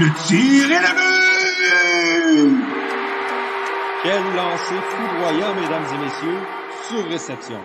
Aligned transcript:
Le 0.00 0.06
tir 0.26 0.72
est 0.72 0.80
le 0.80 0.92
but! 0.96 2.64
Quel 4.02 4.22
lancer 4.34 4.80
foudroyant, 4.88 5.54
mesdames 5.54 5.84
et 5.92 5.98
messieurs, 6.02 6.40
sur 6.88 7.04
réception. 7.06 7.60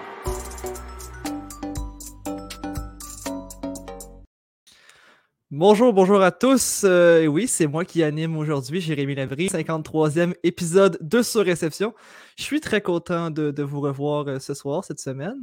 Bonjour, 5.50 5.94
bonjour 5.94 6.22
à 6.22 6.32
tous. 6.32 6.82
Euh, 6.84 7.26
oui, 7.26 7.48
c'est 7.48 7.68
moi 7.68 7.86
qui 7.86 8.04
anime 8.04 8.36
aujourd'hui, 8.36 8.82
Jérémy 8.82 9.16
Lavry, 9.16 9.48
53e 9.48 10.34
épisode 10.44 10.98
de 11.00 11.22
Sur 11.22 11.46
Réception. 11.46 11.94
Je 12.38 12.44
suis 12.44 12.60
très 12.60 12.82
content 12.82 13.32
de, 13.32 13.64
vous 13.64 13.80
revoir 13.80 14.28
euh, 14.28 14.40
ce 14.40 14.54
soir, 14.54 14.84
cette 14.84 15.00
semaine. 15.00 15.40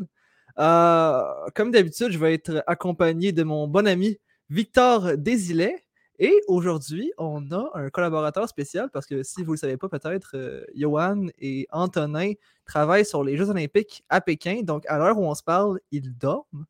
Euh, 0.59 1.23
comme 1.55 1.71
d'habitude, 1.71 2.11
je 2.11 2.19
vais 2.19 2.35
être 2.35 2.63
accompagné 2.67 3.33
de 3.33 3.45
mon 3.45 3.67
bon 3.67 3.87
ami 3.87 4.19
Victor 4.51 5.17
Désilet. 5.17 5.83
Et 6.25 6.41
aujourd'hui, 6.47 7.13
on 7.19 7.51
a 7.51 7.69
un 7.75 7.91
collaborateur 7.91 8.49
spécial 8.49 8.91
parce 8.93 9.07
que 9.07 9.25
si 9.25 9.43
vous 9.43 9.51
ne 9.51 9.57
le 9.57 9.59
savez 9.59 9.77
pas, 9.77 9.89
peut-être, 9.89 10.37
euh, 10.37 10.65
Johan 10.73 11.27
et 11.41 11.67
Antonin 11.73 12.35
travaillent 12.65 13.05
sur 13.05 13.25
les 13.25 13.37
Jeux 13.37 13.51
Olympiques 13.51 14.05
à 14.09 14.21
Pékin. 14.21 14.61
Donc, 14.63 14.85
à 14.87 14.99
l'heure 14.99 15.19
où 15.19 15.27
on 15.27 15.35
se 15.35 15.43
parle, 15.43 15.81
ils 15.91 16.17
dorment. 16.17 16.65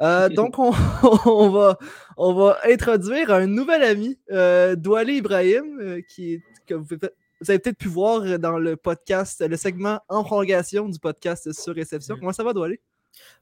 Euh, 0.00 0.28
donc, 0.40 0.58
on, 0.58 1.48
va, 1.48 1.78
on 2.16 2.34
va 2.34 2.58
introduire 2.64 3.30
un 3.30 3.46
nouvel 3.46 3.84
ami, 3.84 4.18
euh, 4.32 4.74
Douali 4.74 5.18
Ibrahim, 5.18 5.78
euh, 5.80 6.00
qui 6.00 6.42
que 6.66 6.74
vous, 6.74 6.96
avez 7.46 7.60
peut-être 7.60 7.78
pu 7.78 7.86
voir 7.86 8.40
dans 8.40 8.58
le 8.58 8.74
podcast, 8.74 9.46
le 9.48 9.56
segment 9.56 10.00
en 10.08 10.24
prolongation 10.24 10.88
du 10.88 10.98
podcast 10.98 11.52
sur 11.52 11.72
réception. 11.72 12.16
Mm. 12.16 12.18
Comment 12.18 12.32
ça 12.32 12.42
va, 12.42 12.52
Douali? 12.52 12.80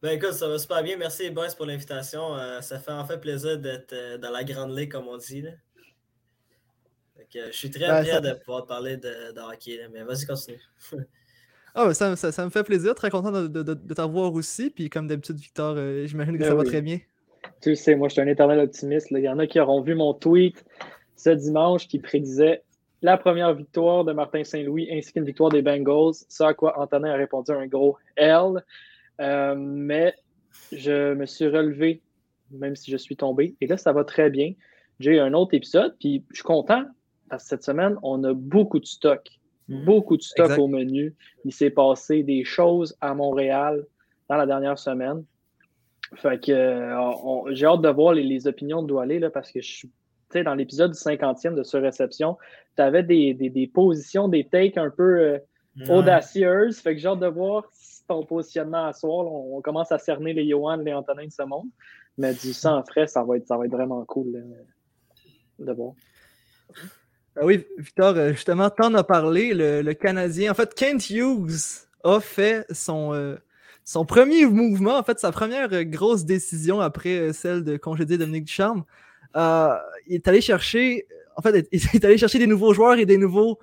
Ben 0.03 0.11
écoute, 0.11 0.33
ça 0.33 0.49
va 0.49 0.59
super 0.59 0.83
bien. 0.83 0.97
Merci 0.97 1.31
boys 1.31 1.55
pour 1.57 1.67
l'invitation. 1.67 2.37
Euh, 2.37 2.61
ça 2.61 2.79
fait 2.79 2.93
en 2.93 3.05
fait 3.05 3.19
plaisir 3.19 3.59
d'être 3.59 3.93
euh, 3.93 4.19
dans 4.19 4.31
la 4.31 4.45
grande 4.45 4.77
ligue, 4.77 4.93
comme 4.93 5.09
on 5.09 5.17
dit. 5.17 5.43
Là. 5.43 5.51
je 7.35 7.51
suis 7.53 7.71
très 7.71 7.87
ben, 7.87 8.05
fier 8.05 8.21
de 8.21 8.33
pouvoir 8.33 8.67
parler 8.67 8.97
de, 8.97 9.33
de 9.33 9.41
hockey, 9.41 9.81
mais 9.93 10.03
vas-y, 10.03 10.27
continue. 10.27 10.61
Ah, 11.79 11.93
ça, 11.93 12.17
ça, 12.17 12.45
me 12.47 12.49
fait 12.49 12.63
plaisir, 12.63 12.95
très 12.95 13.11
content 13.11 13.31
de, 13.31 13.49
de, 13.49 13.63
de 13.63 13.95
t'avoir 13.95 14.33
aussi. 14.33 14.71
Puis 14.71 14.89
comme 14.89 15.07
d'habitude, 15.07 15.37
Victor, 15.37 15.75
euh, 15.77 16.07
j'imagine 16.07 16.33
que 16.39 16.43
ben 16.43 16.49
ça 16.49 16.55
va 16.55 16.65
très 16.65 16.81
bien. 16.81 17.01
Tu 17.61 17.77
sais, 17.77 17.95
moi 17.95 18.09
je 18.09 18.15
suis 18.15 18.23
un 18.23 18.27
éternel 18.27 18.61
optimiste. 18.61 19.09
Il 19.11 19.19
y 19.19 19.29
en 19.29 19.39
a 19.39 19.47
qui 19.47 19.61
auront 19.61 19.83
vu 19.83 19.95
mon 19.95 20.15
tweet 20.15 20.65
ce 21.17 21.29
dimanche 21.29 21.87
qui 21.87 21.99
prédisait 21.99 22.63
la 23.03 23.19
première 23.19 23.53
victoire 23.53 24.05
de 24.05 24.13
Martin 24.15 24.43
Saint-Louis 24.43 24.89
ainsi 24.91 25.13
qu'une 25.13 25.25
victoire 25.25 25.51
des 25.51 25.61
Bengals. 25.61 26.15
Ce 26.29 26.43
à 26.43 26.55
quoi 26.55 26.81
Antonin 26.81 27.11
a 27.11 27.17
répondu 27.17 27.53
un 27.53 27.67
gros 27.67 27.99
L. 28.17 28.65
Euh, 29.21 29.55
mais 29.57 30.15
je 30.73 31.15
me 31.15 31.27
suis 31.27 31.47
relevé, 31.47 32.03
même 32.51 32.77
si 32.77 32.91
je 32.91 32.97
suis 32.97 33.17
tombé. 33.17 33.57
Et 33.61 33.67
là, 33.67 33.77
ça 33.77 33.93
va 33.93 34.05
très 34.05 34.31
bien. 34.31 34.53
J'ai 34.99 35.21
un 35.21 35.35
autre 35.35 35.55
épisode, 35.55 35.95
puis 35.99 36.25
je 36.31 36.37
suis 36.37 36.45
content 36.45 36.85
parce 37.29 37.45
que 37.45 37.49
cette 37.51 37.65
semaine, 37.65 37.97
on 38.03 38.23
a 38.25 38.33
beaucoup 38.33 38.79
de 38.79 38.87
stock. 38.87 39.29
Mhm. 39.69 39.85
Beaucoup 39.85 40.17
de 40.17 40.23
stock 40.23 40.59
au 40.59 40.69
menu. 40.69 41.15
Il 41.45 41.53
s'est 41.53 41.71
passé 41.71 42.23
des 42.23 42.45
choses 42.45 42.97
à 43.01 43.15
Montréal 43.15 43.85
dans 44.29 44.37
la 44.37 44.47
dernière 44.47 44.79
semaine. 44.79 45.25
Fait 46.15 46.41
que 46.41 46.53
euh, 46.53 47.53
j'ai 47.53 47.67
hâte 47.67 47.83
de 47.83 47.89
voir 47.89 48.15
les, 48.15 48.47
opinions 48.47 48.83
de 48.83 48.87
Doualé 48.87 49.19
là, 49.19 49.29
parce 49.29 49.51
que 49.51 49.61
je 49.61 49.69
suis 49.69 49.91
dans 50.35 50.55
l'épisode 50.55 50.93
du 50.93 50.99
50e 50.99 51.55
de 51.55 51.63
ce 51.63 51.77
réception, 51.77 52.37
tu 52.77 52.83
avais 52.83 53.03
des, 53.03 53.33
des, 53.33 53.67
positions, 53.67 54.29
des 54.29 54.45
takes 54.45 54.77
un 54.77 54.91
peu 54.91 55.19
euh, 55.19 55.39
audacieuses. 55.89 56.79
Fait 56.79 56.95
que 56.95 57.01
j'ai 57.01 57.09
hâte 57.09 57.21
de 57.21 57.27
voir 57.27 57.65
ton 58.07 58.25
positionnement 58.25 58.87
à 58.87 58.93
soir. 58.93 59.27
On, 59.27 59.61
commence 59.61 59.93
à 59.93 59.99
cerner 59.99 60.33
les 60.33 60.49
Johan, 60.49 60.77
les 60.77 60.93
Antonin 60.93 61.27
de 61.27 61.33
ce 61.33 61.43
monde. 61.43 61.69
Mais 62.19 62.33
du 62.33 62.53
sang 62.53 62.83
frais, 62.85 63.07
ça 63.07 63.23
va 63.23 63.37
être, 63.37 63.47
ça 63.47 63.57
va 63.57 63.67
être 63.67 63.73
vraiment 63.73 64.05
cool 64.05 64.45
de 65.59 65.73
voir. 65.73 65.93
Ah 67.39 67.45
oui, 67.45 67.67
Victor, 67.77 68.17
euh, 68.17 68.31
justement, 68.31 68.71
t'en 68.71 68.95
as 68.95 69.05
parlé, 69.05 69.53
le, 69.53 69.93
Canadien. 69.93 70.53
En 70.53 70.55
fait, 70.55 70.75
Kent 70.75 71.11
Hughes 71.11 71.87
a 72.03 72.19
fait 72.19 72.65
son, 72.73 73.13
euh, 73.13 73.37
son 73.85 74.07
premier 74.07 74.47
mouvement, 74.47 74.97
en 74.97 75.03
fait, 75.03 75.21
sa 75.21 75.33
première 75.33 75.71
euh, 75.73 75.83
grosse 75.83 76.25
décision 76.25 76.81
après 76.81 77.35
celle 77.35 77.63
de 77.63 77.77
congédier 77.77 78.17
Dominique 78.17 78.45
Ducharme. 78.45 78.85
il 79.35 80.15
est 80.15 80.27
allé 80.29 80.41
chercher, 80.41 81.07
en 81.37 81.43
fait, 81.43 81.69
il 81.73 81.81
est 81.93 82.05
allé 82.07 82.17
chercher 82.17 82.39
des 82.39 82.47
nouveaux 82.47 82.73
joueurs 82.73 82.99
et 82.99 83.05
des 83.05 83.19
nouveaux, 83.19 83.59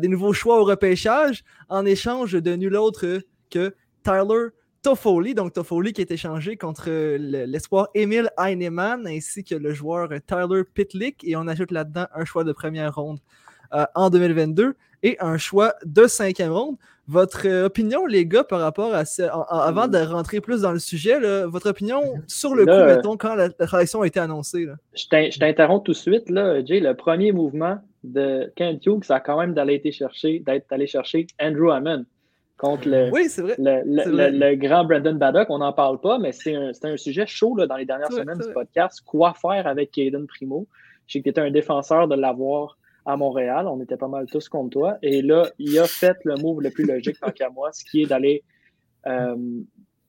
des 0.00 0.08
nouveaux 0.08 0.32
choix 0.32 0.60
au 0.60 0.64
repêchage 0.64 1.44
en 1.68 1.84
échange 1.84 2.32
de 2.32 2.56
nul 2.56 2.74
autre 2.76 3.20
que 3.50 3.74
Tyler 4.08 4.48
Toffoli, 4.82 5.34
donc 5.34 5.52
Toffoli 5.52 5.92
qui 5.92 6.00
est 6.00 6.10
échangé 6.10 6.56
contre 6.56 6.88
l'espoir 6.88 7.88
Emile 7.94 8.30
Heinemann 8.38 9.06
ainsi 9.06 9.44
que 9.44 9.54
le 9.54 9.74
joueur 9.74 10.08
Tyler 10.26 10.62
Pitlick 10.72 11.22
et 11.24 11.36
on 11.36 11.46
ajoute 11.46 11.72
là-dedans 11.72 12.06
un 12.14 12.24
choix 12.24 12.42
de 12.42 12.52
première 12.52 12.94
ronde 12.94 13.18
euh, 13.74 13.84
en 13.94 14.08
2022 14.08 14.76
et 15.02 15.18
un 15.20 15.36
choix 15.36 15.74
de 15.84 16.06
cinquième 16.06 16.52
ronde. 16.52 16.76
Votre 17.06 17.46
euh, 17.46 17.66
opinion, 17.66 18.06
les 18.06 18.24
gars, 18.24 18.44
par 18.44 18.60
rapport 18.60 18.94
à 18.94 19.04
ça, 19.04 19.28
avant 19.50 19.88
de 19.88 19.98
rentrer 19.98 20.40
plus 20.40 20.62
dans 20.62 20.72
le 20.72 20.78
sujet, 20.78 21.18
votre 21.44 21.68
opinion 21.68 22.00
sur 22.26 22.54
le 22.54 22.64
coup, 22.64 22.84
mettons, 22.86 23.18
quand 23.18 23.34
la, 23.34 23.50
transaction 23.50 24.00
a 24.02 24.06
été 24.06 24.20
annoncée? 24.20 24.68
Je 24.94 25.38
t'interromps 25.38 25.84
tout 25.84 25.92
de 25.92 25.96
suite, 25.96 26.30
là, 26.30 26.64
Jay. 26.64 26.80
Le 26.80 26.94
premier 26.94 27.32
mouvement 27.32 27.78
de 28.04 28.50
Kent 28.56 28.86
Hughes, 28.86 29.04
ça 29.04 29.16
a 29.16 29.20
quand 29.20 29.38
même 29.38 29.52
d'aller 29.52 29.80
chercher, 29.92 30.40
d'être 30.40 30.70
allé 30.70 30.86
chercher 30.86 31.26
Andrew 31.40 31.70
Hammond 31.70 32.04
contre 32.58 32.88
le, 32.88 33.10
le, 33.10 34.54
grand 34.56 34.84
Brandon 34.84 35.14
Baddock. 35.14 35.48
On 35.48 35.58
n'en 35.58 35.72
parle 35.72 36.00
pas, 36.00 36.18
mais 36.18 36.32
c'est 36.32 36.54
un, 36.54 36.72
un, 36.82 36.96
sujet 36.96 37.24
chaud 37.26 37.56
là, 37.56 37.66
dans 37.66 37.76
les 37.76 37.86
dernières 37.86 38.12
semaines 38.12 38.38
du 38.38 38.52
podcast. 38.52 39.00
Quoi 39.06 39.32
faire 39.34 39.66
avec 39.66 39.92
Caden 39.92 40.26
Primo? 40.26 40.66
Je 41.06 41.14
sais 41.14 41.18
que 41.20 41.24
tu 41.24 41.30
étais 41.30 41.40
un 41.40 41.50
défenseur 41.50 42.08
de 42.08 42.16
l'avoir 42.16 42.76
à 43.06 43.16
Montréal. 43.16 43.66
On 43.66 43.80
était 43.80 43.96
pas 43.96 44.08
mal 44.08 44.26
tous 44.26 44.48
contre 44.48 44.70
toi. 44.70 44.98
Et 45.02 45.22
là, 45.22 45.48
il 45.58 45.78
a 45.78 45.86
fait 45.86 46.18
le 46.24 46.34
move 46.36 46.60
le 46.60 46.70
plus 46.70 46.84
logique 46.84 47.18
tant 47.20 47.30
qu'à 47.30 47.48
moi, 47.48 47.70
ce 47.72 47.84
qui 47.84 48.02
est 48.02 48.06
d'aller 48.06 48.42
euh, 49.06 49.36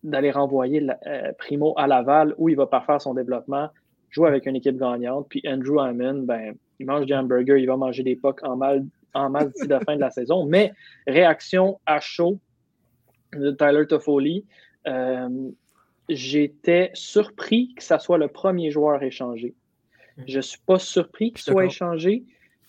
d'aller 0.04 0.32
renvoyer 0.32 0.86
euh, 1.08 1.32
Primo 1.38 1.74
à 1.78 1.88
Laval 1.88 2.34
où 2.38 2.50
il 2.50 2.56
va 2.56 2.66
parfaire 2.66 3.02
son 3.02 3.14
développement, 3.14 3.70
jouer 4.09 4.28
avec 4.28 4.46
une 4.46 4.56
équipe 4.56 4.78
gagnante. 4.78 5.28
Puis 5.30 5.42
Andrew 5.46 5.80
Hammond, 5.80 6.24
ben, 6.24 6.56
il 6.80 6.86
mange 6.86 7.06
des 7.06 7.14
hamburgers, 7.14 7.59
il 7.59 7.68
va 7.68 7.78
manger 7.78 8.04
des 8.04 8.16
pocs 8.16 8.44
en 8.44 8.56
mal 8.56 8.86
en 9.14 9.30
masse 9.30 9.52
d'ici 9.53 9.68
la 9.68 9.80
fin 9.80 9.96
de 9.96 10.02
la 10.02 10.12
saison. 10.12 10.46
Mais 10.46 10.74
réaction 11.08 11.80
à 11.86 12.00
chaud 12.00 12.40
de 13.34 13.52
Tyler 13.52 13.86
Toffoli, 13.88 14.46
euh, 14.88 15.52
j'étais 16.09 16.92
surpris 16.94 17.74
que 17.75 17.84
ça 17.84 18.00
soit 18.00 18.18
le 18.18 18.28
premier 18.28 18.72
joueur 18.72 19.02
échangé. 19.03 19.56
Mhm. 20.18 20.24
Je 20.28 20.38
ne 20.38 20.42
suis 20.42 20.62
pas 20.66 20.80
surpris 20.80 21.31
qu'il 21.31 21.42
soit 21.42 21.66
échangé. 21.66 22.24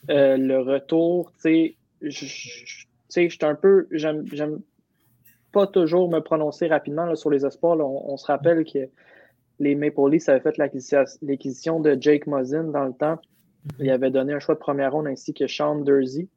Euh, 0.09 0.37
le 0.37 0.61
retour, 0.61 1.33
tu 1.33 1.41
sais, 1.41 1.77
je 2.03 3.47
un 3.47 3.55
peu. 3.55 3.87
J'aime 3.91 4.61
pas 5.53 5.67
toujours 5.67 6.09
me 6.11 6.21
prononcer 6.21 6.69
rapidement 6.69 7.15
sur 7.17 7.31
les 7.31 7.45
espoirs. 7.45 7.79
On, 7.79 8.17
se 8.17 8.27
rappelle 8.27 8.65
que 8.65 8.89
les 9.59 9.75
Maple 9.75 10.11
Leafs 10.11 10.29
avaient 10.29 10.41
fait 10.41 10.57
l'acquisition 10.59 11.81
de 11.81 11.97
Jake 12.01 12.27
Muzzin 12.27 12.65
dans 12.65 12.85
le 12.85 12.93
temps. 12.93 13.19
Il 13.79 13.91
avait 13.91 14.11
donné 14.11 14.33
un 14.33 14.39
choix 14.39 14.55
de 14.55 14.61
première 14.61 14.93
ronde 14.93 15.07
ainsi 15.07 15.35
que 15.35 15.47
Sean 15.47 15.77
Dursey. 15.77 16.29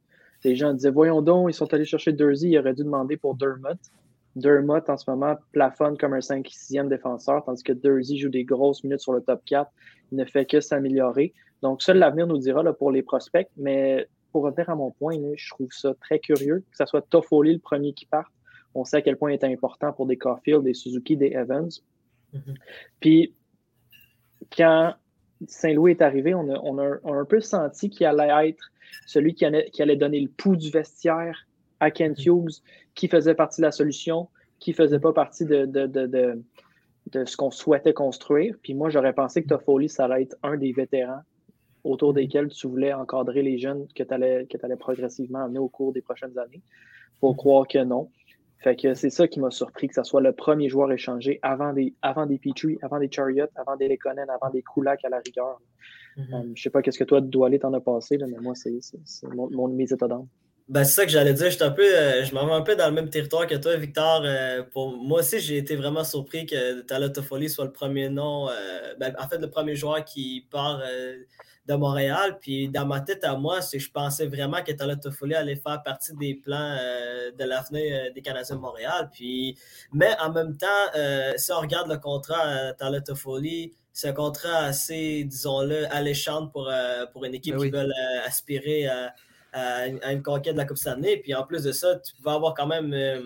Les 0.44 0.56
gens 0.56 0.72
disaient 0.74 0.90
Voyons 0.90 1.22
donc, 1.22 1.50
ils 1.50 1.54
sont 1.54 1.72
allés 1.72 1.84
chercher 1.84 2.12
Dursey, 2.12 2.50
ils 2.50 2.58
auraient 2.58 2.74
dû 2.74 2.84
demander 2.84 3.16
pour 3.16 3.34
Dermott. 3.34 3.78
Dermott, 4.36 4.90
en 4.90 4.96
ce 4.96 5.08
moment, 5.08 5.36
plafonne 5.52 5.96
comme 5.96 6.12
un 6.12 6.18
5-6e 6.18 6.88
défenseur, 6.88 7.44
tandis 7.44 7.62
que 7.62 7.72
Dursey 7.72 8.16
joue 8.16 8.28
des 8.28 8.44
grosses 8.44 8.82
minutes 8.82 9.00
sur 9.00 9.12
le 9.12 9.20
top 9.22 9.42
4. 9.46 9.70
Il 10.12 10.18
ne 10.18 10.24
fait 10.24 10.44
que 10.44 10.60
s'améliorer. 10.60 11.32
Donc, 11.62 11.82
seul 11.82 11.98
l'avenir 11.98 12.26
nous 12.26 12.38
dira 12.38 12.62
là, 12.62 12.72
pour 12.72 12.90
les 12.90 13.02
prospects. 13.02 13.48
Mais 13.56 14.08
pour 14.32 14.42
revenir 14.42 14.68
à 14.68 14.74
mon 14.74 14.90
point, 14.90 15.16
je 15.36 15.50
trouve 15.50 15.70
ça 15.70 15.94
très 16.00 16.18
curieux 16.18 16.64
que 16.70 16.76
ce 16.76 16.84
soit 16.86 17.02
Toffoli 17.02 17.52
le 17.52 17.60
premier 17.60 17.92
qui 17.92 18.06
parte. 18.06 18.32
On 18.74 18.84
sait 18.84 18.96
à 18.96 19.02
quel 19.02 19.16
point 19.16 19.30
il 19.30 19.34
est 19.34 19.44
important 19.44 19.92
pour 19.92 20.06
des 20.06 20.16
Caulfield, 20.16 20.64
des 20.64 20.74
Suzuki, 20.74 21.16
des 21.16 21.28
Evans. 21.28 21.70
Mm-hmm. 22.34 22.54
Puis, 22.98 23.34
quand 24.54 24.94
Saint-Louis 25.48 25.92
est 25.92 26.02
arrivé, 26.02 26.34
on 26.34 26.78
a, 26.78 26.98
un 27.04 27.24
peu 27.24 27.40
senti 27.40 27.90
qu'il 27.90 28.06
allait 28.06 28.48
être 28.48 28.70
celui 29.06 29.34
qui 29.34 29.44
allait, 29.44 29.96
donner 29.96 30.20
le 30.20 30.28
pouls 30.28 30.56
du 30.56 30.70
vestiaire 30.70 31.46
à 31.80 31.90
Kent 31.90 32.18
mm-hmm. 32.18 32.28
Hughes, 32.28 32.62
qui 32.94 33.08
faisait 33.08 33.34
partie 33.34 33.60
de 33.60 33.66
la 33.66 33.72
solution, 33.72 34.28
qui 34.60 34.70
ne 34.70 34.76
faisait 34.76 34.98
pas 34.98 35.12
partie 35.12 35.44
de, 35.44 35.66
de, 35.66 37.24
ce 37.24 37.36
qu'on 37.36 37.50
souhaitait 37.50 37.92
construire. 37.92 38.56
Puis 38.62 38.74
moi, 38.74 38.88
j'aurais 38.90 39.12
pensé 39.12 39.42
que 39.42 39.48
Toffoli, 39.48 39.88
ça 39.88 40.06
allait 40.06 40.22
être 40.22 40.36
un 40.42 40.56
des 40.56 40.72
vétérans 40.72 41.22
autour 41.82 42.12
mm-hmm. 42.12 42.14
desquels 42.14 42.48
tu 42.48 42.66
voulais 42.66 42.92
encadrer 42.92 43.42
les 43.42 43.58
jeunes 43.58 43.86
que 43.94 44.02
tu 44.02 44.14
allais, 44.14 44.46
allais, 44.62 44.76
progressivement 44.76 45.40
amener 45.40 45.58
au 45.58 45.68
cours 45.68 45.92
des 45.92 46.00
prochaines 46.00 46.38
années. 46.38 46.62
Pour 47.20 47.34
mm-hmm. 47.34 47.36
croire 47.36 47.68
que 47.68 47.84
non. 47.84 48.08
Fait 48.64 48.76
que 48.76 48.94
c'est 48.94 49.10
ça 49.10 49.28
qui 49.28 49.40
m'a 49.40 49.50
surpris, 49.50 49.88
que 49.88 49.94
ce 49.94 50.02
soit 50.04 50.22
le 50.22 50.32
premier 50.32 50.70
joueur 50.70 50.90
échangé 50.90 51.38
avant 51.42 51.74
des, 51.74 51.92
avant 52.00 52.24
des 52.24 52.38
Petrie, 52.38 52.78
avant 52.80 52.98
des 52.98 53.10
Chariot, 53.10 53.44
avant 53.56 53.76
des 53.76 53.88
Lekonen, 53.88 54.30
avant 54.30 54.50
des 54.50 54.62
Kulak 54.62 55.04
à 55.04 55.10
la 55.10 55.18
rigueur. 55.18 55.60
Mm-hmm. 56.16 56.34
Euh, 56.34 56.52
je 56.54 56.62
sais 56.62 56.70
pas 56.70 56.80
qu'est-ce 56.80 56.98
que 56.98 57.04
toi, 57.04 57.20
Doualé, 57.20 57.58
t'en 57.58 57.74
as 57.74 57.82
passé, 57.82 58.16
mais 58.16 58.40
moi, 58.40 58.54
c'est 58.54 58.72
mon, 59.34 59.68
mes 59.68 59.92
états 59.92 60.08
d'âme. 60.08 60.26
Ben, 60.66 60.82
c'est 60.82 60.92
ça 60.92 61.04
que 61.04 61.10
j'allais 61.10 61.34
dire. 61.34 61.50
Je, 61.50 61.62
un 61.62 61.70
peu, 61.70 61.82
euh, 61.82 62.24
je 62.24 62.34
m'en 62.34 62.46
vais 62.46 62.52
un 62.52 62.62
peu 62.62 62.74
dans 62.74 62.86
le 62.86 62.94
même 62.94 63.10
territoire 63.10 63.46
que 63.46 63.54
toi, 63.54 63.76
Victor. 63.76 64.22
Euh, 64.24 64.62
pour 64.62 64.96
moi 64.96 65.20
aussi, 65.20 65.38
j'ai 65.38 65.58
été 65.58 65.76
vraiment 65.76 66.04
surpris 66.04 66.46
que 66.46 66.80
Tala 66.80 67.10
Toffoli 67.10 67.50
soit 67.50 67.66
le 67.66 67.72
premier 67.72 68.08
nom, 68.08 68.48
euh, 68.48 68.94
ben, 68.98 69.14
en 69.18 69.28
fait, 69.28 69.36
le 69.36 69.50
premier 69.50 69.76
joueur 69.76 70.02
qui 70.06 70.46
part 70.50 70.80
de 71.66 71.74
Montréal. 71.74 72.38
Puis 72.40 72.70
dans 72.70 72.86
ma 72.86 73.02
tête 73.02 73.24
à 73.24 73.36
moi, 73.36 73.60
c'est 73.60 73.78
je 73.78 73.90
pensais 73.90 74.26
vraiment 74.26 74.62
que 74.62 74.72
Tala 74.72 74.96
Toffoli 74.96 75.34
allait 75.34 75.56
faire 75.56 75.82
partie 75.82 76.14
des 76.14 76.34
plans 76.34 76.78
de 77.38 77.44
l'avenir 77.44 78.12
des 78.14 78.22
Canadiens 78.22 78.56
de 78.56 78.60
Montréal. 78.60 79.10
Puis, 79.12 79.58
mais 79.92 80.16
en 80.18 80.32
même 80.32 80.56
temps, 80.56 80.66
si 81.36 81.52
on 81.52 81.60
regarde 81.60 81.90
le 81.90 81.98
contrat 81.98 82.72
Tala 82.74 83.02
Toffoli, 83.02 83.74
c'est 83.92 84.08
un 84.08 84.12
contrat 84.12 84.64
assez, 84.64 85.24
disons-le, 85.24 85.86
alléchant 85.94 86.46
pour, 86.48 86.72
pour 87.12 87.24
une 87.26 87.34
équipe 87.34 87.56
ben 87.56 87.64
qui 87.64 87.70
veut 87.70 87.90
aspirer 88.26 88.86
à 88.86 89.14
à, 89.54 90.12
une 90.12 90.22
conquête 90.22 90.54
de 90.54 90.58
la 90.58 90.64
Coupe 90.64 90.76
Stanley. 90.76 91.18
Puis 91.18 91.34
en 91.34 91.44
plus 91.44 91.62
de 91.62 91.72
ça, 91.72 91.96
tu 91.96 92.12
vas 92.22 92.34
avoir 92.34 92.54
quand 92.54 92.66
même 92.66 92.92
euh, 92.92 93.20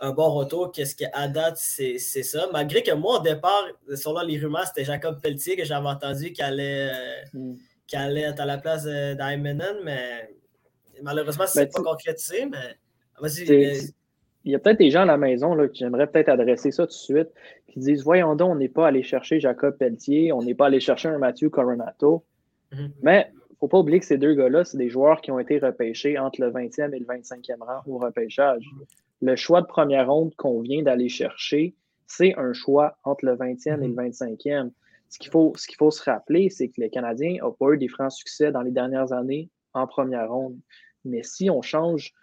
un 0.00 0.12
bon 0.12 0.30
retour. 0.30 0.72
Qu'est-ce 0.72 0.94
qu'à 0.94 1.28
date, 1.28 1.56
c'est 1.56 1.98
ça. 1.98 2.48
Malgré 2.52 2.82
que 2.82 2.92
moi, 2.92 3.18
au 3.18 3.22
départ, 3.22 3.66
selon 3.94 4.20
les 4.20 4.38
rumeurs, 4.38 4.66
c'était 4.66 4.84
Jacob 4.84 5.20
Pelletier 5.20 5.56
que 5.56 5.64
j'avais 5.64 5.88
entendu 5.88 6.32
qui 6.32 6.42
allait, 6.42 6.90
euh, 6.90 7.38
mm. 7.38 7.54
allait 7.94 8.22
être 8.22 8.40
à 8.40 8.46
la 8.46 8.58
place 8.58 8.84
d'Aimenen, 8.84 9.76
mais 9.84 10.30
malheureusement, 11.02 11.44
c'est 11.46 11.66
ben, 11.66 11.70
pas 11.72 11.82
concrétisé. 11.82 12.46
Mais 12.46 12.76
vas-y. 13.20 13.92
Il 14.42 14.52
y 14.52 14.54
a 14.54 14.58
peut-être 14.58 14.78
des 14.78 14.90
gens 14.90 15.02
à 15.02 15.06
la 15.06 15.18
maison 15.18 15.54
là, 15.54 15.68
qui 15.68 15.80
j'aimerais 15.80 16.06
peut-être 16.06 16.30
adresser 16.30 16.70
ça 16.70 16.84
tout 16.84 16.92
de 16.92 16.94
suite, 16.94 17.28
qui 17.66 17.78
disent 17.78 18.02
Voyons 18.02 18.36
donc, 18.36 18.52
on 18.52 18.54
n'est 18.54 18.70
pas 18.70 18.86
allé 18.86 19.02
chercher 19.02 19.38
Jacob 19.38 19.76
Pelletier, 19.76 20.32
on 20.32 20.42
n'est 20.42 20.54
pas 20.54 20.66
allé 20.66 20.80
chercher 20.80 21.08
un 21.08 21.18
Mathieu 21.18 21.50
Coronato. 21.50 22.24
Mm-hmm. 22.72 22.90
Mais 23.02 23.30
faut 23.60 23.68
pas 23.68 23.78
oublier 23.78 24.00
que 24.00 24.06
ces 24.06 24.18
deux 24.18 24.34
gars-là, 24.34 24.64
c'est 24.64 24.78
des 24.78 24.88
joueurs 24.88 25.20
qui 25.20 25.30
ont 25.30 25.38
été 25.38 25.58
repêchés 25.58 26.18
entre 26.18 26.40
le 26.40 26.50
20e 26.50 26.94
et 26.94 26.98
le 26.98 27.04
25e 27.04 27.60
rang 27.60 27.82
au 27.86 27.98
repêchage. 27.98 28.64
Le 29.20 29.36
choix 29.36 29.60
de 29.60 29.66
première 29.66 30.10
ronde 30.10 30.34
qu'on 30.36 30.60
vient 30.60 30.82
d'aller 30.82 31.10
chercher, 31.10 31.74
c'est 32.06 32.34
un 32.36 32.54
choix 32.54 32.96
entre 33.04 33.26
le 33.26 33.36
20e 33.36 33.82
et 33.82 33.88
le 33.88 33.94
25e. 33.94 34.70
Ce 35.10 35.18
qu'il 35.18 35.30
faut, 35.30 35.52
ce 35.56 35.66
faut 35.78 35.90
se 35.90 36.02
rappeler, 36.02 36.48
c'est 36.48 36.68
que 36.68 36.80
les 36.80 36.88
Canadiens 36.88 37.36
n'ont 37.42 37.52
pas 37.52 37.72
eu 37.72 37.78
des 37.78 37.88
francs 37.88 38.12
succès 38.12 38.50
dans 38.50 38.62
les 38.62 38.70
dernières 38.70 39.12
années 39.12 39.50
en 39.74 39.86
première 39.86 40.30
ronde. 40.30 40.56
Mais 41.04 41.22
si 41.22 41.50
on 41.50 41.60
change 41.60 42.14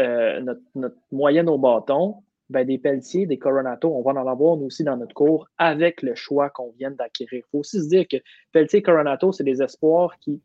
euh, 0.00 0.40
notre, 0.74 0.96
moyenne 1.12 1.48
au 1.48 1.58
bâton, 1.58 2.16
ben 2.50 2.66
des 2.66 2.78
Pelletier, 2.78 3.26
des 3.26 3.38
Coronato, 3.38 3.94
on 3.94 4.02
va 4.02 4.12
en 4.12 4.26
avoir 4.26 4.56
nous 4.56 4.66
aussi 4.66 4.84
dans 4.84 4.96
notre 4.96 5.14
cours 5.14 5.48
avec 5.58 6.02
le 6.02 6.14
choix 6.14 6.50
qu'on 6.50 6.72
vient 6.78 6.90
d'acquérir. 6.90 7.42
Il 7.44 7.50
faut 7.50 7.58
aussi 7.58 7.82
se 7.82 7.88
dire 7.88 8.06
que 8.08 8.16
Pelletier 8.52 8.80
et 8.80 8.82
Coronato, 8.82 9.32
c'est 9.32 9.44
des 9.44 9.62
espoirs 9.62 10.16
qui 10.20 10.40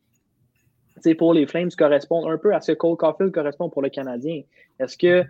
pour 1.17 1.33
les 1.33 1.45
Flames 1.47 1.69
correspond 1.77 2.29
un 2.29 2.37
peu 2.37 2.53
à 2.53 2.61
ce 2.61 2.71
que 2.71 2.77
Cole 2.77 2.97
Caulfield 2.97 3.33
correspond 3.33 3.69
pour 3.69 3.81
le 3.81 3.89
Canadien. 3.89 4.41
Est-ce 4.79 4.97
que 4.97 5.25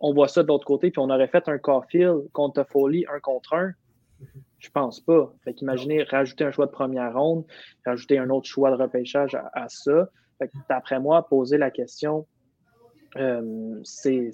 on 0.00 0.12
voit 0.12 0.28
ça 0.28 0.42
de 0.42 0.48
l'autre 0.48 0.66
côté, 0.66 0.90
puis 0.90 0.98
on 0.98 1.08
aurait 1.08 1.28
fait 1.28 1.48
un 1.48 1.58
Caulfield 1.58 2.30
contre 2.32 2.64
Foley 2.64 3.04
un 3.12 3.20
contre 3.20 3.54
un? 3.54 3.72
Je 4.58 4.70
pense 4.70 5.00
pas. 5.00 5.32
Fait 5.44 5.54
qu'imaginez 5.54 6.02
rajouter 6.02 6.44
un 6.44 6.50
choix 6.50 6.66
de 6.66 6.70
première 6.70 7.14
ronde, 7.14 7.44
rajouter 7.84 8.18
un 8.18 8.30
autre 8.30 8.46
choix 8.46 8.70
de 8.70 8.76
repêchage 8.76 9.34
à, 9.34 9.68
ça. 9.68 10.08
d'après 10.68 10.98
moi, 10.98 11.26
poser 11.28 11.58
la 11.58 11.70
question, 11.70 12.26
euh, 13.16 13.78
c'est 13.84 14.32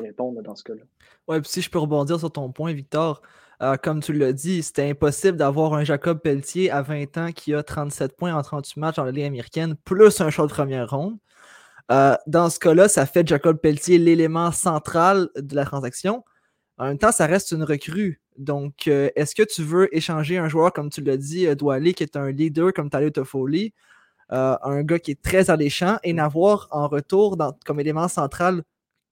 répondre 0.00 0.42
dans 0.42 0.54
ce 0.54 0.64
cas-là. 0.64 0.82
Ouais, 1.26 1.40
puis 1.40 1.50
si 1.50 1.62
je 1.62 1.70
peux 1.70 1.78
rebondir 1.78 2.18
sur 2.18 2.30
ton 2.30 2.50
point, 2.52 2.72
Victor, 2.72 3.22
euh, 3.64 3.76
comme 3.76 4.02
tu 4.02 4.12
l'as 4.12 4.32
dit, 4.32 4.62
c'était 4.62 4.90
impossible 4.90 5.38
d'avoir 5.38 5.72
un 5.72 5.84
Jacob 5.84 6.20
Pelletier 6.20 6.70
à 6.70 6.82
20 6.82 7.16
ans 7.16 7.32
qui 7.32 7.54
a 7.54 7.62
37 7.62 8.14
points 8.16 8.34
en 8.34 8.42
38 8.42 8.78
matchs 8.78 8.96
dans 8.96 9.04
la 9.04 9.10
Ligue 9.10 9.24
américaine, 9.24 9.74
plus 9.84 10.20
un 10.20 10.28
choix 10.28 10.46
de 10.46 10.52
première 10.52 10.90
ronde. 10.90 11.16
Euh, 11.90 12.14
dans 12.26 12.50
ce 12.50 12.58
cas-là, 12.58 12.88
ça 12.88 13.06
fait 13.06 13.26
Jacob 13.26 13.58
Pelletier 13.58 13.98
l'élément 13.98 14.52
central 14.52 15.30
de 15.36 15.56
la 15.56 15.64
transaction. 15.64 16.24
En 16.78 16.86
même 16.86 16.98
temps, 16.98 17.12
ça 17.12 17.26
reste 17.26 17.52
une 17.52 17.62
recrue. 17.62 18.20
Donc, 18.36 18.86
euh, 18.88 19.08
est-ce 19.16 19.34
que 19.34 19.42
tu 19.42 19.62
veux 19.62 19.94
échanger 19.96 20.36
un 20.38 20.48
joueur, 20.48 20.72
comme 20.72 20.90
tu 20.90 21.00
l'as 21.02 21.16
dit, 21.16 21.46
Doualé, 21.56 21.94
qui 21.94 22.02
est 22.02 22.16
un 22.16 22.30
leader 22.30 22.72
comme 22.74 22.90
Tyler 22.90 23.12
Toffoli, 23.12 23.72
un 24.30 24.82
gars 24.82 24.98
qui 24.98 25.12
est 25.12 25.22
très 25.22 25.50
alléchant, 25.50 25.98
et 26.02 26.12
n'avoir 26.12 26.68
en 26.70 26.88
retour 26.88 27.38
comme 27.64 27.80
élément 27.80 28.08
central 28.08 28.62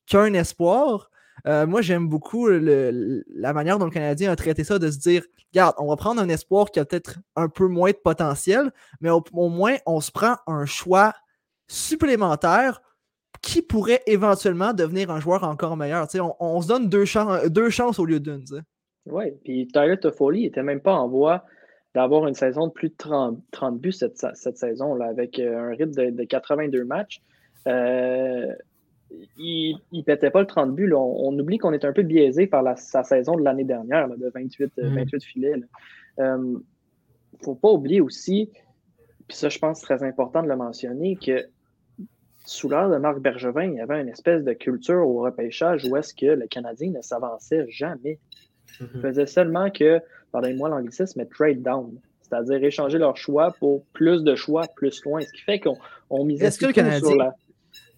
qu'un 0.07 0.35
espoir 0.35 1.12
euh, 1.47 1.67
moi, 1.67 1.83
j'aime 1.83 2.09
beaucoup 2.09 2.49
la 2.49 3.53
manière 3.53 3.79
dont 3.79 3.87
le 3.87 3.91
Canadien 3.91 4.31
a 4.31 4.37
traité 4.37 4.65
ça, 4.65 4.79
de 4.79 4.91
se 4.91 4.99
dire 4.99 5.25
regarde, 5.53 5.75
on 5.79 5.89
va 5.89 5.97
prendre 5.97 6.21
un 6.21 6.29
espoir 6.29 6.71
qui 6.71 6.81
a 6.81 6.85
peut-être 6.85 7.19
un 7.37 7.49
peu 7.49 7.67
moins 7.67 7.91
de 7.91 7.97
potentiel, 7.97 8.73
mais 9.01 9.11
au, 9.11 9.23
moins, 9.49 9.77
on 9.87 10.01
se 10.01 10.11
prend 10.11 10.37
un 10.47 10.67
choix 10.67 11.15
supplémentaire 11.69 12.81
qui 13.43 13.61
pourrait 13.61 14.03
éventuellement 14.07 14.73
devenir 14.73 15.11
un 15.11 15.21
joueur 15.21 15.43
encore 15.45 15.77
meilleur. 15.77 16.07
On, 16.15 16.35
on, 16.39 16.63
se 16.63 16.69
donne 16.69 16.89
deux, 16.89 17.05
deux 17.49 17.71
chances 17.71 17.99
au 17.99 18.05
lieu 18.05 18.21
d'une. 18.21 18.45
Oui, 19.07 19.33
puis 19.45 19.67
Tyler 19.67 19.99
Toffoli 19.99 20.43
n'était 20.43 20.63
même 20.63 20.81
pas 20.81 20.95
en 20.95 21.09
voie 21.09 21.45
d'avoir 21.95 22.27
une 22.27 22.35
saison 22.35 22.69
de 22.69 22.73
plus 22.73 22.91
de 22.91 22.95
30, 22.97 23.39
30 23.51 23.79
buts 23.79 23.93
cette, 23.93 24.17
saison, 24.57 24.95
là, 24.95 25.07
avec 25.07 25.39
euh, 25.39 25.71
un 25.71 25.71
rythme 25.71 25.93
de, 25.93 26.11
de 26.11 26.25
82 26.25 26.85
matchs. 26.85 27.21
Euh, 27.67 28.47
il 29.39 29.79
ne 29.93 30.03
pétait 30.03 30.31
pas 30.31 30.41
le 30.41 30.47
30 30.47 30.75
buts. 30.75 30.93
On, 30.95 31.39
oublie 31.39 31.59
qu'on 31.59 31.73
est 31.73 31.85
un 31.85 31.93
peu 31.93 32.03
biaisé 32.03 32.47
par 32.47 32.79
sa 32.79 33.03
saison 33.03 33.37
de 33.37 33.43
l'année 33.43 33.65
dernière, 33.65 34.09
de 34.09 34.31
28, 34.35 34.73
28 34.77 35.17
mm. 35.17 35.21
filets. 35.21 35.55
Il 36.19 36.25
ne 36.25 37.45
faut 37.45 37.55
pas 37.55 37.71
oublier 37.71 38.01
aussi, 38.01 38.51
puis 39.29 39.37
ça, 39.37 39.49
je 39.49 39.59
pense 39.59 39.81
très 39.81 40.03
important 40.03 40.43
de 40.43 40.49
le 40.49 40.57
mentionner, 40.57 41.17
que 41.17 41.47
sous 42.45 42.69
l'ère 42.69 42.91
de 42.91 42.97
Marc 42.97 43.21
Bergevin, 43.21 43.65
il 43.65 43.75
y 43.75 43.81
avait 43.81 44.01
une 44.01 44.09
espèce 44.09 44.45
de 44.45 44.53
culture 44.53 45.07
au 45.07 45.23
repêchage 45.23 45.85
où 45.85 45.97
est-ce 45.97 46.13
que 46.13 46.27
le 46.27 46.47
Canadien 46.47 46.91
ne 46.91 47.01
s'avançait 47.01 47.67
jamais. 47.69 48.19
Il 48.81 48.87
mm-hmm. 48.87 49.01
faisait 49.01 49.27
seulement 49.27 49.71
que, 49.71 50.01
pardonnez-moi 50.33 50.69
l'anglicisme, 50.69 51.21
mais 51.21 51.27
trade 51.27 51.63
down. 51.63 51.99
C'est-à-dire 52.23 52.65
échanger 52.65 52.99
leur 52.99 53.17
choix 53.17 53.55
pour 53.61 53.85
plus 53.93 54.25
de 54.25 54.35
choix, 54.35 54.67
plus 54.75 55.05
loin. 55.05 55.21
Ce 55.21 55.33
qui 55.33 55.43
fait 55.43 55.61
qu'on 55.61 56.25
misait 56.25 56.51
sur 56.51 56.69
la 57.17 57.35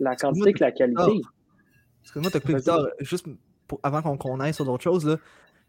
la 0.00 0.16
quantité 0.16 0.52
que 0.52 0.60
la 0.60 0.72
qualité. 0.72 1.20
Excuse-moi, 2.02 2.30
tu 2.30 2.36
as 2.36 2.40
plus 2.40 2.62
tard, 2.62 2.86
juste 3.00 3.26
avant 3.82 4.16
qu'on 4.16 4.40
aille 4.40 4.54
sur 4.54 4.64
d'autres 4.64 4.82
choses, 4.82 5.06
là, 5.06 5.16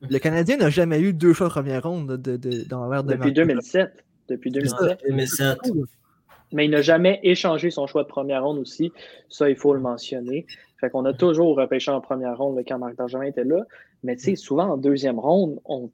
le 0.02 0.20
Canadien 0.20 0.58
n'a 0.58 0.70
jamais 0.70 1.00
eu 1.00 1.14
deux 1.14 1.34
choix 1.34 1.48
de 1.48 1.52
première 1.52 1.84
ronde 1.84 2.18
de, 2.18 2.38
de, 2.38 2.68
dans 2.68 2.90
l'ère 2.90 3.04
de 3.04 3.14
Depuis 3.14 3.32
2007. 3.32 4.04
Depuis 4.28 4.52
2007. 4.52 5.08
Mais 6.52 6.66
il 6.66 6.72
n'a 6.72 6.82
jamais 6.82 7.20
échangé 7.24 7.72
son 7.72 7.88
choix 7.88 8.04
de 8.04 8.08
première 8.08 8.44
ronde 8.44 8.60
aussi. 8.60 8.92
Ça, 9.30 9.50
il 9.50 9.56
faut 9.56 9.74
le 9.74 9.80
mentionner. 9.80 10.46
Fait 10.80 10.90
qu'on 10.90 11.06
a 11.06 11.14
toujours 11.14 11.58
repêché 11.58 11.92
en 11.92 12.02
première 12.02 12.38
ronde 12.38 12.60
quand 12.68 12.78
Marc 12.78 12.96
Bergevin 12.96 13.24
était 13.24 13.44
là. 13.44 13.64
Mais 14.04 14.16
tu 14.16 14.24
sais, 14.24 14.36
souvent 14.36 14.70
en 14.70 14.78
deuxième 14.78 15.20
ronde, 15.20 15.60
on, 15.66 15.90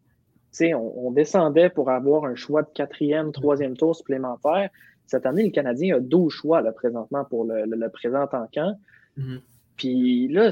on, 0.61 0.93
on 0.95 1.11
descendait 1.11 1.69
pour 1.69 1.89
avoir 1.89 2.25
un 2.25 2.35
choix 2.35 2.63
de 2.63 2.69
quatrième, 2.73 3.31
troisième 3.31 3.77
tour 3.77 3.95
supplémentaire. 3.95 4.69
Cette 5.11 5.25
année, 5.25 5.43
le 5.43 5.49
Canadien 5.49 5.97
a 5.97 5.99
12 5.99 6.31
choix 6.31 6.61
là, 6.61 6.71
présentement 6.71 7.25
pour 7.25 7.43
le, 7.43 7.65
le, 7.65 7.89
présent 7.89 8.23
en 8.31 8.47
camp. 8.47 8.79
Mhm. 9.17 9.41
Puis 9.75 10.29
là, 10.29 10.51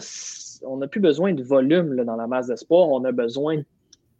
on 0.66 0.76
n'a 0.76 0.88
plus 0.90 1.00
besoin 1.00 1.32
de 1.32 1.42
volume 1.42 1.94
là, 1.94 2.04
dans 2.04 2.18
la 2.18 2.28
masse 2.28 2.48
de 2.48 2.58
sport, 2.58 2.92
on 2.92 3.06
a 3.06 3.14
besoin 3.14 3.56
de 3.56 3.66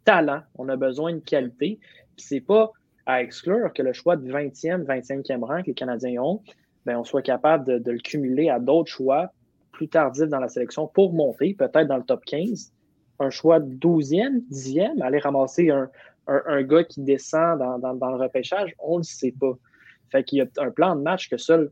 talent, 0.06 0.40
on 0.56 0.70
a 0.70 0.76
besoin 0.76 1.12
de 1.12 1.18
qualité. 1.18 1.78
Puis 2.16 2.24
c'est 2.26 2.40
pas 2.40 2.72
à 3.04 3.20
exclure 3.22 3.70
que 3.74 3.82
le 3.82 3.92
choix 3.92 4.16
de 4.16 4.32
20e, 4.32 4.86
25e 4.86 5.44
rang 5.44 5.60
que 5.60 5.66
les 5.66 5.74
Canadiens 5.74 6.22
ont, 6.22 6.40
ben, 6.86 6.96
on 6.96 7.04
soit 7.04 7.20
capable 7.20 7.82
de, 7.82 7.90
le 7.90 7.98
cumuler 7.98 8.48
à 8.48 8.58
d'autres 8.58 8.90
choix 8.90 9.30
plus 9.72 9.88
tardifs 9.88 10.28
dans 10.28 10.40
la 10.40 10.48
sélection 10.48 10.86
pour 10.86 11.12
monter, 11.12 11.52
peut-être 11.52 11.86
dans 11.86 11.98
le 11.98 12.04
top 12.04 12.24
15. 12.24 12.72
Un 13.18 13.28
choix 13.28 13.60
de 13.60 13.74
12e, 13.74 14.42
10e, 14.50 15.02
aller 15.02 15.18
ramasser 15.18 15.68
un, 15.68 15.90
un, 16.26 16.62
gars 16.62 16.84
qui 16.84 17.02
descend 17.02 17.58
dans, 17.58 17.78
dans, 17.78 17.94
dans, 17.94 18.10
le 18.10 18.16
repêchage, 18.16 18.74
on 18.78 18.94
ne 18.94 19.00
le 19.00 19.04
sait 19.04 19.34
pas. 19.38 19.52
Fait 20.10 20.24
qu'il 20.24 20.38
y 20.38 20.42
a 20.42 20.46
un 20.58 20.70
plan 20.70 20.96
de 20.96 21.02
match 21.02 21.28
que 21.28 21.36
seul 21.36 21.70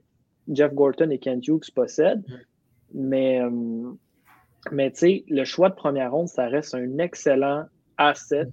Jeff 0.53 0.73
Gorton 0.73 1.11
et 1.11 1.19
Kent 1.19 1.47
Hughes 1.47 1.71
possèdent. 1.75 2.25
Mais, 2.95 3.41
euh, 3.41 3.51
mais 4.73 4.91
tu 4.91 4.99
sais, 4.99 5.25
le 5.29 5.45
choix 5.45 5.69
de 5.69 5.75
première 5.75 6.13
ronde, 6.13 6.29
ça 6.29 6.47
reste 6.47 6.75
un 6.75 6.99
excellent 6.99 7.67
asset, 7.97 8.53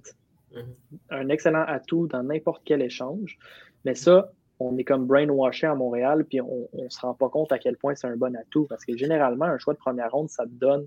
un 1.10 1.28
excellent 1.28 1.64
atout 1.66 2.06
dans 2.06 2.22
n'importe 2.22 2.62
quel 2.64 2.82
échange. 2.82 3.38
Mais 3.84 3.94
ça, 3.94 4.30
on 4.58 4.76
est 4.78 4.84
comme 4.84 5.06
brainwashé 5.06 5.66
à 5.66 5.74
Montréal, 5.74 6.24
puis 6.24 6.40
on 6.40 6.68
ne 6.74 6.88
se 6.88 7.00
rend 7.00 7.14
pas 7.14 7.28
compte 7.28 7.52
à 7.52 7.58
quel 7.58 7.76
point 7.76 7.94
c'est 7.94 8.06
un 8.06 8.16
bon 8.16 8.34
atout. 8.36 8.66
Parce 8.68 8.84
que 8.84 8.96
généralement, 8.96 9.46
un 9.46 9.58
choix 9.58 9.74
de 9.74 9.78
première 9.78 10.10
ronde, 10.12 10.28
ça 10.28 10.44
te 10.44 10.50
donne 10.50 10.86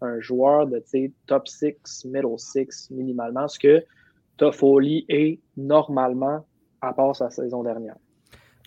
un 0.00 0.20
joueur 0.20 0.66
de 0.66 0.82
top 1.26 1.48
6, 1.48 2.04
middle 2.04 2.38
6 2.38 2.90
minimalement, 2.90 3.48
ce 3.48 3.58
que 3.58 3.84
Toffoli 4.36 5.04
est 5.08 5.40
normalement 5.56 6.46
à 6.80 6.92
part 6.92 7.16
sa 7.16 7.30
saison 7.30 7.64
dernière. 7.64 7.96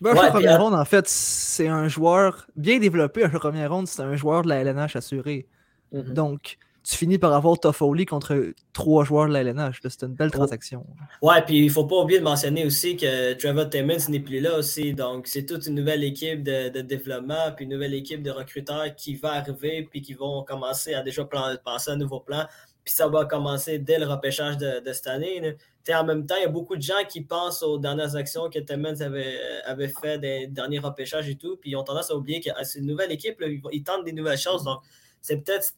Ben, 0.02 0.16
première 0.16 0.62
ronde, 0.62 0.74
en 0.74 0.86
fait, 0.86 1.08
c'est 1.08 1.68
un 1.68 1.88
joueur 1.88 2.48
bien 2.56 2.80
développé. 2.80 3.24
Un 3.24 3.30
première 3.30 3.72
ronde, 3.72 3.88
c'est 3.88 4.02
un 4.02 4.16
joueur 4.16 4.42
de 4.42 4.50
la 4.50 4.62
LNH 4.62 4.96
assuré. 4.96 5.48
Mm-hmm. 5.94 6.14
Donc, 6.14 6.58
tu 6.84 6.98
finis 6.98 7.20
par 7.20 7.34
avoir 7.34 7.60
Toffoli 7.60 8.06
contre 8.06 8.54
trois 8.74 9.04
joueurs 9.06 9.28
de 9.28 9.34
la 9.34 9.42
LNH. 9.42 9.82
C'est 9.84 10.04
une 10.04 10.16
belle 10.16 10.32
transaction. 10.32 10.86
Ouais, 11.22 11.44
puis 11.46 11.60
il 11.66 11.70
faut 11.70 11.86
pas 11.86 11.98
oublier 11.98 12.20
de 12.20 12.24
mentionner 12.24 12.66
aussi 12.66 12.98
que 12.98 13.34
Trevor 13.34 13.70
Timmons 13.70 14.10
n'est 14.10 14.20
plus 14.20 14.40
là 14.40 14.58
aussi. 14.58 14.94
Donc, 14.94 15.28
c'est 15.28 15.46
toute 15.46 15.68
une 15.68 15.76
nouvelle 15.76 16.04
équipe 16.04 16.42
de, 16.42 16.82
développement, 16.82 17.52
puis 17.56 17.66
une 17.66 17.72
nouvelle 17.72 17.94
équipe 17.94 18.24
de 18.24 18.32
recruteurs 18.32 18.96
qui 18.96 19.16
va 19.16 19.34
arriver, 19.34 19.88
puis 19.90 20.02
qui 20.02 20.16
vont 20.16 20.44
commencer 20.44 20.96
à 20.96 21.04
déjà 21.04 21.24
penser 21.64 21.92
à 21.92 21.94
un 21.94 21.98
nouveau 21.98 22.20
plan. 22.20 22.48
Puis 22.84 22.94
ça 22.94 23.08
va 23.08 23.26
commencer 23.26 23.78
dès 23.78 24.00
le 24.00 24.08
repêchage 24.08 24.58
de, 24.58 24.82
cette 24.92 25.08
année. 25.08 25.56
En 25.90 26.04
même 26.04 26.26
temps, 26.26 26.36
il 26.38 26.42
y 26.42 26.46
a 26.46 26.50
beaucoup 26.50 26.76
de 26.76 26.82
gens 26.82 27.04
qui 27.08 27.22
pensent 27.22 27.62
aux 27.62 27.78
dernières 27.78 28.16
actions 28.16 28.50
que 28.50 28.60
Timmons 28.60 29.02
avait, 29.02 29.40
avait 29.66 29.88
fait 29.88 30.18
des 30.18 30.48
derniers 30.48 30.80
repêchages 30.80 31.30
et 31.30 31.36
tout, 31.36 31.58
puis 31.58 31.72
ils 31.72 31.76
ont 31.76 31.84
tendance 31.84 32.10
à 32.10 32.16
oublier 32.16 32.40
que 32.40 32.50
ah, 32.56 32.64
c'est 32.64 32.80
une 32.80 32.88
nouvelle 32.88 33.12
équipe, 33.12 33.44
ils 33.72 33.84
tentent 33.84 34.06
des 34.06 34.14
nouvelles 34.14 34.38
choses. 34.38 34.64
Donc, 34.64 34.82
c'est 35.22 35.38
peut-être 35.38 35.76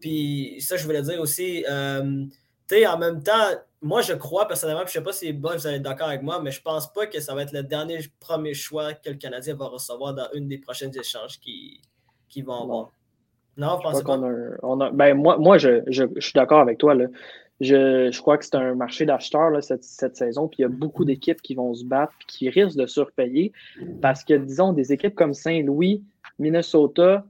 puis 0.00 0.56
ça, 0.60 0.76
je 0.76 0.84
voulais 0.84 1.02
dire 1.02 1.20
aussi, 1.20 1.64
euh, 1.68 2.24
tu 2.68 2.76
sais, 2.76 2.86
en 2.86 2.98
même 2.98 3.22
temps, 3.22 3.50
moi, 3.82 4.02
je 4.02 4.12
crois 4.14 4.48
personnellement, 4.48 4.82
puis 4.84 4.92
je 4.92 4.98
sais 4.98 5.04
pas 5.04 5.12
si 5.12 5.32
bon, 5.32 5.52
vous 5.54 5.66
allez 5.66 5.76
être 5.76 5.82
d'accord 5.82 6.08
avec 6.08 6.22
moi, 6.22 6.40
mais 6.40 6.50
je 6.50 6.60
pense 6.60 6.92
pas 6.92 7.06
que 7.06 7.20
ça 7.20 7.34
va 7.34 7.42
être 7.42 7.52
le 7.52 7.62
dernier 7.62 8.00
premier 8.20 8.54
choix 8.54 8.94
que 8.94 9.10
le 9.10 9.16
Canadien 9.16 9.54
va 9.54 9.66
recevoir 9.66 10.14
dans 10.14 10.28
une 10.34 10.48
des 10.48 10.58
prochaines 10.58 10.96
échanges 10.96 11.38
qui, 11.40 11.80
qui 12.28 12.42
vont 12.42 12.62
avoir. 12.62 12.90
Non, 13.56 13.78
je 13.78 13.82
pense 13.82 14.02
pas. 14.02 14.90
ben, 14.92 15.14
moi, 15.14 15.38
moi 15.38 15.58
je, 15.58 15.82
je, 15.86 16.04
suis 16.18 16.32
d'accord 16.34 16.60
avec 16.60 16.78
toi. 16.78 16.94
Là. 16.94 17.06
Je, 17.60 18.10
je, 18.12 18.20
crois 18.20 18.36
que 18.36 18.44
c'est 18.44 18.54
un 18.54 18.74
marché 18.74 19.06
d'acheteurs 19.06 19.62
cette, 19.64 19.82
cette, 19.82 20.16
saison, 20.16 20.46
puis 20.46 20.58
il 20.58 20.62
y 20.62 20.64
a 20.66 20.68
beaucoup 20.68 21.06
d'équipes 21.06 21.40
qui 21.40 21.54
vont 21.54 21.72
se 21.72 21.84
battre, 21.84 22.12
qui 22.28 22.50
risquent 22.50 22.76
de 22.76 22.86
surpayer, 22.86 23.52
parce 24.02 24.24
que, 24.24 24.34
disons, 24.34 24.74
des 24.74 24.92
équipes 24.92 25.14
comme 25.14 25.32
Saint-Louis, 25.32 26.04
Minnesota, 26.38 27.24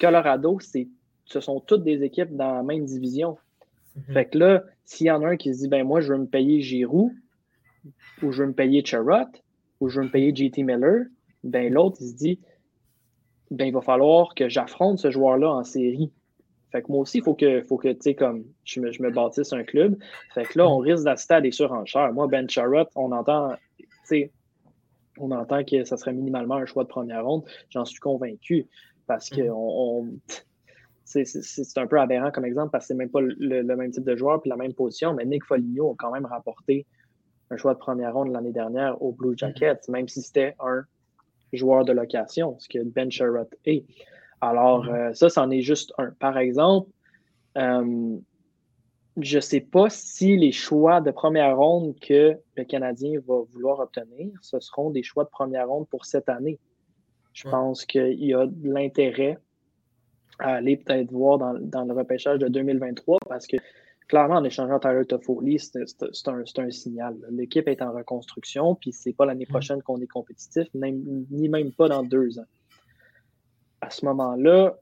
Colorado, 0.00 0.58
c'est 0.60 0.88
ce 1.28 1.40
sont 1.40 1.60
toutes 1.60 1.84
des 1.84 2.02
équipes 2.02 2.34
dans 2.34 2.54
la 2.54 2.62
même 2.62 2.86
division. 2.86 3.36
Mhm. 3.96 4.14
Fait 4.14 4.24
que 4.26 4.38
là, 4.38 4.64
s'il 4.84 5.08
y 5.08 5.10
en 5.10 5.22
a 5.22 5.28
un 5.28 5.36
qui 5.36 5.54
se 5.54 5.60
dit, 5.60 5.68
ben 5.68 5.86
moi, 5.86 6.00
je 6.00 6.12
veux 6.12 6.18
me 6.18 6.26
payer 6.26 6.60
Giroud, 6.62 7.12
ou 8.22 8.32
je 8.32 8.42
veux 8.42 8.48
me 8.48 8.54
payer 8.54 8.82
Charrot, 8.84 9.30
ou 9.80 9.88
je 9.88 10.00
veux 10.00 10.06
me 10.06 10.10
payer 10.10 10.34
JT 10.34 10.62
Miller, 10.62 11.04
ben 11.44 11.72
l'autre, 11.72 11.98
il 12.00 12.08
se 12.08 12.14
dit, 12.14 12.40
ben 13.50 13.66
il 13.66 13.72
va 13.72 13.80
falloir 13.80 14.34
que 14.34 14.48
j'affronte 14.48 14.98
ce 14.98 15.10
joueur-là 15.10 15.50
en 15.50 15.64
série. 15.64 16.12
Fait 16.70 16.82
que 16.82 16.92
moi 16.92 17.00
aussi, 17.00 17.18
il 17.18 17.24
faut 17.24 17.34
que, 17.34 17.62
faut 17.62 17.78
que 17.78 17.88
tu 17.88 17.98
sais, 18.00 18.14
comme 18.14 18.44
je 18.64 18.80
me, 18.80 18.92
je 18.92 19.02
me 19.02 19.10
bâtisse 19.10 19.52
un 19.52 19.64
club. 19.64 19.96
Fait 20.34 20.44
que 20.44 20.58
là, 20.58 20.68
on 20.68 20.78
risque 20.78 21.04
d'assister 21.04 21.34
à 21.34 21.40
des 21.40 21.50
surenchères. 21.50 22.12
Moi, 22.12 22.26
Ben 22.26 22.48
Charrot, 22.48 22.88
on 22.94 23.10
entend, 23.12 23.54
tu 23.78 23.86
sais, 24.04 24.32
on 25.18 25.30
entend 25.30 25.64
que 25.64 25.84
ça 25.84 25.96
serait 25.96 26.12
minimalement 26.12 26.56
un 26.56 26.66
choix 26.66 26.84
de 26.84 26.88
première 26.88 27.24
ronde. 27.24 27.44
J'en 27.70 27.86
suis 27.86 28.00
convaincu. 28.00 28.66
Parce 29.06 29.30
que 29.30 29.40
mhm. 29.40 29.52
on, 29.52 30.06
c'est 31.08 31.78
un 31.78 31.86
peu 31.86 31.98
aberrant 31.98 32.30
comme 32.30 32.44
exemple 32.44 32.70
parce 32.70 32.84
que 32.84 32.88
c'est 32.88 32.94
même 32.94 33.08
pas 33.08 33.20
le, 33.22 33.62
même 33.62 33.90
type 33.90 34.04
de 34.04 34.14
joueur 34.14 34.40
puis 34.40 34.50
la 34.50 34.56
même 34.56 34.74
position, 34.74 35.14
mais 35.14 35.24
Nick 35.24 35.44
Foligno 35.44 35.92
a 35.92 35.94
quand 35.98 36.12
même 36.12 36.26
rapporté 36.26 36.86
un 37.50 37.56
choix 37.56 37.72
de 37.72 37.78
première 37.78 38.12
ronde 38.12 38.30
l'année 38.30 38.52
dernière 38.52 39.00
au 39.02 39.12
Blue 39.12 39.32
Jackets, 39.36 39.80
même 39.88 40.06
si 40.06 40.20
c'était 40.20 40.54
un 40.60 40.82
joueur 41.52 41.84
de 41.84 41.92
location, 41.92 42.56
ce 42.58 42.68
que 42.68 42.82
Ben 42.82 43.10
Sherrod 43.10 43.48
est. 43.64 43.84
Alors, 44.40 44.86
mm-hmm. 44.86 45.10
euh, 45.10 45.14
ça, 45.14 45.28
c'en 45.28 45.50
est 45.50 45.62
juste 45.62 45.92
un. 45.98 46.10
Par 46.18 46.38
exemple, 46.38 46.90
euh, 47.56 48.16
je 49.20 49.36
ne 49.36 49.40
sais 49.40 49.60
pas 49.60 49.90
si 49.90 50.36
les 50.36 50.52
choix 50.52 51.00
de 51.00 51.10
première 51.10 51.56
ronde 51.56 51.98
que 52.00 52.36
le 52.56 52.64
Canadien 52.64 53.20
va 53.26 53.40
vouloir 53.50 53.80
obtenir, 53.80 54.30
ce 54.42 54.60
seront 54.60 54.90
des 54.90 55.02
choix 55.02 55.24
de 55.24 55.30
première 55.30 55.68
ronde 55.68 55.88
pour 55.88 56.04
cette 56.04 56.28
année. 56.28 56.58
Je 57.32 57.48
pense 57.48 57.84
qu'il 57.84 58.24
y 58.24 58.34
a 58.34 58.46
de 58.46 58.68
l'intérêt 58.68 59.38
à 60.38 60.54
aller 60.54 60.76
peut-être 60.76 61.10
voir 61.12 61.38
dans, 61.38 61.54
dans, 61.58 61.84
le 61.84 61.94
repêchage 61.94 62.38
de 62.38 62.48
2023 62.48 63.18
parce 63.28 63.46
que 63.46 63.56
clairement, 64.08 64.36
en 64.36 64.44
échangeant 64.44 64.78
Tyler 64.80 65.04
Toffoli, 65.04 65.58
c'est 65.58 65.78
un, 66.28 66.42
un, 66.64 66.70
signal. 66.70 67.16
L'équipe 67.30 67.68
est 67.68 67.82
en 67.82 67.92
reconstruction, 67.92 68.74
puis 68.74 68.92
c'est 68.92 69.12
pas 69.12 69.26
l'année 69.26 69.44
mm. 69.44 69.52
prochaine 69.52 69.82
qu'on 69.82 70.00
est 70.00 70.06
compétitif, 70.06 70.66
ni 70.74 71.48
même 71.48 71.72
pas 71.72 71.88
dans 71.88 72.02
deux 72.02 72.38
ans. 72.38 72.46
À 73.80 73.90
ce 73.90 74.04
moment-là, 74.06 74.76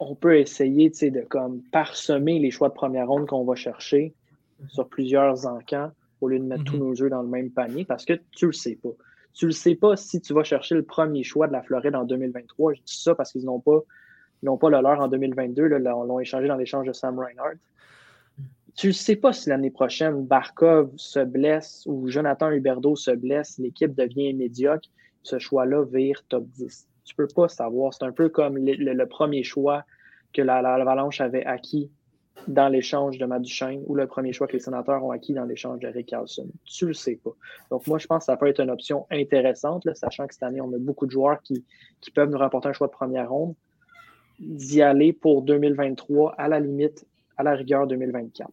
on 0.00 0.14
peut 0.14 0.38
essayer 0.38 0.90
de 0.90 1.20
comme 1.28 1.62
parsemer 1.70 2.38
les 2.38 2.50
choix 2.50 2.68
de 2.68 2.74
première 2.74 3.08
ronde 3.08 3.28
qu'on 3.28 3.44
va 3.44 3.54
chercher 3.54 4.14
sur 4.68 4.88
plusieurs 4.88 5.46
encans 5.46 5.90
au 6.20 6.28
lieu 6.28 6.38
de 6.38 6.44
mettre 6.44 6.64
tous 6.64 6.76
mm-hmm. 6.76 6.78
nos 6.80 6.94
jeux 6.94 7.10
dans 7.10 7.22
le 7.22 7.28
même 7.28 7.50
panier 7.50 7.84
parce 7.84 8.04
que 8.04 8.14
tu 8.32 8.46
le 8.46 8.52
sais 8.52 8.78
pas. 8.82 8.90
Tu 9.32 9.46
le 9.46 9.52
sais 9.52 9.74
pas 9.74 9.96
si 9.96 10.20
tu 10.20 10.34
vas 10.34 10.42
chercher 10.42 10.74
le 10.74 10.82
premier 10.82 11.22
choix 11.22 11.46
de 11.46 11.52
la 11.52 11.62
Floride 11.62 11.94
en 11.94 12.04
2023. 12.04 12.74
Je 12.74 12.80
dis 12.80 13.00
ça 13.00 13.14
parce 13.14 13.32
qu'ils 13.32 13.44
n'ont 13.44 13.60
pas 13.60 13.80
ils 14.42 14.46
n'ont 14.46 14.56
pas 14.56 14.70
le 14.70 14.80
leur 14.80 15.00
en 15.00 15.08
2022. 15.08 15.66
Là, 15.66 15.96
on 15.96 16.04
l'ont 16.04 16.20
échangé 16.20 16.48
dans 16.48 16.56
l'échange 16.56 16.86
de 16.86 16.92
Sam 16.92 17.18
Reinhardt. 17.18 17.56
Tu 18.80 18.86
ne 18.86 18.92
sais 18.92 19.16
pas 19.16 19.34
si 19.34 19.50
l'année 19.50 19.70
prochaine, 19.70 20.24
Barkov 20.24 20.90
se 20.96 21.20
blesse 21.20 21.82
ou 21.84 22.08
Jonathan 22.08 22.50
Huberdeau 22.50 22.96
se 22.96 23.10
blesse, 23.10 23.58
l'équipe 23.58 23.94
devient 23.94 24.32
médiocre, 24.32 24.88
ce 25.22 25.38
choix-là 25.38 25.84
vire 25.84 26.24
top 26.30 26.46
10. 26.46 26.88
Tu 27.04 27.12
ne 27.12 27.26
peux 27.26 27.28
pas 27.30 27.48
savoir. 27.48 27.92
C'est 27.92 28.04
un 28.04 28.12
peu 28.12 28.30
comme 28.30 28.56
le, 28.56 29.04
premier 29.04 29.42
choix 29.42 29.84
que 30.32 30.40
l'Avalanche 30.40 31.20
avait 31.20 31.44
acquis 31.44 31.90
dans 32.48 32.68
l'échange 32.68 33.18
de 33.18 33.26
Maduchene 33.26 33.82
ou 33.84 33.94
le 33.94 34.06
premier 34.06 34.32
choix 34.32 34.46
que 34.46 34.54
les 34.54 34.60
sénateurs 34.60 35.04
ont 35.04 35.10
acquis 35.10 35.34
dans 35.34 35.44
l'échange 35.44 35.80
de 35.80 35.88
Rick 35.88 36.06
Carlson. 36.06 36.48
Tu 36.64 36.86
le 36.86 36.94
sais 36.94 37.16
pas. 37.22 37.34
Donc, 37.70 37.86
moi, 37.86 37.98
je 37.98 38.06
pense 38.06 38.20
que 38.20 38.32
ça 38.32 38.38
peut 38.38 38.46
être 38.46 38.60
une 38.60 38.70
option 38.70 39.06
intéressante, 39.10 39.86
sachant 39.92 40.26
que 40.26 40.32
cette 40.32 40.44
année, 40.44 40.62
on 40.62 40.72
a 40.72 40.78
beaucoup 40.78 41.04
de 41.04 41.10
joueurs 41.10 41.42
qui, 41.42 41.66
qui 42.00 42.10
peuvent 42.10 42.30
nous 42.30 42.38
rapporter 42.38 42.68
un 42.68 42.72
choix 42.72 42.86
de 42.86 42.92
première 42.92 43.28
ronde 43.28 43.54
d'y 44.38 44.80
aller 44.80 45.12
pour 45.12 45.42
2023, 45.42 46.34
à 46.38 46.48
la 46.48 46.60
limite, 46.60 47.06
à 47.36 47.42
la 47.42 47.52
rigueur 47.52 47.86
2024. 47.86 48.50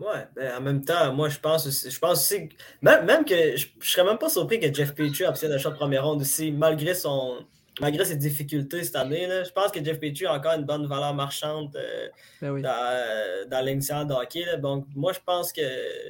Ouais, 0.00 0.26
ben 0.34 0.56
en 0.56 0.60
même 0.62 0.82
temps, 0.82 1.12
moi 1.12 1.28
je 1.28 1.38
pense 1.38 1.66
aussi, 1.66 1.90
je 1.90 1.98
pense 1.98 2.20
aussi 2.20 2.48
même, 2.80 3.04
même 3.04 3.22
que 3.22 3.54
je, 3.56 3.66
ne 3.66 3.84
serais 3.84 4.04
même 4.04 4.16
pas 4.16 4.30
surpris 4.30 4.58
que 4.58 4.72
Jeff 4.72 4.94
Petrie 4.94 5.26
obtienne 5.26 5.52
un 5.52 5.58
choix 5.58 5.72
de 5.72 5.76
première 5.76 6.06
ronde 6.06 6.22
aussi, 6.22 6.50
malgré 6.52 6.94
son 6.94 7.44
malgré 7.80 8.04
ses 8.06 8.16
difficultés 8.16 8.82
cette 8.82 8.96
année. 8.96 9.26
Là, 9.26 9.44
je 9.44 9.50
pense 9.50 9.70
que 9.70 9.84
Jeff 9.84 10.00
Petrie 10.00 10.24
a 10.24 10.34
encore 10.34 10.54
une 10.54 10.64
bonne 10.64 10.86
valeur 10.86 11.14
marchande 11.14 11.76
euh, 11.76 12.08
ben 12.40 12.62
dans, 12.62 13.48
dans 13.50 13.64
l'initial 13.64 14.06
de 14.06 14.14
hockey. 14.14 14.44
Donc 14.56 14.86
moi 14.94 15.12
je 15.12 15.20
pense 15.24 15.52
que 15.52 15.60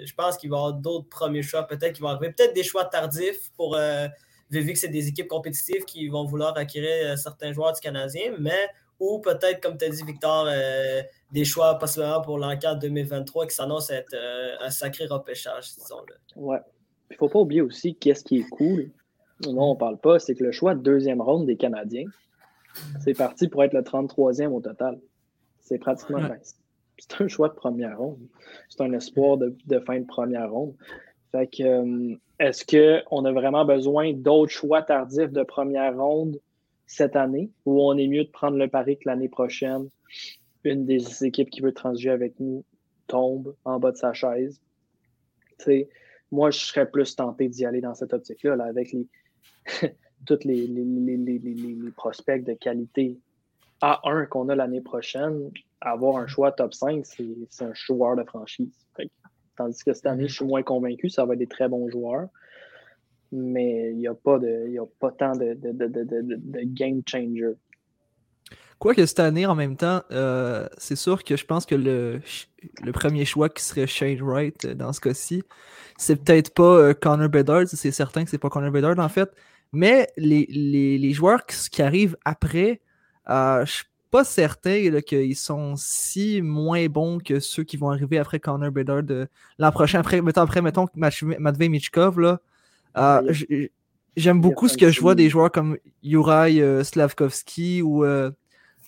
je 0.04 0.14
pense 0.14 0.37
qu'il 0.37 0.50
va 0.50 0.56
y 0.56 0.61
avoir 0.61 0.75
d'autres 0.75 1.09
premiers 1.09 1.42
choix, 1.42 1.64
peut-être 1.64 1.94
qu'il 1.94 2.04
va 2.04 2.11
arriver, 2.11 2.32
peut-être 2.32 2.54
des 2.54 2.62
choix 2.62 2.85
tardifs 2.85 3.50
pour 3.56 3.75
euh, 3.75 4.06
vu 4.50 4.73
que 4.73 4.78
c'est 4.78 4.88
des 4.88 5.09
équipes 5.09 5.28
compétitives 5.28 5.85
qui 5.85 6.06
vont 6.09 6.25
vouloir 6.25 6.56
acquérir 6.56 7.12
euh, 7.12 7.16
certains 7.16 7.52
joueurs 7.52 7.73
du 7.73 7.80
Canadien, 7.80 8.35
mais 8.38 8.68
ou 9.00 9.19
peut-être, 9.19 9.61
comme 9.61 9.78
tu 9.78 9.87
as 9.87 9.88
dit, 9.88 10.02
Victor, 10.04 10.47
euh, 10.47 11.02
des 11.33 11.45
choix 11.45 11.78
possiblement 11.78 12.21
pour 12.21 12.38
l'encadre 12.38 12.80
2023 12.80 13.47
qui 13.47 13.54
s'annonce 13.54 13.90
être 13.90 14.14
euh, 14.14 14.57
un 14.61 14.71
sacré 14.71 15.07
repêchage, 15.07 15.75
disons-le. 15.75 16.14
Ouais. 16.37 16.59
Il 17.11 17.14
ne 17.14 17.16
faut 17.16 17.28
pas 17.28 17.40
oublier 17.40 17.62
aussi 17.62 17.97
qu'est-ce 17.97 18.23
qui 18.23 18.38
est 18.38 18.49
cool. 18.50 18.90
Non, 19.47 19.71
on 19.71 19.75
ne 19.75 19.78
parle 19.78 19.99
pas, 19.99 20.19
c'est 20.19 20.35
que 20.35 20.45
le 20.45 20.52
choix 20.52 20.75
de 20.75 20.83
deuxième 20.83 21.23
ronde 21.23 21.47
des 21.47 21.57
Canadiens, 21.57 22.04
c'est 23.02 23.14
parti 23.14 23.49
pour 23.49 23.64
être 23.64 23.73
le 23.73 23.80
33e 23.80 24.49
au 24.49 24.61
total. 24.61 25.00
C'est 25.61 25.78
pratiquement 25.78 26.21
C'est 26.99 27.23
un 27.23 27.28
choix 27.28 27.49
de 27.49 27.54
première 27.54 27.99
ronde. 27.99 28.21
C'est 28.69 28.83
un 28.83 28.92
espoir 28.92 29.38
de, 29.38 29.57
de, 29.66 29.80
fin 29.80 29.99
de 29.99 30.07
première 30.07 30.50
ronde. 30.50 30.75
Fait 31.33 31.47
que, 31.47 31.62
euh, 31.62 32.16
est-ce 32.38 32.64
qu'on 32.64 33.25
a 33.25 33.33
vraiment 33.33 33.64
besoin 33.64 34.12
d'autres 34.12 34.52
choix 34.52 34.83
tardifs 34.83 35.33
de 35.33 35.42
première 35.42 35.97
ronde 35.97 36.38
cette 36.90 37.14
année 37.14 37.50
ou 37.66 37.80
on 37.80 37.97
est 37.97 38.09
mieux 38.09 38.25
de 38.25 38.30
prendre 38.30 38.56
le 38.59 38.66
pari 38.66 38.99
que 38.99 39.09
l'année 39.09 39.28
prochaine, 39.28 39.88
une 40.64 40.87
des 40.87 41.25
équipes 41.25 41.49
qui 41.49 41.61
veut 41.61 41.73
transiger 41.73 42.11
avec 42.11 42.38
nous 42.40 42.64
tombe 43.06 43.54
en 43.64 43.78
bas 43.78 43.92
de 43.92 43.97
sa 43.97 44.12
chaise? 44.12 44.61
moi, 46.32 46.50
je 46.50 46.59
serais 46.59 46.90
plus 46.90 47.14
tenté 47.14 47.49
d'y 47.49 47.64
aller 47.64 47.80
dans 47.80 47.94
cette 47.94 48.12
optique-là, 48.12 48.64
avec 48.64 48.97
tous 50.26 50.38
les, 50.44 50.66
les, 50.66 51.90
prospects 51.97 52.42
de 52.42 52.54
qualité 52.54 53.18
A1 53.82 54.26
qu'on 54.28 54.49
a 54.49 54.54
l'année 54.56 54.80
prochaine. 54.80 55.50
Avoir 55.80 56.16
un 56.16 56.26
choix 56.26 56.50
top 56.50 56.75
5, 56.75 57.04
c'est 57.04 57.64
un 57.64 57.75
joueur 57.75 58.16
de 58.16 58.25
franchise. 58.25 58.73
Tandis 59.56 59.85
que 59.85 59.92
cette 59.92 60.06
année, 60.06 60.28
je 60.28 60.35
suis 60.35 60.44
moins 60.44 60.62
convaincu. 60.62 61.09
Ça 61.09 61.25
va 61.25 61.35
être 61.35 61.38
des 61.38 61.47
très 61.47 61.68
bons 61.68 61.88
joueurs. 61.88 62.28
Mais 63.32 63.90
il 63.92 63.99
n'y 63.99 64.08
a, 64.08 64.14
pas 64.14 64.38
de, 64.38 64.76
a 64.78 64.87
pas 64.99 65.12
tant 65.12 65.32
de, 65.37 65.80
game 66.64 67.02
changer. 67.06 67.54
Quoique 68.80 69.04
cette 69.04 69.20
année, 69.20 69.44
en 69.44 69.54
même 69.54 69.76
temps, 69.76 70.02
euh, 70.10 70.66
c'est 70.78 70.96
sûr 70.96 71.22
que 71.22 71.37
je 71.37 71.44
pense 71.44 71.66
que 71.66 71.75
le, 71.75 72.20
le, 72.82 72.92
premier 72.92 73.26
choix 73.26 73.50
qui 73.50 73.62
serait 73.62 73.87
Shane 73.87 74.22
Wright 74.22 74.64
euh, 74.64 74.75
dans 74.75 74.94
ce 74.94 75.00
cas-ci, 75.00 75.42
c'est 75.99 76.16
peut-être 76.16 76.54
pas 76.54 76.62
euh, 76.62 76.94
Connor 76.94 77.28
Bedard, 77.28 77.66
c'est 77.66 77.90
certain 77.90 78.25
que 78.25 78.30
c'est 78.30 78.38
pas 78.38 78.49
Connor 78.49 78.70
Bedard 78.70 78.99
en 78.99 79.08
fait, 79.10 79.30
mais 79.72 80.08
les, 80.16 80.46
les, 80.46 81.12
joueurs 81.12 81.44
qui, 81.44 81.82
arrivent 81.82 82.16
après, 82.25 82.80
je 83.28 83.82
pas 84.10 84.25
certain 84.25 85.00
qu'ils 85.02 85.37
sont 85.37 85.75
si 85.76 86.42
moins 86.42 86.87
bons 86.87 87.18
que 87.18 87.38
ceux 87.38 87.62
qui 87.62 87.76
vont 87.76 87.90
arriver 87.90 88.18
après 88.18 88.40
Connor 88.40 88.72
Bedard 88.72 89.02
l'an 89.58 89.72
prochain. 89.72 90.00
Après, 90.00 90.20
mettons, 90.20 90.40
après, 90.40 90.62
mettons 90.62 90.87
Matvey 90.94 91.68
Michkov, 91.68 92.18
là. 92.18 92.40
Euh, 92.97 93.32
j'aime 94.16 94.40
beaucoup 94.40 94.68
ce 94.68 94.76
que 94.76 94.90
je 94.90 95.00
vois 95.00 95.14
des 95.14 95.28
joueurs 95.28 95.50
comme 95.50 95.78
Juraj 96.02 96.59
euh, 96.59 96.82
Slavkovski 96.82 97.82
ou, 97.82 98.04
euh, 98.04 98.30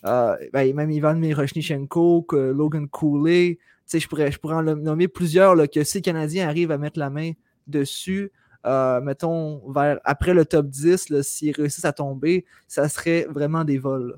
Euh, 0.05 0.37
ben, 0.53 0.75
même 0.75 0.91
Ivan 0.91 1.15
Miroshnichenko, 1.15 2.27
Logan 2.33 2.89
Cooley. 2.89 3.59
Je 3.93 4.09
pourrais, 4.09 4.33
je 4.33 4.39
pourrais 4.39 4.57
en 4.57 4.63
nommer 4.63 5.07
plusieurs 5.07 5.55
là, 5.55 5.69
que 5.69 5.85
si 5.85 5.99
les 5.99 6.03
Canadiens 6.03 6.49
arrivent 6.49 6.71
à 6.71 6.79
mettre 6.79 6.99
la 6.99 7.11
main 7.11 7.33
dessus, 7.67 8.33
euh, 8.65 9.01
mettons, 9.01 9.61
vers, 9.71 10.01
après 10.05 10.35
le 10.35 10.47
top 10.47 10.67
10, 10.67 11.21
s'ils 11.23 11.55
réussissent 11.55 11.85
à 11.85 11.93
tomber, 11.93 12.47
ça 12.69 12.89
serait 12.89 13.27
vraiment 13.29 13.65
des 13.65 13.79
vols. 13.79 14.17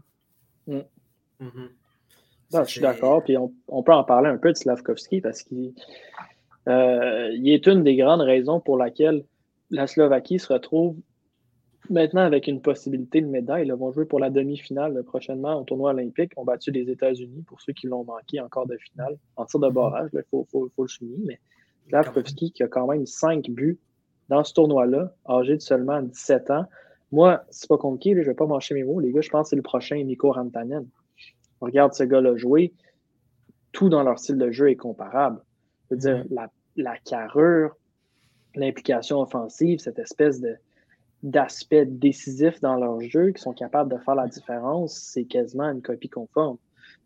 Mm. 0.67 0.79
Mm-hmm. 1.41 2.65
je 2.65 2.71
suis 2.71 2.81
d'accord. 2.81 3.25
Puis 3.25 3.37
on, 3.37 3.83
peut 3.83 3.93
en 3.93 4.05
parler 4.05 4.31
un 4.31 4.37
peu 4.39 4.53
de 4.53 4.57
Slavkovski 4.57 5.21
parce 5.21 5.43
qu'il 5.43 5.75
euh, 6.69 7.31
est 7.45 7.67
une 7.67 7.83
des 7.83 7.97
grandes 7.97 8.21
raisons 8.21 8.61
pour 8.61 8.79
laquelle 8.79 9.25
la 9.71 9.87
Slovaquie 9.87 10.39
se 10.39 10.53
retrouve 10.53 10.97
maintenant 11.91 12.23
avec 12.23 12.47
une 12.47 12.61
possibilité 12.61 13.21
de 13.21 13.27
médaille. 13.27 13.67
Ils 13.67 13.73
vont 13.73 13.93
jouer 13.93 14.05
pour 14.05 14.19
la 14.19 14.31
demi-finale 14.31 15.03
prochainement 15.05 15.61
au 15.61 15.65
tournoi 15.65 15.91
olympique. 15.91 16.33
On 16.37 16.45
battu 16.45 16.71
les 16.71 16.91
États-Unis 16.91 17.43
pour 17.43 17.61
ceux 17.61 17.73
qui 17.73 17.87
l'ont 17.87 18.05
manqué 18.05 18.41
encore 18.41 18.67
de 18.67 18.77
finale 18.77 19.17
en 19.37 19.45
tir 19.45 19.61
de 19.61 19.69
barrage. 19.69 20.11
Il 20.13 20.23
faut, 20.31 20.71
le 20.79 20.89
souligner. 20.89 21.25
Mais 21.27 21.41
Slavkovski 21.89 22.53
qui 22.53 22.63
a 22.63 22.69
quand 22.69 22.87
même 22.87 23.07
cinq 23.07 23.51
buts 23.51 23.79
dans 24.29 24.43
ce 24.43 24.55
tournoi-là, 24.55 25.15
âgé 25.29 25.57
de 25.57 25.61
seulement 25.61 26.01
17 26.01 26.51
ans. 26.51 26.65
Moi, 27.13 27.45
c'est 27.51 27.69
pas 27.69 27.77
compliqué, 27.77 28.15
je 28.15 28.21
ne 28.21 28.25
vais 28.25 28.35
pas 28.35 28.47
marcher 28.47 28.75
mes 28.75 28.83
mots. 28.83 29.01
Les 29.01 29.13
gars, 29.13 29.21
je 29.21 29.29
pense 29.29 29.47
que 29.47 29.51
c'est 29.51 29.57
le 29.57 29.63
prochain 29.63 30.03
Nico 30.03 30.33
Rantanen. 30.33 30.87
On 31.61 31.67
regarde 31.67 31.93
ce 31.93 32.05
gars-là 32.05 32.37
jouer. 32.37 32.73
Tout 33.73 33.89
dans 33.89 34.03
leur 34.03 34.19
style 34.19 34.39
de 34.39 34.51
jeu 34.51 34.71
est 34.71 34.77
comparable. 34.77 35.41
Je 35.91 35.95
veux 35.95 36.01
dire, 36.01 36.25
la, 36.31 36.51
la 36.77 36.97
carrure, 36.99 37.77
l'implication 38.55 39.21
offensive, 39.21 39.79
cette 39.79 39.99
espèce 39.99 40.41
de, 40.41 40.57
d'aspect 41.23 41.87
décisif 41.87 42.61
dans 42.61 42.77
leur 42.77 43.01
jeu, 43.01 43.31
qui 43.33 43.43
sont 43.43 43.55
capables 43.55 43.93
de 43.93 43.99
faire 43.99 44.15
la 44.15 44.29
différence, 44.29 44.95
c'est 44.95 45.25
quasiment 45.25 45.71
une 45.71 45.83
copie 45.83 46.09
conforme. 46.09 46.59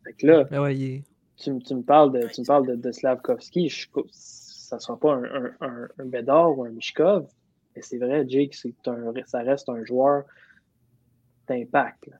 Fait 0.04 0.26
là, 0.26 0.44
ben 0.44 1.02
tu, 1.36 1.52
me 1.52 1.82
parles 1.82 2.12
de, 2.12 2.26
tu 2.26 2.40
me 2.40 2.46
parles 2.46 2.66
de, 2.66 2.74
de 2.74 2.92
Slavkovski, 2.92 3.68
je, 3.68 3.86
ça 4.10 4.76
ne 4.76 4.80
sera 4.80 4.98
pas 4.98 5.14
un, 5.14 5.44
un, 5.60 5.88
un, 5.98 6.04
Bédard 6.04 6.58
ou 6.58 6.64
un 6.64 6.70
Mishkov, 6.70 7.28
mais 7.74 7.82
c'est 7.82 7.98
vrai, 7.98 8.24
Jake, 8.28 8.56
un, 8.86 9.12
ça 9.26 9.38
reste 9.40 9.68
un 9.68 9.84
joueur 9.84 10.24
d'impact. 11.46 12.10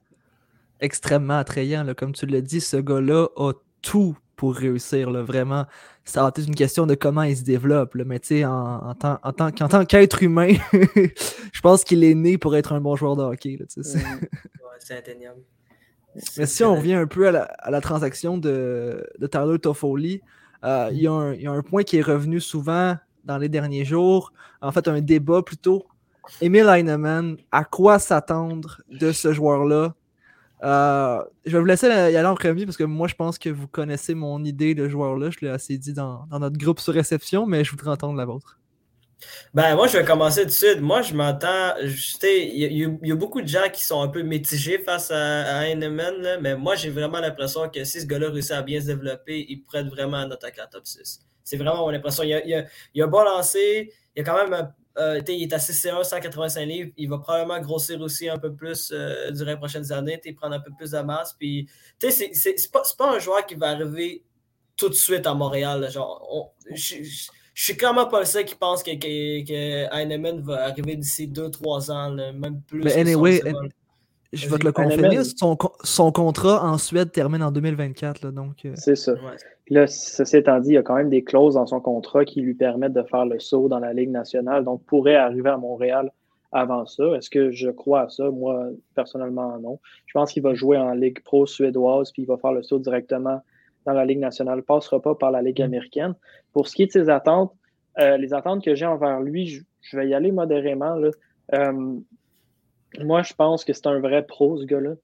Extrêmement 0.80 1.38
attrayant, 1.38 1.82
là. 1.82 1.94
comme 1.94 2.12
tu 2.12 2.26
l'as 2.26 2.40
dit, 2.40 2.60
ce 2.60 2.76
gars-là 2.76 3.26
a 3.36 3.52
tout 3.82 4.16
pour 4.38 4.54
réussir. 4.54 5.10
Là, 5.10 5.22
vraiment, 5.22 5.66
ça 6.06 6.22
va 6.22 6.28
être 6.28 6.38
une 6.38 6.54
question 6.54 6.86
de 6.86 6.94
comment 6.94 7.24
il 7.24 7.36
se 7.36 7.42
développe. 7.42 7.94
mais 7.94 8.18
tu 8.20 8.28
sais, 8.28 8.44
en, 8.46 8.88
en, 8.90 8.94
tant, 8.94 9.18
en, 9.22 9.32
tant, 9.32 9.84
qu'être 9.84 10.22
humain, 10.22 10.54
je 11.52 11.60
pense 11.60 11.84
qu'il 11.84 12.02
est 12.04 12.14
né 12.14 12.38
pour 12.38 12.56
être 12.56 12.72
un 12.72 12.80
bon 12.80 12.96
joueur 12.96 13.16
de 13.16 13.22
hockey. 13.22 13.58
c'est 14.78 14.98
indéniable. 14.98 15.42
Mais 16.38 16.46
si 16.46 16.64
on 16.64 16.74
revient 16.74 16.94
un 16.94 17.06
peu 17.06 17.28
à 17.28 17.70
la, 17.70 17.80
transaction 17.80 18.38
de, 18.38 19.06
de 19.18 19.26
Tyler 19.26 19.58
Toffoli, 19.58 20.22
euh, 20.64 20.88
il, 20.92 21.02
y 21.02 21.06
a 21.06 21.12
un, 21.12 21.62
point 21.62 21.82
qui 21.82 21.98
est 21.98 22.02
revenu 22.02 22.40
souvent 22.40 22.96
dans 23.24 23.38
les 23.38 23.48
derniers 23.48 23.84
jours, 23.84 24.32
en 24.62 24.72
fait 24.72 24.88
un 24.88 25.00
débat 25.00 25.42
plutôt. 25.42 25.86
Emil 26.40 26.66
Heinemann, 26.68 27.36
à 27.52 27.64
quoi 27.64 27.98
s'attendre 27.98 28.80
de 28.88 29.12
ce 29.12 29.32
joueur-là? 29.32 29.94
Euh, 30.62 31.22
je 31.44 31.52
vais 31.52 31.58
vous 31.58 31.64
laisser 31.64 31.86
y 31.86 31.90
aller 31.90 32.26
en 32.26 32.34
premier 32.34 32.64
parce 32.64 32.76
que 32.76 32.84
moi 32.84 33.06
je 33.06 33.14
pense 33.14 33.38
que 33.38 33.48
vous 33.48 33.68
connaissez 33.68 34.14
mon 34.14 34.44
idée 34.44 34.74
de 34.74 34.88
joueur-là. 34.88 35.30
Je 35.30 35.38
l'ai 35.42 35.50
assez 35.50 35.78
dit 35.78 35.92
dans, 35.92 36.26
notre 36.30 36.58
groupe 36.58 36.80
sur 36.80 36.94
réception, 36.94 37.46
mais 37.46 37.64
je 37.64 37.70
voudrais 37.70 37.90
entendre 37.90 38.16
la 38.16 38.24
vôtre. 38.24 38.58
Ben, 39.52 39.74
moi, 39.74 39.88
je 39.88 39.98
vais 39.98 40.04
commencer 40.04 40.42
tout 40.42 40.46
de 40.46 40.52
suite. 40.52 40.80
Moi, 40.80 41.02
je 41.02 41.12
m'entends. 41.12 41.74
Il 42.22 42.98
y, 43.02 43.12
a 43.12 43.16
beaucoup 43.16 43.42
de 43.42 43.48
gens 43.48 43.68
qui 43.72 43.84
sont 43.84 44.00
un 44.00 44.06
peu 44.06 44.22
mitigés 44.22 44.78
face 44.78 45.10
à, 45.10 45.66
Heinemann, 45.66 46.38
mais 46.40 46.54
moi, 46.54 46.76
j'ai 46.76 46.90
vraiment 46.90 47.18
l'impression 47.18 47.68
que 47.68 47.82
si 47.82 48.00
ce 48.00 48.06
gars-là 48.06 48.30
réussit 48.30 48.52
à 48.52 48.62
bien 48.62 48.80
se 48.80 48.86
développer, 48.86 49.44
il 49.48 49.64
pourrait 49.64 49.82
vraiment 49.82 50.18
un 50.18 50.30
attaquant 50.30 50.62
top 50.70 50.86
6. 50.86 51.20
C'est 51.42 51.56
vraiment 51.56 51.78
mon 51.78 51.88
impression. 51.88 52.22
Il 52.22 52.32
a, 52.32 52.64
il, 52.94 53.02
a, 53.02 53.06
bon 53.08 53.24
lancé. 53.24 53.92
Il 54.14 54.20
a 54.20 54.24
quand 54.24 54.48
même. 54.48 54.72
Euh, 54.98 55.20
il 55.28 55.42
est 55.42 55.52
à 55.52 55.58
6 55.58 55.88
185 56.02 56.64
livres. 56.64 56.90
Il 56.96 57.08
va 57.08 57.18
probablement 57.18 57.60
grossir 57.60 58.00
aussi 58.00 58.28
un 58.28 58.38
peu 58.38 58.52
plus 58.52 58.92
euh, 58.92 59.30
durant 59.30 59.50
les 59.50 59.56
prochaines 59.56 59.92
années. 59.92 60.20
Prendre 60.36 60.56
un 60.56 60.60
peu 60.60 60.70
plus 60.76 60.90
de 60.90 60.98
masse. 61.00 61.34
Puis, 61.38 61.68
c'est 61.98 62.72
pas, 62.72 62.82
pas 62.96 63.14
un 63.14 63.18
joueur 63.18 63.46
qui 63.46 63.54
va 63.54 63.70
arriver 63.70 64.24
tout 64.76 64.88
de 64.88 64.94
suite 64.94 65.26
à 65.26 65.34
Montréal. 65.34 65.88
Genre, 65.90 66.54
je 66.74 67.04
suis 67.54 67.76
clairement 67.76 68.06
pas 68.06 68.20
le 68.20 68.26
seul 68.26 68.44
qui 68.44 68.54
pense 68.54 68.82
que, 68.82 68.94
que, 68.94 69.94
Heinemann 69.94 70.40
va 70.40 70.64
arriver 70.64 70.96
d'ici 70.96 71.28
2-3 71.28 71.90
ans, 71.92 72.10
même 72.32 72.60
plus. 72.62 72.82
Mais 72.82 72.94
anyway, 72.94 73.42
je 74.32 74.48
vais 74.48 74.58
te 74.58 74.64
le 74.64 74.72
confirmer. 74.72 75.24
Son, 75.24 75.56
son, 75.82 76.12
contrat 76.12 76.64
en 76.64 76.78
Suède 76.78 77.12
termine 77.12 77.42
en 77.42 77.50
2024. 77.50 78.30
donc, 78.30 78.64
euh. 78.64 78.72
C'est 78.76 78.96
ça. 78.96 79.14
Là, 79.70 79.86
ceci 79.86 80.36
étant 80.38 80.60
dit, 80.60 80.70
il 80.70 80.74
y 80.74 80.78
a 80.78 80.82
quand 80.82 80.96
même 80.96 81.10
des 81.10 81.22
clauses 81.22 81.54
dans 81.54 81.66
son 81.66 81.80
contrat 81.80 82.24
qui 82.24 82.40
lui 82.40 82.54
permettent 82.54 82.94
de 82.94 83.02
faire 83.02 83.26
le 83.26 83.38
saut 83.38 83.68
dans 83.68 83.78
la 83.78 83.92
Ligue 83.92 84.10
nationale. 84.10 84.64
Donc, 84.64 84.82
pourrait 84.84 85.16
arriver 85.16 85.50
à 85.50 85.58
Montréal 85.58 86.10
avant 86.52 86.86
ça. 86.86 87.04
Est-ce 87.16 87.28
que 87.28 87.50
je 87.50 87.68
crois 87.70 88.02
à 88.02 88.08
ça? 88.08 88.30
Moi, 88.30 88.70
personnellement, 88.94 89.58
non. 89.58 89.78
Je 90.06 90.12
pense 90.14 90.32
qu'il 90.32 90.42
va 90.42 90.54
jouer 90.54 90.78
en 90.78 90.92
Ligue 90.92 91.22
pro 91.22 91.46
suédoise, 91.46 92.12
puis 92.12 92.22
il 92.22 92.26
va 92.26 92.38
faire 92.38 92.52
le 92.52 92.62
saut 92.62 92.78
directement 92.78 93.42
dans 93.84 93.92
la 93.92 94.04
Ligue 94.04 94.18
nationale, 94.18 94.58
ne 94.58 94.62
passera 94.62 95.00
pas 95.00 95.14
par 95.14 95.30
la 95.30 95.42
Ligue 95.42 95.62
américaine. 95.62 96.14
Pour 96.52 96.68
ce 96.68 96.74
qui 96.74 96.82
est 96.82 96.86
de 96.86 96.92
ses 96.92 97.08
attentes, 97.08 97.52
euh, 97.98 98.16
les 98.16 98.34
attentes 98.34 98.64
que 98.64 98.74
j'ai 98.74 98.86
envers 98.86 99.20
lui, 99.20 99.64
je, 99.80 99.96
vais 99.96 100.08
y 100.08 100.14
aller 100.14 100.30
modérément. 100.30 101.00
Euh, 101.54 101.96
moi, 103.00 103.22
je 103.22 103.34
pense 103.34 103.64
que 103.64 103.72
c'est 103.72 103.86
un 103.86 104.00
vrai 104.00 104.24
pro, 104.24 104.58
ce 104.58 104.64
gars-là. 104.64 104.94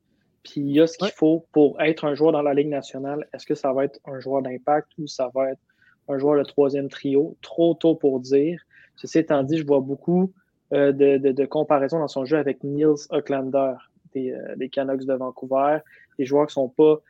Puis 0.45 0.61
il 0.61 0.71
y 0.71 0.81
a 0.81 0.87
ce 0.87 0.99
qu'il 0.99 1.11
faut 1.11 1.47
pour 1.53 1.81
être 1.81 2.05
un 2.05 2.15
joueur 2.15 2.33
dans 2.33 2.43
la 2.43 2.55
Ligue 2.55 2.69
nationale. 2.69 3.27
Est-ce 3.33 3.47
que 3.47 3.55
ça 3.55 3.73
va 3.73 3.85
être 3.85 3.99
un 4.05 4.21
joueur 4.21 4.43
d'impact 4.43 4.93
ou 4.99 5.07
ça 5.07 5.31
va 5.35 5.51
être 5.51 5.61
un 6.09 6.19
joueur 6.19 6.39
de 6.39 6.45
troisième 6.45 6.89
trio? 6.89 7.37
Trop 7.43 7.75
tôt 7.75 7.95
pour 7.95 8.21
dire. 8.21 8.61
Ceci 8.97 9.19
étant 9.19 9.43
dit, 9.43 9.59
je 9.59 9.67
vois 9.67 9.81
beaucoup 9.81 10.33
euh, 10.73 10.93
de, 10.93 11.45
comparaisons 11.47 11.99
dans 11.99 12.09
son 12.09 12.25
jeu 12.25 12.37
avec 12.37 12.63
Niels 12.63 13.09
Ocklander 13.11 13.75
des, 14.13 14.37
des 14.57 14.69
Canucks 14.69 15.05
de 15.05 15.15
Vancouver, 15.15 15.79
des 16.19 16.27
joueurs 16.27 16.47
qui 16.47 16.53
ne 16.53 16.67
sont 16.67 16.69
pas 16.69 17.01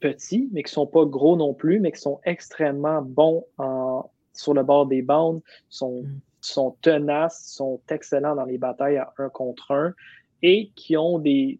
petits, 0.00 0.48
mais 0.52 0.62
qui 0.62 0.70
ne 0.70 0.74
sont 0.74 0.86
pas 0.86 1.04
gros 1.04 1.36
non 1.36 1.54
plus, 1.54 1.80
mais 1.80 1.92
qui 1.92 2.00
sont 2.00 2.20
extrêmement 2.24 3.02
bons 3.02 3.44
en, 3.58 4.08
sur 4.32 4.54
le 4.54 4.62
bord 4.62 4.86
des 4.86 5.02
bandes, 5.02 5.40
sont, 5.68 6.02
mm. 6.02 6.20
sont 6.40 6.76
tenaces, 6.82 7.44
sont 7.46 7.80
excellents 7.88 8.34
dans 8.34 8.44
les 8.44 8.58
batailles 8.58 8.98
à 8.98 9.12
un 9.18 9.28
contre 9.28 9.72
un 9.72 9.94
et 10.42 10.70
qui 10.76 10.96
ont 10.96 11.18
des, 11.18 11.58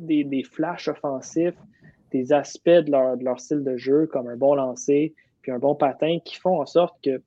des, 0.00 0.24
des 0.24 0.42
flashs 0.42 0.88
offensifs, 0.88 1.56
des 2.10 2.32
aspects 2.32 2.68
de 2.68 2.90
leur, 2.90 3.16
de 3.16 3.24
leur, 3.24 3.38
style 3.40 3.62
de 3.62 3.76
jeu, 3.76 4.06
comme 4.06 4.28
un 4.28 4.36
bon 4.36 4.54
lancer, 4.54 5.14
puis 5.42 5.52
un 5.52 5.58
bon 5.58 5.74
patin, 5.74 6.18
qui 6.24 6.36
font 6.36 6.60
en 6.60 6.66
sorte 6.66 6.96
que 7.02 7.22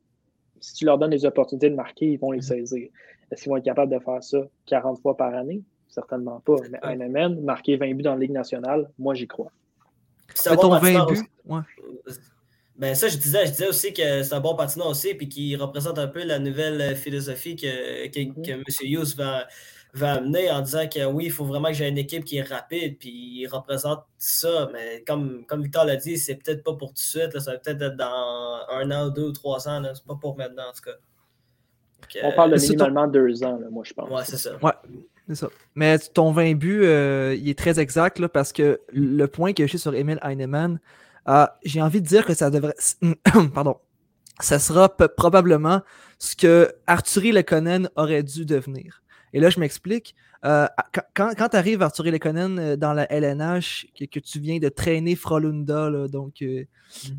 si 0.59 0.73
tu 0.75 0.85
leur 0.85 0.97
donnes 0.97 1.11
des 1.11 1.25
opportunités 1.25 1.69
de 1.69 1.75
marquer, 1.75 2.11
ils 2.11 2.19
vont 2.19 2.31
les 2.31 2.39
mm. 2.39 2.43
saisir. 2.43 2.89
Est-ce 3.31 3.43
qu'ils 3.43 3.49
vont 3.49 3.57
être 3.57 3.65
capables 3.65 3.91
de 3.91 3.99
faire 3.99 4.23
ça 4.23 4.39
40 4.67 5.01
fois 5.01 5.17
par 5.17 5.33
année? 5.33 5.61
Certainement 5.87 6.39
pas. 6.39 6.55
Mais 6.71 6.79
Heinemann, 6.83 7.39
marquer 7.41 7.77
20 7.77 7.93
buts 7.95 8.03
dans 8.03 8.13
la 8.13 8.19
Ligue 8.19 8.31
nationale, 8.31 8.89
moi 8.97 9.13
j'y 9.13 9.27
crois. 9.27 9.51
C'est 10.33 10.55
ton 10.55 10.69
20 10.69 11.05
buts. 11.05 11.19
Ouais. 11.45 11.59
Ben 12.75 12.95
ça, 12.95 13.07
je 13.07 13.17
disais, 13.17 13.45
je 13.45 13.51
disais 13.51 13.67
aussi 13.67 13.93
que 13.93 14.23
c'est 14.23 14.33
un 14.33 14.39
bon 14.39 14.55
patineur 14.55 14.87
aussi, 14.87 15.13
puis 15.13 15.29
qui 15.29 15.55
représente 15.55 15.99
un 15.99 16.07
peu 16.07 16.23
la 16.23 16.39
nouvelle 16.39 16.95
philosophie 16.95 17.55
que, 17.55 18.07
que, 18.07 18.19
mm-hmm. 18.19 18.45
que 18.45 18.51
M. 18.51 18.63
Hughes 18.81 19.15
va, 19.15 19.45
va 19.93 20.13
amener 20.13 20.49
en 20.49 20.61
disant 20.61 20.87
que 20.87 21.05
oui, 21.05 21.25
il 21.25 21.31
faut 21.31 21.45
vraiment 21.45 21.67
que 21.67 21.75
j'ai 21.75 21.87
une 21.87 21.97
équipe 21.97 22.25
qui 22.25 22.37
est 22.37 22.43
rapide, 22.43 22.97
puis 22.97 23.09
il 23.11 23.47
représente 23.47 24.03
ça. 24.17 24.69
Mais 24.73 25.03
comme, 25.05 25.45
comme 25.45 25.61
Victor 25.61 25.85
l'a 25.85 25.95
dit, 25.95 26.17
c'est 26.17 26.35
peut-être 26.35 26.63
pas 26.63 26.73
pour 26.73 26.89
tout 26.89 26.95
de 26.95 26.99
suite, 26.99 27.39
ça 27.39 27.51
va 27.51 27.57
peut-être 27.59 27.81
être 27.81 27.95
dans 27.95 28.59
un 28.69 28.91
an, 28.91 29.09
deux 29.09 29.27
ou 29.27 29.31
trois 29.31 29.67
ans, 29.67 29.81
c'est 29.93 30.05
pas 30.05 30.15
pour 30.15 30.37
maintenant 30.37 30.63
en 30.69 30.73
tout 30.73 30.81
cas. 30.81 30.97
On 32.23 32.31
parle 32.31 32.51
de 32.51 32.59
minimalement 32.59 33.07
deux 33.07 33.43
ans, 33.43 33.59
moi 33.71 33.83
je 33.85 33.93
pense. 33.93 34.09
Ouais, 34.09 34.23
c'est 34.25 34.37
ça. 34.37 34.57
Ouais. 34.61 34.73
C'est 35.27 35.35
ça. 35.35 35.49
Mais 35.75 35.97
ton 35.99 36.31
20 36.31 36.55
buts, 36.55 36.81
euh, 36.83 37.35
il 37.39 37.49
est 37.49 37.57
très 37.57 37.79
exact 37.79 38.19
là, 38.19 38.27
parce 38.27 38.51
que 38.51 38.81
le 38.91 39.25
point 39.27 39.53
que 39.53 39.65
j'ai 39.67 39.77
sur 39.77 39.95
Emil 39.95 40.19
Heinemann, 40.21 40.79
euh, 41.29 41.45
j'ai 41.63 41.81
envie 41.81 42.01
de 42.01 42.07
dire 42.07 42.25
que 42.25 42.33
ça 42.33 42.49
devrait. 42.49 42.75
Pardon. 43.53 43.77
Ça 44.41 44.59
sera 44.59 44.89
probablement 44.89 45.81
ce 46.17 46.35
que 46.35 46.73
Arthurie 46.87 47.31
Lekonen 47.31 47.89
aurait 47.95 48.23
dû 48.23 48.45
devenir. 48.45 49.02
Et 49.33 49.39
là, 49.39 49.49
je 49.49 49.59
m'explique. 49.59 50.15
Euh, 50.45 50.67
quand, 51.13 51.31
quand 51.37 51.49
tu 51.49 51.57
arrives 51.57 51.81
Arthurie 51.81 52.11
Lekonen 52.11 52.59
euh, 52.59 52.75
dans 52.75 52.93
la 52.93 53.11
LNH, 53.11 53.87
que, 53.97 54.19
tu 54.19 54.39
viens 54.39 54.59
de 54.59 54.69
traîner 54.69 55.15
Frolunda, 55.15 55.89
donc 56.07 56.41
mm. 56.41 56.65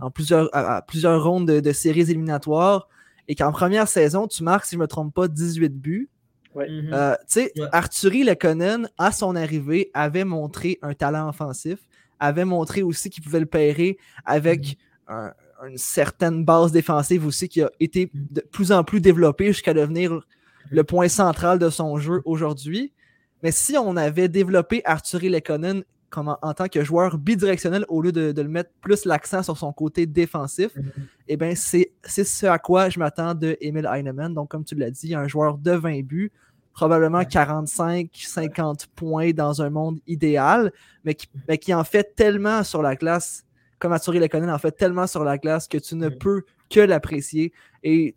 en 0.01 0.11
plusieurs, 0.11 0.49
à, 0.55 0.83
plusieurs 0.83 1.23
rondes 1.23 1.51
de, 1.51 1.73
séries 1.73 2.11
éliminatoires, 2.11 2.89
et 3.27 3.35
qu'en 3.35 3.53
première 3.53 3.89
saison, 3.89 4.27
tu 4.27 4.43
marques, 4.43 4.67
si 4.67 4.73
je 4.73 4.79
ne 4.79 4.83
me 4.83 4.87
trompe 4.87 5.15
pas, 5.15 5.29
18 5.29 5.71
buts. 5.71 6.11
Ouais. 6.55 6.69
Mm-hmm. 6.69 7.17
tu 7.21 7.25
sais, 7.27 7.53
Arthurie 7.73 8.23
Lekonen, 8.23 8.89
à 8.99 9.11
son 9.11 9.35
arrivée, 9.35 9.91
avait 9.93 10.25
montré 10.25 10.79
un 10.83 10.95
talent 10.95 11.29
offensif 11.29 11.79
avait 12.21 12.45
montré 12.45 12.83
aussi 12.83 13.11
qu'il 13.11 13.23
pouvait 13.23 13.41
le 13.41 13.47
pairer 13.47 13.99
avec 14.25 14.79
mhm. 15.09 15.33
une 15.69 15.79
certaine 15.79 16.45
base 16.45 16.73
défensive 16.73 17.27
aussi 17.27 17.49
qui 17.49 17.63
a 17.63 17.71
été 17.81 18.11
mhm. 18.13 18.27
de 18.31 18.41
plus 18.41 18.73
en 18.73 18.85
plus 18.85 19.01
développée 19.01 19.49
jusqu'à 19.49 19.75
devenir 19.75 20.21
le 20.71 20.85
point 20.85 21.09
central 21.09 21.59
de 21.59 21.71
son 21.71 21.97
jeu 21.99 22.23
aujourd'hui. 22.25 22.93
Mais 23.43 23.53
si 23.53 23.77
on 23.77 23.97
avait 23.97 24.29
développé 24.29 24.83
Arthur 24.85 25.21
Lekonen 25.21 25.85
comme 26.15 26.37
en, 26.41 26.55
tant 26.55 26.69
que 26.69 26.85
joueur 26.85 27.19
bidirectionnel 27.19 27.85
au 27.89 28.01
lieu 28.01 28.13
de, 28.13 28.41
le 28.41 28.49
mettre 28.49 28.71
plus 28.81 29.05
l'accent 29.05 29.43
sur 29.43 29.59
son 29.59 29.73
côté 29.73 30.07
défensif. 30.07 30.71
Mm-hmm. 30.77 31.03
Eh 31.27 31.37
bien, 31.37 31.55
c'est 31.57 31.91
ce 32.05 32.47
à 32.47 32.61
quoi 32.61 32.89
je 32.89 33.01
m'attends 33.01 33.35
de 33.35 33.57
Emil 33.61 33.91
Heinemann. 33.93 34.33
Donc, 34.33 34.49
comme 34.49 34.65
tu 34.65 34.77
l'as 34.77 34.93
dit, 34.93 35.13
un 35.17 35.27
joueur 35.27 35.59
de 35.59 35.73
20 35.73 36.05
buts, 36.05 36.31
probablement 36.73 37.23
45-50 37.23 38.87
points 38.95 39.33
dans 39.33 39.61
un 39.61 39.71
monde 39.71 39.99
idéal, 40.07 40.73
mais 41.05 41.15
qui, 41.15 41.29
mais 41.49 41.59
qui, 41.59 41.75
en 41.75 41.83
fait 41.83 42.15
tellement 42.15 42.63
sur 42.63 42.81
la 42.81 42.95
glace, 42.95 43.45
comme 43.81 43.93
Aturi 43.93 44.21
Lekonen 44.21 44.51
en 44.51 44.59
fait 44.59 44.73
tellement 44.73 45.09
sur 45.09 45.25
la 45.25 45.37
glace 45.37 45.67
que 45.67 45.79
tu 45.79 45.97
ne 45.97 46.11
peux 46.11 46.43
que 46.71 46.81
l'apprécier. 46.81 47.53
Et 47.83 48.15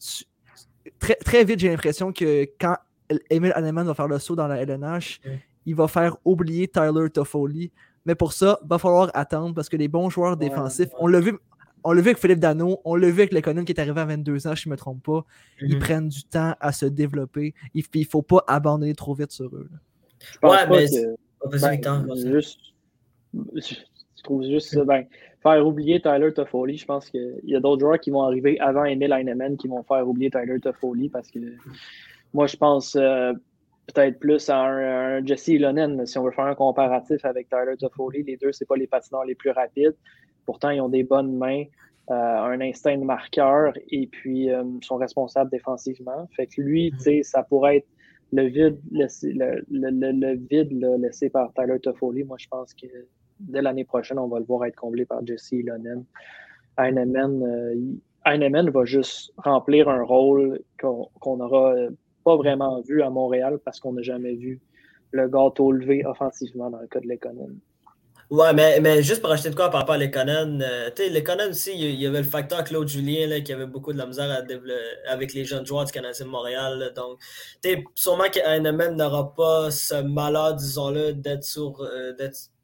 très, 1.00 1.15
très 1.15 1.43
vite, 1.43 1.60
j'ai 1.60 1.69
l'impression 1.69 2.12
que 2.12 2.45
quand 2.60 2.76
Emil 3.30 3.54
Heinemann 3.56 3.88
va 3.88 3.93
faire 3.93 4.08
le 4.08 4.19
saut 4.19 4.36
dans 4.36 4.47
la 4.47 4.62
LNH, 4.62 5.21
il 5.65 5.76
va 5.76 5.88
faire 5.88 6.17
oublier 6.26 6.67
Tyler 6.67 7.10
Toffoli. 7.10 7.71
Mais 8.06 8.15
pour 8.15 8.34
ça, 8.34 8.60
il 8.63 8.67
va 8.69 8.78
falloir 8.78 9.12
attendre 9.13 9.54
parce 9.54 9.67
que 9.67 9.76
les 9.76 9.89
bons 9.89 10.10
joueurs 10.10 10.38
défensifs, 10.38 10.89
on 10.97 11.08
l'a 11.08 11.19
vu, 11.19 11.38
on 11.84 11.91
l'a 11.91 12.02
vu 12.02 12.10
avec 12.10 12.19
Philippe 12.19 12.39
Dano, 12.39 12.82
on 12.86 12.95
l'a 12.95 13.08
vu 13.08 13.19
avec 13.19 13.34
l'économie 13.34 13.65
qui 13.65 13.73
est 13.73 13.80
arrivé 13.80 14.00
à 14.00 14.06
22 14.06 14.47
ans, 14.47 14.56
si 14.56 14.63
je 14.63 14.69
ne 14.69 14.71
me 14.71 14.78
trompe 14.78 15.04
pas. 15.04 15.26
Ils 15.62 15.76
mhm. 15.76 15.80
prennent 15.80 16.10
du 16.10 16.23
temps 16.23 16.56
à 16.60 16.71
se 16.71 16.86
développer. 16.86 17.54
Il 17.73 17.84
ne 17.93 18.04
faut 18.06 18.21
pas 18.21 18.43
abandonner 18.47 18.95
trop 18.95 19.13
vite 19.13 19.32
sur 19.32 19.54
eux. 19.56 19.69
ouais, 20.43 20.67
mais. 20.69 20.86
Ben, 21.45 22.32
juste, 22.32 22.60
je 23.56 24.23
trouve 24.23 24.43
juste 24.43 24.69
ça. 24.69 24.84
Ben, 24.84 25.06
faire 25.48 25.66
oublier 25.66 26.02
Tyler 26.02 26.34
Toffoli, 26.34 26.78
je 26.78 26.86
pense 26.86 27.10
qu'il 27.10 27.40
y 27.44 27.56
a 27.56 27.60
d'autres 27.60 27.82
joueurs 27.82 28.00
qui 28.00 28.12
vont 28.12 28.24
arriver 28.24 28.60
avant 28.60 28.86
Emil 28.86 29.12
Heinemann 29.12 29.58
qui 29.58 29.68
vont 29.68 29.84
faire 29.84 30.08
oublier 30.08 30.30
Tyler 30.30 30.60
Toffoli 30.60 31.10
parce 31.10 31.30
que 31.30 31.40
moi, 32.34 32.48
je 32.48 32.58
pense 32.58 32.96
euh, 32.96 33.34
peut-être 33.88 34.20
plus 34.20 34.50
à 34.50 34.60
un, 34.60 35.26
Jesse 35.26 35.48
Ilonen, 35.48 36.06
si 36.06 36.18
on 36.18 36.24
veut 36.24 36.32
faire 36.32 36.46
un 36.46 36.56
comparatif 36.56 37.24
avec 37.26 37.50
Tyler 37.50 37.78
Toffoli. 37.80 38.24
Les 38.24 38.38
deux, 38.38 38.52
ce 38.52 38.64
pas 38.66 38.76
les 38.76 38.88
patineurs 38.88 39.26
les 39.26 39.36
plus 39.36 39.52
rapides. 39.52 39.96
Pourtant, 40.46 40.70
ils 40.70 40.82
ont 40.82 40.90
des 40.90 41.04
bonnes 41.04 41.36
mains, 41.38 41.64
euh, 42.10 42.14
un 42.14 42.62
instinct 42.62 42.98
de 42.98 43.04
marqueur 43.04 43.74
et 43.90 44.08
puis 44.08 44.50
euh, 44.50 44.64
sont 44.82 44.98
responsables 44.98 45.50
défensivement. 45.50 46.28
Fait 46.36 46.48
que 46.48 46.62
lui, 46.62 46.94
ça 47.24 47.44
pourrait 47.44 47.78
être 47.78 47.88
le 48.34 48.44
vide, 48.44 48.80
laissé, 48.92 49.32
le, 49.32 49.64
le, 49.70 50.36
vide 50.36 50.72
laissé 51.00 51.30
par 51.30 51.54
Tyler 51.54 51.80
Toffoli. 51.80 52.24
Moi, 52.24 52.38
je 52.40 52.48
pense 52.48 52.74
que 52.74 52.88
dès 53.39 53.62
l'année 53.62 53.86
prochaine, 53.86 54.19
on 54.19 54.28
va 54.28 54.39
le 54.39 54.45
voir 54.45 54.65
être 54.65 54.76
comblé 54.76 55.06
par 55.06 55.26
Jesse 55.26 55.52
Ilonen. 55.52 56.04
Heinemann, 56.78 57.43
euh, 57.43 58.71
va 58.71 58.86
juste 58.86 59.34
remplir 59.38 59.89
un 59.89 60.04
rôle 60.04 60.62
qu'on 60.80 61.38
n'aura 61.38 61.76
pas 62.23 62.36
vraiment 62.36 62.82
vu 62.82 63.02
à 63.02 63.10
Montréal 63.10 63.60
parce 63.63 63.80
qu'on 63.80 63.93
n'a 63.93 64.02
jamais 64.02 64.36
vu 64.36 64.60
le 65.12 65.28
gâteau 65.28 65.71
levé 65.71 66.06
offensivement 66.06 66.69
dans 66.69 66.80
le 66.80 66.88
cas 66.88 67.00
de 67.00 67.08
l'économie. 67.08 67.62
Ouais, 68.30 68.54
mais, 68.54 68.82
mais 68.82 69.02
juste 69.04 69.21
pour 69.21 69.32
acheter 69.32 69.50
de 69.50 69.56
quoi 69.56 69.69
par 69.69 69.80
rapport 69.80 69.95
à 69.95 69.97
l'Econen, 69.97 70.62
euh, 70.62 70.89
tu 70.93 71.04
sais, 71.04 71.10
l'Econen 71.10 71.52
aussi, 71.52 71.71
il 71.73 71.95
y 71.95 72.06
avait 72.06 72.17
le 72.17 72.26
facteur 72.26 72.65
Claude 72.65 72.89
Julien 72.89 73.26
là, 73.26 73.39
qui 73.39 73.54
avait 73.54 73.65
beaucoup 73.65 73.93
de 73.93 73.97
la 73.97 74.06
misère 74.06 74.30
à 74.30 74.41
avec 75.10 75.34
les 75.34 75.45
jeunes 75.45 75.65
joueurs 75.65 75.86
du 75.86 75.93
Canadien 75.93 76.26
de 76.26 76.30
Montréal. 76.30 76.91
donc, 76.93 77.19
tu 77.63 77.69
sais, 77.69 77.84
sûrement 77.95 78.30
qu'un 78.30 78.60
n'aura 78.60 79.34
pas 79.34 79.71
ce 79.71 80.02
malheur, 80.02 80.56
disons-le, 80.56 81.13
d'être 81.13 81.45
sur. 81.45 81.80
Euh, 81.80 82.12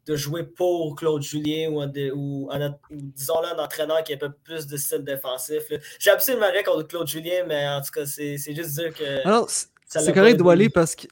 de 0.05 0.15
jouer 0.15 0.43
pour 0.43 0.95
Claude 0.95 1.21
Julien 1.21 1.69
ou, 1.69 1.81
ou, 1.81 2.49
disons-le 2.91 3.59
un 3.59 3.63
entraîneur 3.63 4.03
qui 4.03 4.13
a 4.13 4.15
un 4.15 4.19
peu 4.19 4.31
plus 4.43 4.67
de 4.67 4.77
style 4.77 5.03
défensif. 5.03 5.63
J'ai 5.99 6.11
absolument 6.11 6.49
rien 6.51 6.63
contre 6.63 6.87
Claude 6.87 7.07
Julien, 7.07 7.43
mais 7.47 7.67
en 7.67 7.81
tout 7.81 7.91
cas, 7.91 8.05
c'est 8.05 8.37
juste 8.37 8.75
dire 8.77 8.93
que. 8.93 9.25
Alors, 9.25 9.49
c'est 9.49 10.13
correct 10.13 10.37
de 10.37 10.47
aller 10.47 10.69
parce 10.69 10.95
que 10.95 11.07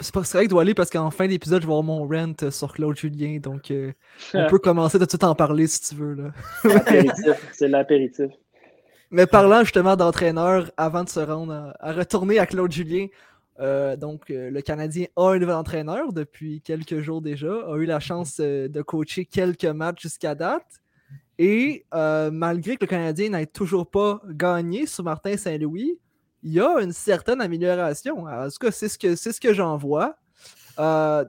c'est 0.00 0.14
pas 0.14 0.22
correct 0.22 0.48
doit 0.48 0.62
aller 0.62 0.74
parce 0.74 0.90
qu'en 0.90 1.10
fin 1.10 1.26
d'épisode, 1.26 1.62
je 1.62 1.66
vais 1.66 1.72
avoir 1.72 1.82
mon 1.82 2.06
rent 2.06 2.34
euh, 2.42 2.50
sur 2.50 2.72
Claude 2.72 2.96
Julien. 2.96 3.38
Donc, 3.38 3.70
euh, 3.70 3.92
on 4.34 4.46
peut 4.48 4.58
commencer 4.62 4.98
de 4.98 5.04
tout 5.04 5.22
en 5.24 5.34
parler 5.34 5.66
si 5.66 5.80
tu 5.80 5.94
veux. 5.96 6.32
C'est 7.52 7.68
l'apéritif. 7.68 8.30
Mais 9.10 9.26
parlant 9.26 9.64
justement 9.64 9.96
d'entraîneur, 9.96 10.70
avant 10.76 11.04
de 11.04 11.08
se 11.08 11.18
rendre 11.20 11.74
à, 11.80 11.92
retourner 11.92 12.38
à 12.38 12.46
Claude 12.46 12.70
Julien, 12.70 13.08
euh, 13.60 13.96
donc 13.96 14.24
le 14.28 14.60
Canadien 14.60 15.06
a 15.16 15.30
un 15.30 15.38
nouvel 15.38 15.56
entraîneur 15.56 16.12
depuis 16.12 16.60
quelques 16.60 17.00
jours 17.00 17.22
déjà, 17.22 17.52
a 17.52 17.76
eu 17.76 17.84
la 17.84 18.00
chance 18.00 18.40
de 18.40 18.82
coacher 18.82 19.24
quelques 19.24 19.64
matchs 19.64 20.02
jusqu'à 20.02 20.34
date. 20.34 20.80
Et 21.38 21.86
malgré 21.92 22.76
que 22.76 22.84
le 22.84 22.88
Canadien 22.88 23.30
n'ait 23.30 23.46
toujours 23.46 23.90
pas 23.90 24.20
gagné 24.28 24.86
sur 24.86 25.04
Martin 25.04 25.36
Saint-Louis, 25.36 25.98
il 26.42 26.52
y 26.52 26.60
a 26.60 26.80
une 26.80 26.92
certaine 26.92 27.40
amélioration. 27.40 28.24
En 28.24 28.48
tout 28.48 28.58
cas, 28.60 28.70
c'est 28.70 28.88
ce 28.88 28.98
que, 28.98 29.14
ce 29.16 29.40
que 29.40 29.52
j'en 29.52 29.76
vois. 29.76 30.16
Euh, 30.78 31.24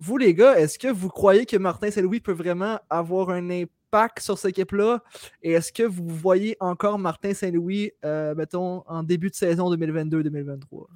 vous, 0.00 0.16
les 0.16 0.34
gars, 0.34 0.58
est-ce 0.58 0.78
que 0.78 0.88
vous 0.88 1.08
croyez 1.08 1.44
que 1.44 1.56
Martin 1.56 1.90
Saint-Louis 1.90 2.20
peut 2.20 2.32
vraiment 2.32 2.78
avoir 2.88 3.30
un 3.30 3.50
impact 3.50 4.20
sur 4.20 4.38
cette 4.38 4.50
équipe-là? 4.50 5.02
Et 5.42 5.52
est-ce 5.52 5.72
que 5.72 5.82
vous 5.82 6.08
voyez 6.08 6.56
encore 6.60 6.98
Martin 6.98 7.34
Saint-Louis, 7.34 7.92
euh, 8.04 8.34
mettons, 8.34 8.84
en 8.86 9.02
début 9.02 9.30
de 9.30 9.34
saison 9.34 9.74
2022-2023? 9.74 10.86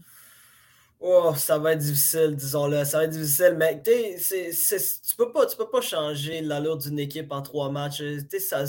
Oh, 1.05 1.35
ça 1.37 1.59
va 1.59 1.73
être 1.73 1.81
difficile, 1.81 2.37
disons-le. 2.37 2.85
Ça 2.85 2.99
va 2.99 3.05
être 3.05 3.11
difficile, 3.11 3.57
mais 3.59 3.83
tu 3.83 5.17
peux 5.17 5.33
pas, 5.33 5.47
tu 5.47 5.57
peux 5.57 5.69
pas 5.69 5.81
changer 5.81 6.41
l'allure 6.43 6.77
d'une 6.77 7.01
équipe 7.01 7.33
en 7.33 7.43
trois 7.43 7.71
matchs. 7.71 8.01
Ça, 8.39 8.65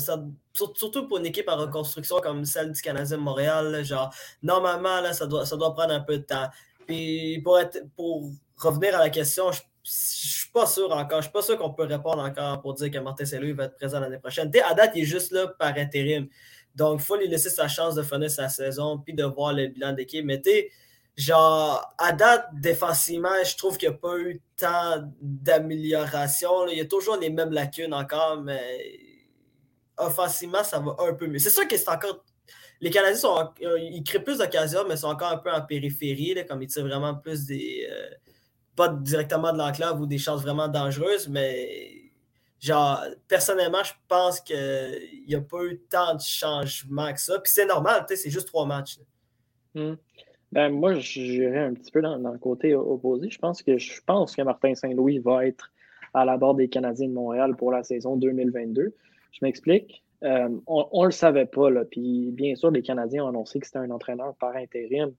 surtout 0.51 1.07
pour 1.07 1.19
une 1.19 1.27
équipe 1.27 1.47
en 1.47 1.57
reconstruction 1.57 2.19
comme 2.21 2.43
celle 2.45 2.71
du 2.71 2.81
Canadien 2.81 3.17
Montréal. 3.17 3.83
genre, 3.85 4.11
normalement, 4.41 4.99
là, 4.99 5.13
ça, 5.13 5.27
doit, 5.27 5.45
ça 5.45 5.57
doit 5.57 5.75
prendre 5.75 5.93
un 5.93 5.99
peu 5.99 6.17
de 6.17 6.23
temps. 6.23 6.47
Puis 6.87 7.39
pour, 7.43 7.59
être, 7.59 7.85
pour 7.95 8.31
revenir 8.57 8.95
à 8.95 8.99
la 8.99 9.09
question, 9.11 9.51
je, 9.51 9.61
je 9.83 9.91
suis 9.91 10.49
pas 10.51 10.65
sûr 10.65 10.91
encore. 10.91 11.19
Je 11.19 11.25
suis 11.25 11.31
pas 11.33 11.43
sûr 11.43 11.55
qu'on 11.57 11.71
peut 11.71 11.83
répondre 11.83 12.23
encore 12.23 12.61
pour 12.61 12.73
dire 12.73 12.89
que 12.89 12.97
Martin 12.97 13.25
Saint-Louis 13.25 13.53
va 13.53 13.65
être 13.65 13.75
présent 13.75 13.99
l'année 13.99 14.17
prochaine. 14.17 14.51
à 14.67 14.73
date, 14.73 14.93
il 14.95 15.03
est 15.03 15.05
juste 15.05 15.31
là 15.31 15.47
par 15.47 15.77
intérim. 15.77 16.27
Donc, 16.73 16.99
il 16.99 17.03
faut 17.03 17.15
lui 17.15 17.27
laisser 17.27 17.51
sa 17.51 17.67
chance 17.67 17.93
de 17.93 18.01
finir 18.01 18.31
sa 18.31 18.49
saison 18.49 18.97
puis 18.97 19.13
de 19.13 19.23
voir 19.23 19.53
le 19.53 19.67
bilan 19.67 19.93
d'équipe. 19.93 20.25
Mais 20.25 20.41
tu 20.41 20.49
genre, 21.15 21.93
à 21.97 22.11
date, 22.11 22.47
défensivement, 22.53 23.43
je 23.45 23.55
trouve 23.55 23.77
qu'il 23.77 23.89
n'y 23.89 23.95
a 23.95 23.97
pas 23.97 24.17
eu 24.17 24.41
tant 24.57 25.11
d'amélioration. 25.21 26.67
Il 26.67 26.77
y 26.77 26.81
a 26.81 26.85
toujours 26.85 27.17
les 27.17 27.29
mêmes 27.29 27.51
lacunes 27.51 27.93
encore, 27.93 28.41
mais 28.41 28.99
offensivement, 29.97 30.63
ça 30.63 30.79
va 30.79 30.95
un 30.99 31.13
peu 31.13 31.27
mieux. 31.27 31.39
C'est 31.39 31.49
sûr 31.49 31.67
que 31.67 31.77
c'est 31.77 31.89
encore. 31.89 32.23
Les 32.81 32.89
Canadiens 32.89 33.15
sont, 33.15 33.49
ils 33.61 34.03
créent 34.03 34.23
plus 34.23 34.39
d'occasions, 34.39 34.85
mais 34.87 34.97
sont 34.97 35.07
encore 35.07 35.31
un 35.31 35.37
peu 35.37 35.51
en 35.51 35.61
périphérie, 35.61 36.35
comme 36.47 36.61
ils 36.61 36.67
tirent 36.67 36.87
vraiment 36.87 37.15
plus 37.15 37.45
des. 37.45 37.87
Euh, 37.89 38.09
pas 38.75 38.89
directement 38.89 39.53
de 39.53 39.59
l'enclave 39.59 40.01
ou 40.01 40.07
des 40.07 40.17
chances 40.17 40.41
vraiment 40.41 40.67
dangereuses, 40.67 41.29
mais 41.29 42.11
genre, 42.59 43.03
personnellement, 43.27 43.83
je 43.83 43.93
pense 44.07 44.41
qu'il 44.41 45.25
n'y 45.27 45.35
a 45.35 45.41
pas 45.41 45.63
eu 45.63 45.79
tant 45.89 46.15
de 46.15 46.21
changements 46.21 47.13
que 47.13 47.21
ça. 47.21 47.39
Puis 47.39 47.53
c'est 47.53 47.67
normal, 47.67 48.05
c'est 48.09 48.31
juste 48.31 48.47
trois 48.47 48.65
matchs. 48.65 48.97
Ben, 50.53 50.69
moi, 50.69 50.93
j'irais 50.93 51.63
un 51.63 51.73
petit 51.73 51.91
peu 51.91 51.99
dans, 52.03 52.15
le 52.15 52.37
côté 52.37 52.75
opposé. 52.75 53.27
Je 53.31 53.39
pense 53.39 53.63
que 53.63 53.79
je 53.79 54.01
pense 54.05 54.35
que 54.35 54.43
Martin 54.43 54.75
Saint-Louis 54.75 55.17
va 55.17 55.47
être 55.47 55.71
à 56.13 56.25
la 56.25 56.37
barre 56.37 56.53
des 56.53 56.67
Canadiens 56.67 57.07
de 57.07 57.13
Montréal 57.13 57.55
pour 57.55 57.71
la 57.71 57.81
saison 57.81 58.17
2022. 58.17 58.93
Je 59.31 59.39
m'explique. 59.41 60.03
Euh, 60.23 60.49
on 60.67 61.01
ne 61.01 61.05
le 61.05 61.11
savait 61.11 61.47
pas, 61.47 61.71
là. 61.71 61.85
Puis 61.85 62.29
bien 62.33 62.53
sûr, 62.53 62.69
les 62.69 62.83
Canadiens 62.83 63.25
ont 63.25 63.29
annoncé 63.29 63.59
que 63.59 63.65
c'était 63.65 63.79
un 63.79 63.89
entraîneur 63.89 64.35
par 64.35 64.55
intérim. 64.55 65.11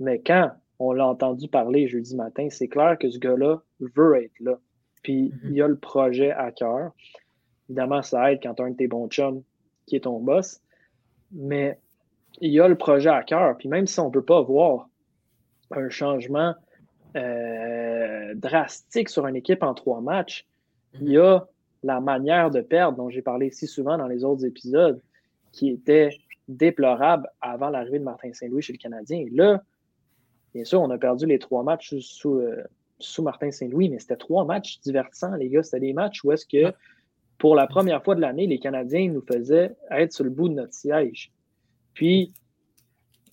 Mais 0.00 0.20
quand 0.20 0.50
on 0.80 0.92
l'a 0.92 1.06
entendu 1.06 1.46
parler 1.46 1.86
jeudi 1.86 2.16
matin, 2.16 2.48
c'est 2.50 2.66
clair 2.66 2.98
que 2.98 3.08
ce 3.08 3.20
gars-là 3.20 3.62
veut 3.78 4.16
être 4.20 4.40
là. 4.40 4.58
Puis 5.04 5.28
mm-hmm. 5.28 5.52
il 5.52 5.62
a 5.62 5.68
le 5.68 5.78
projet 5.78 6.32
à 6.32 6.50
cœur. 6.50 6.90
Évidemment, 7.68 8.02
ça 8.02 8.32
aide 8.32 8.40
quand 8.42 8.54
tu 8.54 8.62
as 8.62 8.64
un 8.64 8.70
de 8.70 8.76
tes 8.76 8.88
bons 8.88 9.06
chums 9.06 9.44
qui 9.86 9.94
est 9.94 10.00
ton 10.00 10.18
boss. 10.18 10.60
Mais 11.30 11.78
il 12.42 12.52
y 12.52 12.60
a 12.60 12.66
le 12.66 12.76
projet 12.76 13.08
à 13.08 13.22
cœur. 13.22 13.56
Puis 13.56 13.68
même 13.68 13.86
si 13.86 13.98
on 14.00 14.06
ne 14.06 14.12
peut 14.12 14.24
pas 14.24 14.42
voir 14.42 14.88
un 15.70 15.88
changement 15.88 16.54
euh, 17.16 18.34
drastique 18.34 19.08
sur 19.08 19.26
une 19.26 19.36
équipe 19.36 19.62
en 19.62 19.74
trois 19.74 20.00
matchs, 20.00 20.46
il 21.00 21.10
y 21.10 21.18
a 21.18 21.46
la 21.84 22.00
manière 22.00 22.50
de 22.50 22.60
perdre 22.60 22.98
dont 22.98 23.08
j'ai 23.08 23.22
parlé 23.22 23.50
si 23.50 23.66
souvent 23.66 23.96
dans 23.96 24.08
les 24.08 24.24
autres 24.24 24.44
épisodes, 24.44 25.00
qui 25.52 25.68
était 25.68 26.10
déplorable 26.48 27.28
avant 27.40 27.70
l'arrivée 27.70 28.00
de 28.00 28.04
Martin 28.04 28.32
Saint-Louis 28.32 28.62
chez 28.62 28.72
le 28.72 28.78
Canadien. 28.78 29.24
là, 29.32 29.62
bien 30.52 30.64
sûr, 30.64 30.82
on 30.82 30.90
a 30.90 30.98
perdu 30.98 31.26
les 31.26 31.38
trois 31.38 31.62
matchs 31.62 31.94
sous, 32.00 32.40
euh, 32.40 32.62
sous 32.98 33.22
Martin 33.22 33.52
Saint-Louis, 33.52 33.88
mais 33.88 34.00
c'était 34.00 34.16
trois 34.16 34.44
matchs 34.44 34.80
divertissants, 34.80 35.36
les 35.36 35.48
gars. 35.48 35.62
C'était 35.62 35.80
des 35.80 35.92
matchs 35.92 36.24
où 36.24 36.32
est-ce 36.32 36.46
que, 36.46 36.74
pour 37.38 37.54
la 37.54 37.68
première 37.68 38.02
fois 38.02 38.16
de 38.16 38.20
l'année, 38.20 38.48
les 38.48 38.58
Canadiens 38.58 39.08
nous 39.10 39.22
faisaient 39.22 39.76
être 39.90 40.12
sur 40.12 40.24
le 40.24 40.30
bout 40.30 40.48
de 40.48 40.54
notre 40.54 40.74
siège. 40.74 41.30
Puis, 41.94 42.32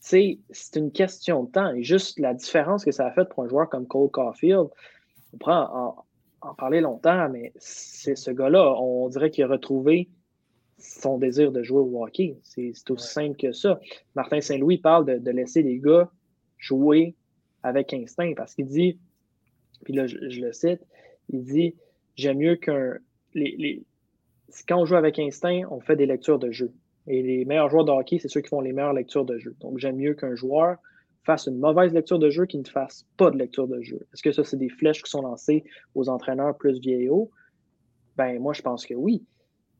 c'est 0.02 0.40
une 0.76 0.92
question 0.92 1.44
de 1.44 1.52
temps. 1.52 1.74
Et 1.74 1.84
juste 1.84 2.20
la 2.20 2.34
différence 2.34 2.84
que 2.84 2.92
ça 2.92 3.06
a 3.06 3.12
fait 3.12 3.28
pour 3.30 3.44
un 3.44 3.50
joueur 3.50 3.70
comme 3.70 3.88
Cole 3.88 4.10
Caulfield, 4.10 4.68
on 5.34 5.38
prend 5.38 6.06
en, 6.42 6.54
parler 6.56 6.82
longtemps, 6.82 7.30
mais 7.30 7.52
c'est 7.58 8.16
ce 8.16 8.32
gars-là, 8.32 8.74
on 8.80 9.10
dirait 9.10 9.30
qu'il 9.30 9.44
a 9.44 9.48
retrouvé 9.48 10.10
son 10.78 11.18
désir 11.18 11.52
de 11.52 11.62
jouer 11.64 11.82
au 11.82 12.04
hockey. 12.04 12.38
C'est 12.44 12.90
aussi 12.90 13.08
simple 13.08 13.36
que 13.36 13.52
ça. 13.52 13.80
Martin 14.16 14.40
Saint-Louis 14.40 14.78
parle 14.78 15.06
de, 15.06 15.32
laisser 15.32 15.62
les 15.62 15.80
gars 15.80 16.10
jouer 16.58 17.16
avec 17.64 17.94
instinct 17.94 18.34
parce 18.36 18.56
qu'il 18.56 18.68
dit, 18.68 18.98
puis 19.84 19.94
là, 19.94 20.08
je, 20.08 20.18
le 20.18 20.54
cite, 20.54 20.82
il 21.30 21.44
dit 21.44 21.76
j'aime 22.16 22.38
mieux 22.38 22.56
qu'un. 22.56 22.98
Les, 23.34 23.84
Quand 24.68 24.80
on 24.80 24.86
joue 24.86 24.96
avec 24.96 25.20
instinct, 25.20 25.64
on 25.70 25.80
fait 25.82 25.96
des 25.96 26.06
lectures 26.06 26.40
de 26.40 26.52
jeu. 26.52 26.72
Et 27.10 27.24
les 27.24 27.44
meilleurs 27.44 27.70
joueurs 27.70 27.86
de 27.86 27.92
hockey, 27.92 28.20
c'est 28.20 28.28
ceux 28.28 28.42
qui 28.42 28.50
font 28.50 28.62
les 28.62 28.72
meilleures 28.72 28.94
lectures 28.94 29.26
de 29.26 29.38
jeu. 29.40 29.56
Donc, 29.62 29.80
j'aime 29.80 29.98
mieux 29.98 30.14
qu'un 30.14 30.36
joueur 30.36 30.78
fasse 31.24 31.48
une 31.48 31.58
mauvaise 31.58 31.92
lecture 31.92 32.20
de 32.20 32.30
jeu 32.30 32.46
qu'il 32.46 32.62
ne 32.62 32.68
fasse 32.68 33.06
pas 33.18 33.32
de 33.32 33.38
lecture 33.38 33.68
de 33.68 33.82
jeu. 33.82 34.08
Est-ce 34.14 34.24
que 34.24 34.32
ça, 34.32 34.44
c'est 34.44 34.58
des 34.58 34.70
flèches 34.70 35.04
qui 35.04 35.10
sont 35.10 35.24
lancées 35.24 35.64
aux 35.96 36.08
entraîneurs 36.08 36.56
plus 36.56 36.80
vieillots? 36.80 37.32
Ben, 38.16 38.40
moi, 38.40 38.54
je 38.54 38.62
pense 38.62 38.86
que 38.86 38.94
oui. 38.94 39.20
Tu 39.22 39.28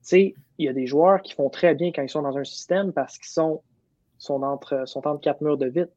sais, 0.02 0.34
il 0.58 0.66
y 0.66 0.68
a 0.68 0.72
des 0.72 0.86
joueurs 0.86 1.22
qui 1.22 1.34
font 1.34 1.50
très 1.50 1.74
bien 1.74 1.92
quand 1.92 2.02
ils 2.02 2.08
sont 2.08 2.22
dans 2.22 2.36
un 2.36 2.44
système 2.44 2.92
parce 2.92 3.16
qu'ils 3.16 3.30
sont, 3.30 3.62
entre, 4.28 4.86
sont 4.88 5.06
entre 5.06 5.20
quatre 5.20 5.40
murs 5.40 5.56
de 5.56 5.66
vite. 5.66 5.90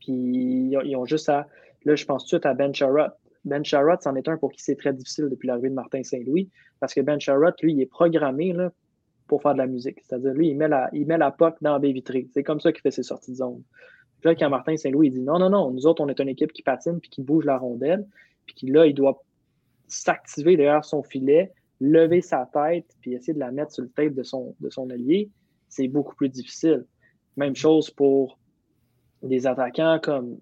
Puis, 0.00 0.12
ils 0.12 0.96
ont, 0.96 1.04
juste 1.04 1.28
à. 1.28 1.46
Là, 1.84 1.94
je 1.94 2.06
pense 2.06 2.22
tout 2.22 2.36
de 2.36 2.40
suite 2.40 2.46
à 2.46 2.54
Ben 2.54 2.74
Charrot. 2.74 3.12
Ben 3.44 3.62
Charrot, 3.64 3.96
c'en 4.00 4.14
est 4.14 4.28
un 4.28 4.38
pour 4.38 4.50
qui 4.52 4.62
c'est 4.62 4.76
très 4.76 4.94
difficile 4.94 5.28
depuis 5.28 5.46
l'arrivée 5.46 5.68
de 5.68 5.74
Martin 5.74 6.02
Saint-Louis 6.02 6.48
parce 6.80 6.94
que 6.94 7.02
Ben 7.02 7.20
Charrot, 7.20 7.52
lui, 7.62 7.74
il 7.74 7.80
est 7.82 7.86
programmé 7.86 8.52
là, 8.54 8.72
pour 9.26 9.42
faire 9.42 9.54
de 9.54 9.58
la 9.58 9.66
musique. 9.66 10.00
C'est-à-dire, 10.02 10.32
lui, 10.32 10.48
il 10.48 10.56
met 10.56 10.68
la, 10.68 10.88
il 10.92 11.06
la 11.06 11.30
POC 11.30 11.56
dans 11.62 11.72
la 11.72 11.78
baie 11.78 11.92
vitrée. 11.92 12.28
C'est 12.32 12.42
comme 12.42 12.60
ça 12.60 12.72
qu'il 12.72 12.82
fait 12.82 12.90
ses 12.90 13.02
sorties 13.02 13.32
de 13.32 13.36
zone. 13.36 13.62
Puis 14.20 14.30
là, 14.30 14.34
quand 14.34 14.50
Martin 14.50 14.76
Saint-Louis 14.76 15.10
dit 15.10 15.20
non, 15.20 15.38
non, 15.38 15.50
non, 15.50 15.70
nous 15.70 15.86
autres, 15.86 16.02
on 16.02 16.08
est 16.08 16.20
une 16.20 16.28
équipe 16.28 16.52
qui 16.52 16.62
patine 16.62 17.00
puis 17.00 17.10
qui 17.10 17.22
bouge 17.22 17.44
la 17.44 17.58
rondelle, 17.58 18.06
puis 18.46 18.54
qui, 18.54 18.66
là, 18.66 18.86
il 18.86 18.94
doit 18.94 19.22
s'activer 19.86 20.56
derrière 20.56 20.84
son 20.84 21.02
filet, 21.02 21.52
lever 21.80 22.20
sa 22.20 22.48
tête, 22.52 22.86
puis 23.00 23.14
essayer 23.14 23.34
de 23.34 23.38
la 23.38 23.50
mettre 23.50 23.72
sur 23.72 23.82
le 23.82 23.90
tête 23.90 24.14
de 24.14 24.22
son, 24.22 24.54
allié, 24.90 25.30
c'est 25.68 25.88
beaucoup 25.88 26.14
plus 26.14 26.28
difficile. 26.28 26.86
Même 27.36 27.54
chose 27.54 27.90
pour 27.90 28.38
des 29.22 29.46
attaquants 29.46 29.98
comme 30.02 30.38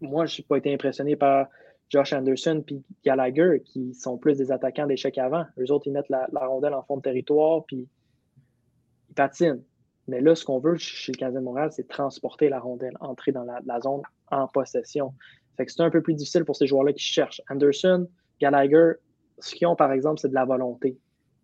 moi, 0.00 0.26
je 0.26 0.40
n'ai 0.40 0.46
pas 0.46 0.58
été 0.58 0.72
impressionné 0.72 1.16
par 1.16 1.48
Josh 1.88 2.12
Anderson 2.12 2.62
puis 2.66 2.82
Gallagher, 3.04 3.62
qui 3.64 3.94
sont 3.94 4.18
plus 4.18 4.36
des 4.36 4.52
attaquants 4.52 4.86
d'échecs 4.86 5.18
avant. 5.18 5.44
Eux 5.58 5.70
autres, 5.72 5.86
ils 5.86 5.92
mettent 5.92 6.08
la, 6.08 6.28
la, 6.32 6.46
rondelle 6.46 6.74
en 6.74 6.82
fond 6.82 6.96
de 6.98 7.02
territoire, 7.02 7.64
puis 7.64 7.88
patine. 9.14 9.62
Mais 10.06 10.20
là, 10.20 10.34
ce 10.34 10.44
qu'on 10.44 10.58
veut 10.58 10.76
chez 10.76 11.12
le 11.12 11.16
Canadien 11.16 11.40
de 11.40 11.44
Montréal, 11.44 11.70
c'est 11.72 11.88
transporter 11.88 12.48
la 12.48 12.60
rondelle, 12.60 12.96
entrer 13.00 13.32
dans 13.32 13.44
la, 13.44 13.80
zone 13.80 14.02
en 14.30 14.46
possession. 14.48 15.14
Que 15.56 15.64
c'est 15.70 15.80
un 15.80 15.90
peu 15.90 16.02
plus 16.02 16.14
difficile 16.14 16.44
pour 16.44 16.56
ces 16.56 16.66
joueurs-là 16.66 16.92
qui 16.92 17.04
cherchent. 17.04 17.40
Anderson, 17.48 18.08
Gallagher, 18.40 18.94
ce 19.38 19.54
qu'ils 19.54 19.66
ont, 19.66 19.76
par 19.76 19.92
exemple, 19.92 20.20
c'est 20.20 20.28
de 20.28 20.34
la 20.34 20.44
volonté. 20.44 20.98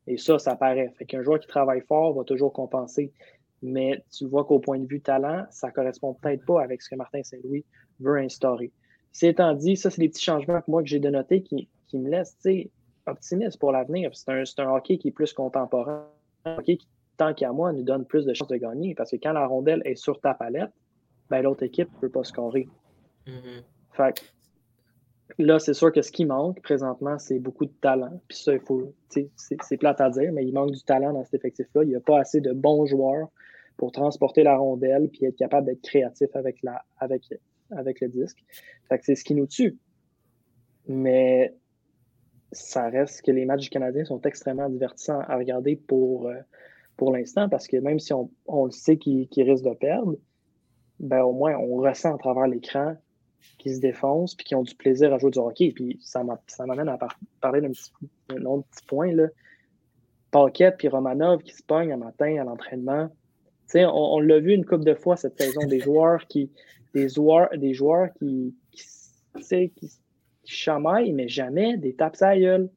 Et 0.06 0.18
ça, 0.18 0.38
ça 0.38 0.56
paraît. 0.56 0.92
Fait 0.98 1.06
qu'un 1.06 1.22
joueur 1.22 1.38
qui 1.38 1.46
travaille 1.46 1.82
fort 1.82 2.14
va 2.14 2.24
toujours 2.24 2.52
compenser. 2.52 3.12
Mais 3.62 4.02
tu 4.10 4.26
vois 4.26 4.44
qu'au 4.44 4.58
point 4.58 4.78
de 4.78 4.86
vue 4.86 5.00
talent, 5.00 5.44
ça 5.50 5.70
correspond 5.70 6.14
peut-être 6.14 6.44
pas 6.44 6.62
avec 6.62 6.82
ce 6.82 6.90
que 6.90 6.96
Martin 6.96 7.22
Saint-Louis 7.22 7.64
veut 8.00 8.18
instaurer. 8.18 8.72
C'est 9.12 9.28
étant 9.28 9.54
dit, 9.54 9.76
ça, 9.76 9.90
c'est 9.90 10.00
des 10.00 10.08
petits 10.08 10.24
changements 10.24 10.60
que 10.60 10.70
moi 10.70 10.82
que 10.82 10.88
j'ai 10.88 11.00
dénotés 11.00 11.42
qui, 11.42 11.68
qui 11.88 11.98
me 11.98 12.10
laissent 12.10 12.36
optimiste 13.06 13.58
pour 13.58 13.72
l'avenir. 13.72 14.10
C'est 14.14 14.30
un, 14.30 14.42
un, 14.64 14.70
hockey 14.74 14.98
qui 14.98 15.08
est 15.08 15.12
plus 15.12 15.32
contemporain, 15.32 16.06
un 16.44 16.56
hockey 16.56 16.76
qui 16.76 16.88
tant 17.20 17.34
qu'à 17.34 17.52
moi, 17.52 17.70
nous 17.74 17.82
donne 17.82 18.06
plus 18.06 18.24
de 18.24 18.32
chances 18.32 18.48
de 18.48 18.56
gagner. 18.56 18.94
Parce 18.94 19.10
que 19.10 19.16
quand 19.16 19.32
la 19.32 19.46
rondelle 19.46 19.82
est 19.84 19.94
sur 19.94 20.18
ta 20.22 20.32
palette, 20.32 20.70
ben, 21.28 21.42
l'autre 21.42 21.62
équipe 21.62 21.92
ne 21.92 21.98
peut 21.98 22.08
pas 22.08 22.24
scorer. 22.24 22.66
Mm-hmm. 23.26 23.62
Fait 23.92 24.24
là, 25.36 25.58
c'est 25.58 25.74
sûr 25.74 25.92
que 25.92 26.00
ce 26.00 26.10
qui 26.10 26.24
manque 26.24 26.62
présentement, 26.62 27.18
c'est 27.18 27.38
beaucoup 27.38 27.66
de 27.66 27.74
talent. 27.82 28.22
Puis 28.26 28.38
ça, 28.38 28.54
il 28.54 28.60
faut. 28.60 28.94
C'est 29.10 29.76
plate 29.76 30.00
à 30.00 30.08
dire, 30.08 30.32
mais 30.32 30.46
il 30.46 30.54
manque 30.54 30.70
du 30.70 30.82
talent 30.82 31.12
dans 31.12 31.22
cet 31.24 31.34
effectif-là. 31.34 31.84
Il 31.84 31.90
n'y 31.90 31.94
a 31.94 32.00
pas 32.00 32.18
assez 32.18 32.40
de 32.40 32.54
bons 32.54 32.86
joueurs 32.86 33.28
pour 33.76 33.92
transporter 33.92 34.42
la 34.42 34.56
rondelle 34.56 35.10
puis 35.10 35.26
être 35.26 35.36
capable 35.36 35.66
d'être 35.66 35.82
créatif 35.82 36.28
avec, 36.34 36.62
la, 36.62 36.82
avec, 36.96 37.22
avec 37.70 38.00
le 38.00 38.08
disque. 38.08 38.38
Fait 38.88 38.98
que 38.98 39.04
c'est 39.04 39.14
ce 39.14 39.24
qui 39.24 39.34
nous 39.34 39.46
tue. 39.46 39.78
Mais 40.86 41.54
ça 42.50 42.88
reste 42.88 43.22
que 43.22 43.30
les 43.30 43.44
matchs 43.44 43.64
du 43.64 43.70
Canadien 43.70 44.06
sont 44.06 44.22
extrêmement 44.22 44.70
divertissants 44.70 45.20
à 45.20 45.36
regarder 45.36 45.76
pour, 45.76 46.28
euh, 46.28 46.34
pour 47.00 47.12
l'instant, 47.14 47.48
parce 47.48 47.66
que 47.66 47.78
même 47.78 47.98
si 47.98 48.12
on, 48.12 48.30
on 48.46 48.66
le 48.66 48.72
sait 48.72 48.98
qu'il 48.98 49.26
risque 49.38 49.64
de 49.64 49.72
perdre, 49.72 50.16
ben 50.98 51.22
au 51.22 51.32
moins 51.32 51.56
on 51.56 51.76
ressent 51.76 52.14
à 52.14 52.18
travers 52.18 52.46
l'écran 52.46 52.94
qu'ils 53.56 53.76
se 53.76 53.80
défoncent 53.80 54.34
puis 54.34 54.44
qu'ils 54.44 54.58
ont 54.58 54.62
du 54.62 54.74
plaisir 54.74 55.14
à 55.14 55.16
jouer 55.16 55.30
du 55.30 55.38
hockey. 55.38 55.72
Puis 55.74 55.98
ça 56.02 56.22
m'amène 56.22 56.90
à 56.90 56.98
parler 57.40 57.62
d'un 57.62 57.70
petit, 57.70 57.90
autre 58.44 58.68
petit 58.68 58.84
point. 58.86 59.12
Là. 59.14 59.28
Paquette 60.30 60.76
puis 60.76 60.88
Romanov 60.88 61.42
qui 61.42 61.54
se 61.54 61.62
pognent 61.62 61.90
un 61.90 61.96
matin 61.96 62.36
à 62.38 62.44
l'entraînement. 62.44 63.08
On, 63.74 63.86
on 63.86 64.20
l'a 64.20 64.38
vu 64.38 64.52
une 64.52 64.66
couple 64.66 64.84
de 64.84 64.94
fois 64.94 65.16
cette 65.16 65.40
saison, 65.40 65.66
des 65.66 65.80
joueurs 65.80 66.26
qui. 66.26 66.52
Des 66.92 67.08
joueurs, 67.08 67.48
des 67.56 67.72
joueurs 67.72 68.12
qui, 68.18 68.54
qui, 68.72 69.70
qui, 69.70 69.90
chamaillent, 70.44 71.12
mais 71.12 71.28
jamais 71.28 71.78
des 71.78 71.94
tapes 71.94 72.20
à 72.20 72.36
gueule. 72.38 72.68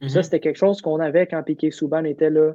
Ça, 0.00 0.06
mm-hmm. 0.06 0.22
c'était 0.22 0.40
quelque 0.40 0.56
chose 0.56 0.80
qu'on 0.80 1.00
avait 1.00 1.26
quand 1.26 1.42
Piquet 1.42 1.70
Souban 1.70 2.04
était 2.04 2.30
là 2.30 2.54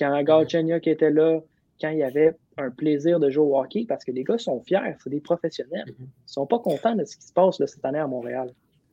quand 0.00 0.80
qui 0.80 0.90
était 0.90 1.10
là, 1.10 1.40
quand 1.80 1.90
il 1.90 1.98
y 1.98 2.02
avait 2.02 2.36
un 2.56 2.70
plaisir 2.70 3.20
de 3.20 3.30
jouer 3.30 3.44
au 3.44 3.58
hockey, 3.58 3.84
parce 3.88 4.04
que 4.04 4.12
les 4.12 4.24
gars 4.24 4.38
sont 4.38 4.60
fiers, 4.60 4.96
c'est 5.02 5.10
des 5.10 5.20
professionnels. 5.20 5.86
Mhm. 5.86 5.94
Ils 5.98 6.04
ne 6.04 6.08
sont 6.26 6.46
pas 6.46 6.58
contents 6.58 6.94
de 6.94 7.04
ce 7.04 7.16
qui 7.16 7.26
se 7.26 7.32
passe 7.32 7.62
cette 7.64 7.84
année 7.84 7.98
à 7.98 8.06
Montréal. 8.06 8.52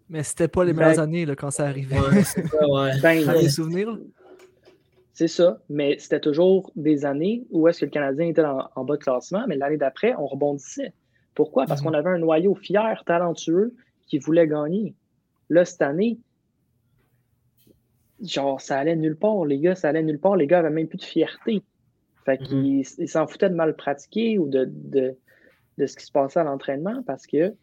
Mais 0.10 0.24
c'était 0.24 0.48
pas 0.48 0.63
les 0.63 0.74
meilleures 0.74 1.00
années 1.00 1.26
là, 1.26 1.36
quand 1.36 1.52
ça 1.52 1.65
arrivait. 1.65 1.98
c'est 2.24 2.48
ça, 2.48 2.70
ouais. 2.70 2.91
Ben, 3.02 3.50
souvenirs? 3.50 3.98
C'est 5.13 5.28
ça, 5.28 5.60
mais 5.67 5.98
c'était 6.00 6.20
toujours 6.20 6.72
des 6.76 7.04
années 7.04 7.43
où 7.50 7.67
est-ce 7.67 7.82
que 7.82 7.86
le 7.86 7.91
Canadien 7.91 8.28
était 8.28 8.43
en, 8.43 8.86
bas 8.86 8.96
de 8.96 9.02
classement, 9.02 9.43
mais 9.48 9.58
l'année 9.58 9.78
d'après, 9.78 10.13
on 10.17 10.28
rebondissait. 10.28 10.93
Pourquoi? 11.34 11.65
Parce 11.65 11.82
mhm. 11.82 11.88
qu'on 11.88 11.93
avait 11.93 12.10
un 12.10 12.20
noyau 12.20 12.56
fier, 12.56 13.04
talentueux, 13.06 13.74
qui 14.06 14.20
voulait 14.20 14.48
gagner. 14.48 14.93
Là, 15.50 15.65
cette 15.65 15.82
année, 15.82 16.20
genre, 18.23 18.62
ça 18.62 18.77
allait 18.77 18.95
nulle 18.95 19.15
part, 19.15 19.45
les 19.45 19.60
gars, 19.60 19.75
ça 19.75 19.89
allait 19.89 20.03
nulle 20.03 20.19
part. 20.19 20.36
Les 20.36 20.47
gars 20.47 20.60
avaient 20.60 20.69
même 20.69 20.88
plus 20.88 20.97
de 20.97 21.03
fierté. 21.03 21.63
Fait 22.25 22.38
qu'ils 22.38 22.82
mm-hmm. 22.82 23.08
s'en 23.08 23.27
foutaient 23.27 23.49
de 23.49 23.56
mal 23.56 23.75
pratiquer 23.75 24.38
ou 24.38 24.47
de, 24.47 24.65
de, 24.67 25.15
de 25.77 25.86
ce 25.86 25.95
qui 25.95 26.06
se 26.06 26.12
passait 26.12 26.39
à 26.39 26.43
l'entraînement 26.43 27.03
parce 27.06 27.25
que 27.25 27.53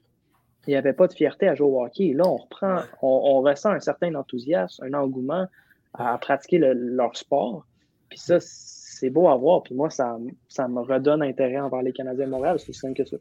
il 0.66 0.70
n'y 0.70 0.76
avait 0.76 0.92
pas 0.92 1.06
de 1.06 1.12
fierté 1.12 1.48
à 1.48 1.54
jouer 1.54 1.66
au 1.66 1.84
hockey. 1.84 2.12
Là, 2.14 2.24
on 2.26 2.36
reprend, 2.36 2.80
on, 3.02 3.42
ressent 3.42 3.70
un 3.70 3.80
certain 3.80 4.14
enthousiasme, 4.14 4.84
un 4.84 4.94
engouement 4.94 5.46
à 5.92 6.16
pratiquer 6.18 6.58
leur 6.58 7.14
sport. 7.16 7.66
Puis 8.08 8.18
ça, 8.18 8.38
c'est 8.40 9.10
beau 9.10 9.28
à 9.28 9.36
voir. 9.36 9.62
Puis 9.62 9.74
moi, 9.74 9.90
ça, 9.90 10.16
ça 10.48 10.66
me 10.68 10.80
redonne 10.80 11.22
intérêt 11.22 11.60
envers 11.60 11.82
les 11.82 11.92
Canadiens 11.92 12.26
de 12.26 12.30
Montréal. 12.30 12.58
C'est 12.58 12.72
simple 12.72 12.94
que 12.94 13.04
ça. 13.04 13.16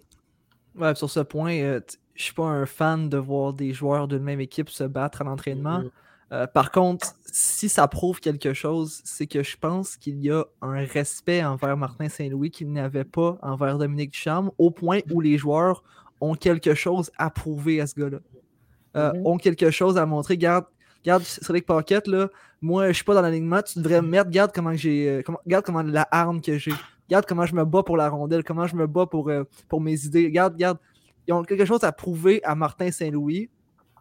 Ouais, 0.75 0.95
sur 0.95 1.09
ce 1.09 1.19
point, 1.19 1.57
je 1.57 1.63
euh, 1.63 1.79
je 2.15 2.23
suis 2.23 2.33
pas 2.33 2.45
un 2.45 2.65
fan 2.65 3.09
de 3.09 3.17
voir 3.17 3.53
des 3.53 3.73
joueurs 3.73 4.07
d'une 4.07 4.23
même 4.23 4.39
équipe 4.39 4.69
se 4.69 4.83
battre 4.83 5.21
à 5.21 5.25
l'entraînement. 5.25 5.79
Mm-hmm. 5.79 5.91
Euh, 6.33 6.47
par 6.47 6.71
contre, 6.71 7.13
si 7.31 7.69
ça 7.69 7.87
prouve 7.87 8.19
quelque 8.19 8.53
chose, 8.53 9.01
c'est 9.03 9.27
que 9.27 9.43
je 9.43 9.55
pense 9.55 9.97
qu'il 9.97 10.19
y 10.19 10.31
a 10.31 10.45
un 10.61 10.83
respect 10.83 11.43
envers 11.43 11.77
Martin 11.77 12.09
Saint-Louis 12.09 12.49
qu'il 12.49 12.71
n'avait 12.71 13.03
pas 13.03 13.37
envers 13.43 13.77
Dominique 13.77 14.11
Ducharme, 14.11 14.51
au 14.57 14.71
point 14.71 14.99
où 15.11 15.21
les 15.21 15.37
joueurs 15.37 15.83
ont 16.21 16.33
quelque 16.33 16.73
chose 16.73 17.11
à 17.17 17.29
prouver 17.29 17.81
à 17.81 17.87
ce 17.87 17.99
gars-là. 17.99 18.17
Euh, 18.95 19.13
mhm. 19.13 19.27
Ont 19.27 19.37
quelque 19.37 19.69
chose 19.69 19.97
à 19.97 20.05
montrer. 20.07 20.37
Garde, 20.37 20.65
garde 21.03 21.23
Cédric 21.23 21.67
Paquette, 21.67 22.07
là, 22.07 22.29
moi, 22.61 22.87
je 22.87 22.93
suis 22.93 23.03
pas 23.03 23.13
dans 23.13 23.21
l'alignement, 23.21 23.61
tu 23.61 23.79
devrais 23.79 24.01
me 24.01 24.07
mettre, 24.07 24.29
garde 24.31 24.51
comment 24.53 24.73
j'ai. 24.73 25.09
Euh, 25.09 25.61
comment 25.61 25.81
la 25.83 26.07
arme 26.09 26.41
que 26.41 26.57
j'ai. 26.57 26.73
Garde 27.09 27.25
comment 27.27 27.45
je 27.45 27.53
me 27.53 27.63
bats 27.63 27.83
pour 27.83 27.97
la 27.97 28.09
rondelle, 28.09 28.43
comment 28.43 28.65
je 28.65 28.75
me 28.75 28.87
bats 28.87 29.05
pour, 29.05 29.29
pour 29.67 29.81
mes 29.81 30.05
idées. 30.05 30.31
Garde, 30.31 30.55
garde. 30.55 30.79
Ils 31.27 31.33
ont 31.33 31.43
quelque 31.43 31.65
chose 31.65 31.83
à 31.83 31.91
prouver 31.91 32.43
à 32.43 32.55
Martin 32.55 32.91
Saint-Louis 32.91 33.49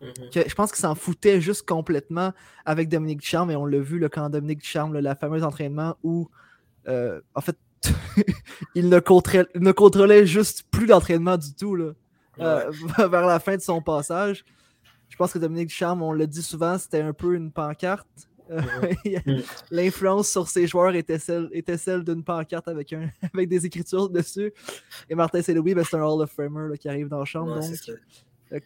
Mhm. 0.03 0.31
je 0.35 0.55
pense 0.55 0.73
qu'il 0.73 0.81
s'en 0.81 0.95
foutait 0.95 1.41
juste 1.41 1.67
complètement 1.67 2.33
avec 2.65 2.89
Dominique 2.89 3.21
Ducharme, 3.21 3.51
et 3.51 3.57
on 3.57 3.67
l'a 3.67 3.79
vu 3.79 4.05
quand 4.11 4.29
Dominique 4.31 4.61
Ducharme, 4.61 4.99
la 4.99 5.15
fameuse 5.15 5.45
entraînement 5.45 5.97
où, 6.03 6.29
euh, 6.89 7.21
en 7.35 7.41
fait, 7.41 7.57
il, 8.75 8.89
ne 8.89 8.99
contrôlait, 8.99 9.47
ne 9.55 9.73
contrôlait 9.73 10.27
juste 10.27 10.65
plus 10.71 10.87
l'entraînement 10.87 11.37
du 11.37 11.55
tout 11.55 11.77
là, 11.77 11.93
euh, 12.41 12.71
vers 12.99 13.27
la 13.27 13.39
fin 13.39 13.57
de 13.57 13.63
son 13.63 13.81
passage. 13.81 14.45
Je 15.09 15.17
pense 15.17 15.33
que 15.33 15.39
Dominique 15.39 15.69
Ducharme, 15.69 16.03
on 16.03 16.13
l'a 16.13 16.27
dit 16.27 16.43
souvent, 16.43 16.79
c'était 16.79 17.03
un 17.03 17.13
peu 17.13 17.35
une 17.35 17.53
pancarte. 17.53 18.09
Mhm. 18.51 19.43
L'influence 19.71 20.29
sur 20.29 20.49
ses 20.49 20.67
joueurs 20.67 20.95
était 20.95 21.19
celle, 21.19 21.49
était 21.53 21.77
celle 21.77 22.03
d'une 22.03 22.25
pancarte 22.25 22.69
avec, 22.69 22.93
un, 22.93 23.09
avec 23.35 23.49
des 23.49 23.67
écritures 23.67 24.09
dessus. 24.09 24.53
Et 25.09 25.15
Martin 25.15 25.43
Saint-Louis, 25.43 25.75
ben, 25.75 25.85
c'est 25.85 25.97
un 25.97 26.03
Hall 26.03 26.23
of 26.23 26.31
Famer 26.31 26.77
qui 26.79 26.89
arrive 26.89 27.09
dans 27.09 27.21
la 27.21 27.25
chambre. 27.25 27.55
donc, 27.55 27.65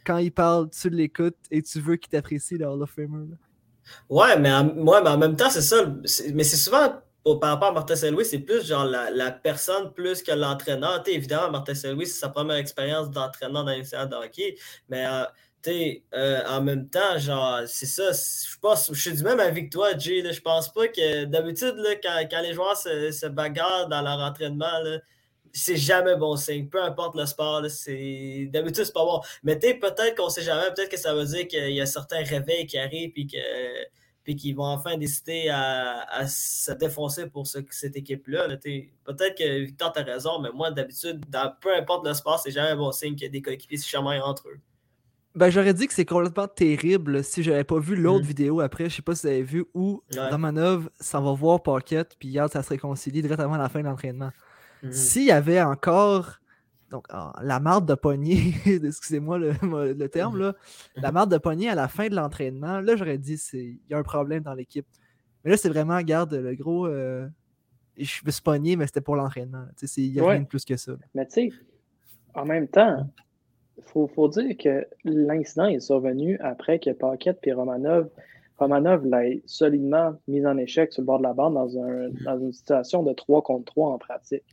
quand 0.05 0.19
il 0.19 0.33
parle, 0.33 0.69
tu 0.71 0.91
l'écoutes 0.91 1.37
et 1.51 1.63
tu 1.63 1.81
veux 1.81 1.97
qu'il 1.97 2.11
t'apprécie, 2.11 2.57
le 2.57 2.67
Hall 2.67 2.83
of 2.83 2.91
Famer. 2.91 3.27
Ouais, 4.09 4.39
mais 4.39 4.53
en, 4.53 4.65
mais 4.65 5.09
en 5.09 5.19
même 5.19 5.37
temps, 5.37 5.51
c'est 5.51 5.63
ça. 5.63 5.77
Mais 6.35 6.45
c'est 6.45 6.57
souvent 6.57 7.01
par 7.35 7.51
rapport 7.51 7.69
à 7.69 7.73
Martin 7.73 7.97
Saint-Louis, 7.97 8.25
c'est 8.25 8.39
plus 8.39 8.65
genre 8.65 8.85
la, 8.85 9.33
personne 9.33 9.93
plus 9.93 10.23
que 10.23 10.33
l'entraîneur. 10.33 11.03
Évidemment, 11.07 11.51
Martin 11.51 11.75
Saint-Louis, 11.75 12.07
c'est 12.07 12.21
sa 12.21 12.29
première 12.29 12.57
expérience 12.57 13.11
d'entraîneur 13.11 13.65
dans 13.65 13.71
l'INCA 13.71 14.07
de 14.07 14.15
hockey, 14.15 14.57
mais 14.89 15.05
euh, 15.07 15.25
euh, 16.15 16.43
en 16.49 16.63
même 16.63 16.89
temps, 16.89 17.19
genre, 17.19 17.63
c'est 17.67 17.87
ça. 17.87 18.13
Je 18.13 18.95
je 18.95 19.01
suis 19.01 19.13
du 19.13 19.25
même 19.25 19.41
avec 19.41 19.71
toi, 19.71 19.97
Jay. 19.99 20.23
je 20.33 20.41
pense 20.41 20.73
pas 20.73 20.87
que 20.87 21.25
d'habitude, 21.25 21.75
quand, 22.03 22.43
les 22.43 22.53
joueurs 22.53 22.77
se, 22.77 23.27
bagarrent 23.27 23.89
dans 23.89 24.03
leur 24.03 24.21
entraînement, 24.21 24.81
c'est 25.57 25.77
jamais 25.77 26.17
bon 26.17 26.37
signe. 26.37 26.69
Peu 26.69 26.83
importe 26.83 27.17
le 27.17 27.27
sport, 27.27 27.65
c'est 27.69 28.49
d'habitude, 28.53 28.85
c'est 28.85 28.93
pas 28.93 29.05
bon. 29.05 29.21
Mais 29.43 29.57
peut-être 29.57 30.15
qu'on 30.15 30.29
sait 30.29 30.43
jamais, 30.43 30.73
peut-être 30.75 30.91
que 30.91 30.99
ça 30.99 31.15
veut 31.15 31.25
dire 31.25 31.49
qu'il 31.49 31.73
y 31.73 31.81
a 31.81 31.87
certains 31.87 32.23
réveils 32.23 32.67
qui 32.67 32.79
arrivent 32.79 33.13
puis 33.13 33.27
que 33.27 33.39
puis 34.27 34.35
qu'ils 34.35 34.57
vont 34.57 34.65
enfin 34.65 34.97
décider 34.97 35.49
à, 35.51 36.27
se 36.27 36.73
défoncer 36.73 37.29
pour 37.29 37.47
cette 37.47 37.97
équipe-là. 37.97 38.49
Peut-être 38.49 39.39
que 39.39 39.65
Victor 39.65 39.93
a 39.95 40.03
raison, 40.03 40.41
mais 40.41 40.51
moi, 40.53 40.73
d'habitude, 40.73 41.25
peu 41.61 41.73
importe 41.77 42.05
le 42.05 42.13
sport, 42.13 42.41
c'est 42.41 42.51
jamais 42.51 42.71
un 42.71 42.77
bon 42.77 42.91
signe 42.91 43.15
qu'il 43.15 43.23
y 43.23 43.27
a 43.27 43.31
des 43.31 43.41
coéquipiers 43.41 43.79
se 43.79 43.87
chamaillent 43.87 44.21
entre 44.21 44.49
eux. 44.49 44.59
Ben, 45.37 45.49
j'aurais 45.49 45.75
dit 45.75 45.87
que 45.87 45.93
c'est 45.93 46.05
complètement 46.05 46.49
terrible 46.49 47.23
si 47.23 47.45
j'avais 47.45 47.63
pas 47.63 47.79
vu 47.79 47.95
l'autre 47.95 48.25
mm. 48.25 48.29
vidéo 48.29 48.61
après. 48.61 48.91
Je 48.91 48.97
sais 48.97 49.03
pas 49.03 49.15
si 49.15 49.29
vous 49.29 49.33
avez 49.33 49.43
vu 49.45 49.65
où 49.75 50.03
Romanov 50.17 50.91
s'en 50.99 51.23
va 51.23 51.33
voir 51.33 51.63
Pocket, 51.63 52.17
puis 52.19 52.31
hier, 52.31 52.49
ça 52.51 52.65
se 52.65 52.71
réconcilie 52.71 53.23
directement 53.23 53.55
à 53.55 53.59
la 53.59 53.69
fin 53.69 53.81
de 53.81 53.85
l'entraînement. 53.85 54.33
Mm-hmm. 54.87 54.93
S'il 54.93 55.25
y 55.25 55.31
avait 55.31 55.63
encore 55.63 56.41
donc, 56.91 57.07
ah, 57.11 57.33
la 57.43 57.59
marde 57.59 57.89
de 57.89 57.95
poignée, 57.95 58.55
excusez-moi 58.67 59.39
le, 59.39 60.07
terme, 60.09 60.39
là, 60.39 60.55
la 60.95 61.11
marde 61.11 61.33
de 61.33 61.39
poignée 61.39 61.69
à 61.69 61.75
la 61.75 61.89
fin 61.89 62.09
de 62.09 62.15
l'entraînement, 62.15 62.81
là, 62.81 62.95
j'aurais 62.97 63.19
dit 63.19 63.39
il 63.53 63.81
y 63.91 63.95
a 63.95 63.99
un 63.99 64.03
problème 64.03 64.43
dans 64.43 64.55
l'équipe. 64.55 64.87
Mais 65.45 65.51
là, 65.51 65.57
c'est 65.57 65.69
vraiment, 65.69 65.97
regarde, 65.97 66.35
le 66.35 66.55
gros. 66.55 66.87
Euh, 66.87 67.27
je 67.97 68.21
me 68.25 68.31
suis 68.31 68.43
pogné, 68.43 68.77
mais 68.77 68.87
c'était 68.87 69.01
pour 69.01 69.17
l'entraînement. 69.17 69.65
Il 69.97 70.13
n'y 70.13 70.21
a 70.21 70.29
rien 70.29 70.41
de 70.41 70.47
plus 70.47 70.65
que 70.65 70.77
ça. 70.77 70.93
Mais 71.15 71.27
tu 71.27 71.51
sais, 71.51 71.53
en 72.35 72.45
même 72.45 72.69
temps, 72.69 73.09
il 73.79 74.09
faut, 74.09 74.29
dire 74.29 74.57
que 74.57 74.87
l'incident 75.05 75.67
est 75.67 75.81
survenu 75.81 76.39
après 76.41 76.79
que 76.79 76.91
Paquette 76.91 77.39
et 77.45 77.53
Romanov, 77.53 78.11
Romanov 78.59 79.07
l'ait 79.07 79.43
solidement 79.47 80.15
mis 80.29 80.47
en 80.47 80.57
échec 80.59 80.93
sur 80.93 81.03
le 81.03 81.07
bord 81.07 81.19
de 81.19 81.25
la 81.25 81.33
bande 81.33 81.55
dans, 81.55 81.79
un, 81.79 82.11
dans 82.25 82.39
une 82.39 82.53
situation 82.53 83.03
de 83.03 83.13
3 83.13 83.43
contre 83.43 83.65
3 83.67 83.91
en 83.91 83.99
pratique 83.99 84.45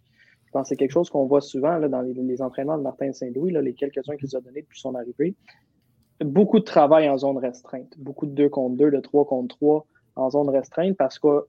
c'est 0.63 0.75
quelque 0.75 0.91
chose 0.91 1.09
qu'on 1.09 1.25
voit 1.25 1.41
souvent 1.41 1.77
là, 1.77 1.87
dans 1.87 2.01
les, 2.01 2.41
entraînements 2.41 2.77
de 2.77 2.83
Martin 2.83 3.11
Saint-Louis, 3.11 3.51
les 3.51 3.73
quelques-uns 3.73 4.15
qu'il 4.15 4.35
a 4.35 4.41
donnés 4.41 4.61
depuis 4.61 4.79
son 4.79 4.95
arrivée. 4.95 5.35
Beaucoup 6.19 6.59
de 6.59 6.63
travail 6.63 7.09
en 7.09 7.17
zone 7.17 7.37
restreinte, 7.37 7.93
beaucoup 7.97 8.25
de 8.25 8.31
2 8.31 8.49
contre 8.49 8.77
2, 8.77 8.91
de 8.91 8.99
3 8.99 9.25
contre 9.25 9.55
3 9.57 9.85
en 10.15 10.29
zone 10.29 10.49
restreinte 10.49 10.95
parce 10.95 11.17
que 11.17 11.45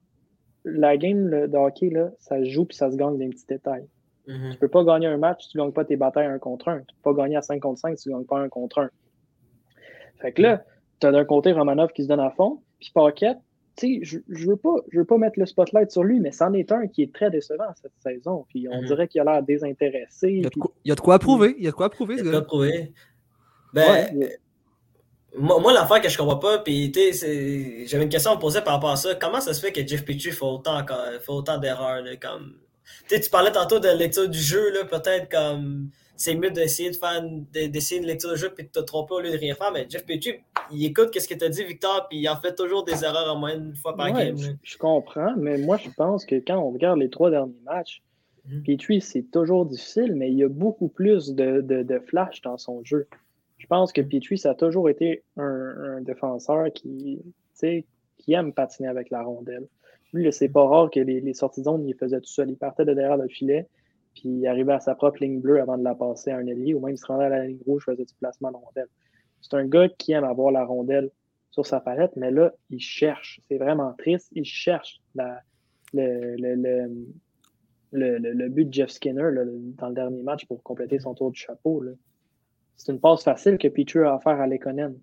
la 0.64 0.96
game 0.96 1.46
de 1.46 1.56
hockey, 1.56 1.90
là, 1.90 2.10
ça 2.18 2.38
se 2.38 2.48
joue 2.48 2.64
puis 2.64 2.76
ça 2.76 2.90
se 2.90 2.96
gagne 2.96 3.18
des 3.18 3.28
petits 3.28 3.46
détails. 3.46 3.86
Mm-hmm. 4.26 4.40
Tu 4.40 4.54
ne 4.54 4.56
peux 4.56 4.68
pas 4.68 4.84
gagner 4.84 5.06
un 5.06 5.18
match 5.18 5.44
si 5.44 5.50
tu 5.50 5.58
ne 5.58 5.64
gagnes 5.64 5.72
pas 5.72 5.84
tes 5.84 5.96
batailles 5.96 6.26
1 6.26 6.38
contre 6.38 6.68
1. 6.68 6.76
Tu 6.76 6.80
ne 6.80 6.84
peux 7.02 7.14
pas 7.14 7.22
gagner 7.22 7.36
à 7.36 7.42
5 7.42 7.60
contre 7.60 7.80
5 7.80 7.98
si 7.98 8.04
tu 8.04 8.08
ne 8.08 8.14
gagnes 8.14 8.26
pas 8.26 8.38
1 8.38 8.48
contre 8.48 8.78
1. 8.80 8.90
Fait 10.20 10.32
que 10.32 10.40
là, 10.40 10.64
tu 11.00 11.06
as 11.06 11.12
d'un 11.12 11.24
côté 11.24 11.52
Romanov 11.52 11.92
qui 11.92 12.04
se 12.04 12.08
donne 12.08 12.20
à 12.20 12.30
fond, 12.30 12.62
puis 12.78 12.90
Paquette, 12.94 13.38
je, 13.80 14.18
je 14.28 14.46
veux 14.46 14.56
pas, 14.56 14.76
je 14.90 14.98
veux 14.98 15.04
pas 15.04 15.18
mettre 15.18 15.38
le 15.38 15.46
spotlight 15.46 15.90
sur 15.90 16.04
lui, 16.04 16.20
mais 16.20 16.32
c'en 16.32 16.52
est 16.52 16.70
un 16.72 16.86
qui 16.86 17.02
est 17.02 17.12
très 17.12 17.30
décevant 17.30 17.72
cette 17.80 17.92
saison. 18.02 18.46
Puis 18.48 18.66
on 18.70 18.80
mhm. 18.80 18.86
dirait 18.86 19.08
qu'il 19.08 19.20
a 19.20 19.24
l'air 19.24 19.42
désintéressé. 19.42 20.28
Il 20.30 20.42
y, 20.42 20.46
a 20.46 20.50
de 20.50 20.54
quoi, 20.54 20.72
il 20.84 20.88
y 20.88 20.92
a 20.92 20.94
de 20.94 21.00
quoi 21.00 21.18
prouver. 21.18 21.54
Il 21.58 21.64
y 21.64 21.68
a 21.68 21.70
de 21.70 21.76
quoi 21.76 21.90
prouver, 21.90 22.18
ce 22.18 22.22
gars. 22.22 22.30
Il 22.30 22.32
y 22.32 22.36
a 22.36 22.40
de 22.40 22.44
quoi 22.44 22.46
prouver. 22.46 22.92
Ben, 23.72 24.28
moi, 25.36 25.58
moi 25.60 25.72
l'affaire 25.72 26.00
que 26.00 26.08
je 26.08 26.16
comprends 26.16 26.38
pas, 26.38 26.58
puis 26.58 26.92
j'avais 26.94 28.04
une 28.04 28.08
question 28.08 28.30
à 28.30 28.36
me 28.36 28.40
poser 28.40 28.60
par 28.60 28.74
rapport 28.74 28.92
à 28.92 28.96
ça. 28.96 29.14
Comment 29.16 29.40
ça 29.40 29.52
se 29.52 29.60
fait 29.60 29.72
que 29.72 29.86
Jeff 29.86 30.04
Petrie 30.04 30.30
fait 30.30 30.44
autant, 30.44 30.84
fait 30.86 31.32
autant 31.32 31.58
d'erreurs? 31.58 32.04
Comme... 32.20 32.54
Tu 33.08 33.30
parlais 33.30 33.50
tantôt 33.50 33.80
de 33.80 33.88
lecture 33.88 34.28
du 34.28 34.38
jeu, 34.38 34.72
peut-être 34.88 35.28
comme 35.28 35.90
c'est 36.16 36.34
mieux 36.34 36.50
d'essayer 36.50 36.90
de 36.90 36.96
faire 36.96 37.22
d'essayer 37.52 38.00
une 38.00 38.06
lecture 38.06 38.30
de 38.30 38.36
jeu 38.36 38.50
puis 38.54 38.64
de 38.64 38.70
te 38.70 38.80
tromper 38.80 39.14
au 39.14 39.20
lieu 39.20 39.32
de 39.32 39.36
rien 39.36 39.54
faire. 39.54 39.72
Mais 39.72 39.86
Jeff 39.88 40.06
Petrie, 40.06 40.40
il 40.70 40.84
écoute 40.84 41.18
ce 41.18 41.28
que 41.28 41.34
tu 41.34 41.44
as 41.44 41.48
dit, 41.48 41.64
Victor, 41.64 42.06
puis 42.08 42.18
il 42.18 42.28
en 42.28 42.36
fait 42.36 42.54
toujours 42.54 42.84
des 42.84 43.04
erreurs 43.04 43.34
en 43.34 43.38
moins 43.38 43.54
une 43.54 43.74
fois 43.74 43.96
par 43.96 44.12
game. 44.12 44.36
Je, 44.62 44.78
comprends, 44.78 45.34
mais 45.36 45.58
moi, 45.58 45.76
je 45.76 45.90
pense 45.90 46.24
que 46.24 46.36
quand 46.36 46.58
on 46.58 46.70
regarde 46.70 46.98
les 46.98 47.10
trois 47.10 47.30
derniers 47.30 47.60
matchs, 47.64 48.02
mm 48.46 48.62
Petrie, 48.62 49.00
c'est 49.00 49.30
toujours 49.30 49.66
difficile, 49.66 50.14
mais 50.14 50.30
il 50.30 50.38
y 50.38 50.44
a 50.44 50.48
beaucoup 50.48 50.88
plus 50.88 51.34
de, 51.34 51.60
de, 51.60 51.98
flash 51.98 52.42
dans 52.42 52.58
son 52.58 52.84
jeu. 52.84 53.08
Je 53.58 53.66
pense 53.66 53.92
que 53.92 54.02
Petrie, 54.02 54.38
ça 54.38 54.50
a 54.50 54.54
toujours 54.54 54.90
été 54.90 55.22
un, 55.36 56.00
défenseur 56.02 56.70
qui, 56.72 57.22
qui 58.18 58.32
aime 58.32 58.52
patiner 58.52 58.88
avec 58.88 59.10
la 59.10 59.22
rondelle. 59.22 59.66
Lui, 60.12 60.32
c'est 60.32 60.48
pas 60.48 60.64
rare 60.64 60.90
que 60.90 61.00
les, 61.00 61.20
les 61.20 61.34
sorties 61.34 61.60
de 61.60 61.64
zone, 61.64 61.88
il 61.88 61.94
faisait 61.94 62.20
tout 62.20 62.30
seul. 62.30 62.50
Il 62.50 62.56
partait 62.56 62.84
de 62.84 62.94
derrière 62.94 63.16
le 63.16 63.26
filet 63.26 63.66
puis 64.14 64.28
il 64.28 64.46
arrivait 64.46 64.72
à 64.72 64.80
sa 64.80 64.94
propre 64.94 65.22
ligne 65.22 65.40
bleue 65.40 65.60
avant 65.60 65.76
de 65.76 65.84
la 65.84 65.94
passer 65.94 66.30
à 66.30 66.36
un 66.36 66.46
ailier, 66.46 66.74
ou 66.74 66.80
même 66.80 66.94
il 66.94 66.98
se 66.98 67.06
rendait 67.06 67.24
à 67.24 67.28
la 67.28 67.46
ligne 67.46 67.58
rouge, 67.66 67.84
faisait 67.84 68.04
du 68.04 68.14
placement 68.14 68.50
de 68.50 68.56
rondelle. 68.56 68.88
C'est 69.40 69.54
un 69.54 69.66
gars 69.66 69.88
qui 69.88 70.12
aime 70.12 70.24
avoir 70.24 70.50
la 70.52 70.64
rondelle 70.64 71.10
sur 71.50 71.66
sa 71.66 71.80
palette, 71.80 72.16
mais 72.16 72.30
là, 72.30 72.52
il 72.70 72.80
cherche. 72.80 73.40
C'est 73.48 73.58
vraiment 73.58 73.92
triste. 73.92 74.28
Il 74.32 74.44
cherche 74.44 75.00
le, 75.14 76.34
le, 76.36 76.54
le, 77.92 78.18
le, 78.18 78.48
but 78.48 78.64
de 78.64 78.72
Jeff 78.72 78.90
Skinner 78.90 79.30
dans 79.76 79.88
le 79.88 79.94
dernier 79.94 80.22
match 80.22 80.46
pour 80.46 80.62
compléter 80.62 80.98
son 80.98 81.14
tour 81.14 81.30
du 81.30 81.38
chapeau. 81.38 81.84
C'est 82.76 82.92
une 82.92 83.00
passe 83.00 83.22
facile 83.22 83.58
que 83.58 83.68
Petrie 83.68 84.00
a 84.00 84.14
à 84.14 84.18
faire 84.18 84.40
à 84.40 84.46
Lekonen. 84.46 84.98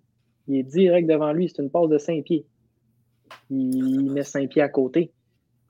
Il 0.48 0.56
est 0.56 0.62
direct 0.62 1.08
devant 1.08 1.32
lui, 1.32 1.48
c'est 1.48 1.62
une 1.62 1.70
passe 1.70 1.88
de 1.88 1.98
5 1.98 2.24
pieds. 2.24 2.44
Il 3.48 4.10
met 4.12 4.24
5 4.24 4.50
pieds 4.50 4.62
à 4.62 4.68
côté. 4.68 5.12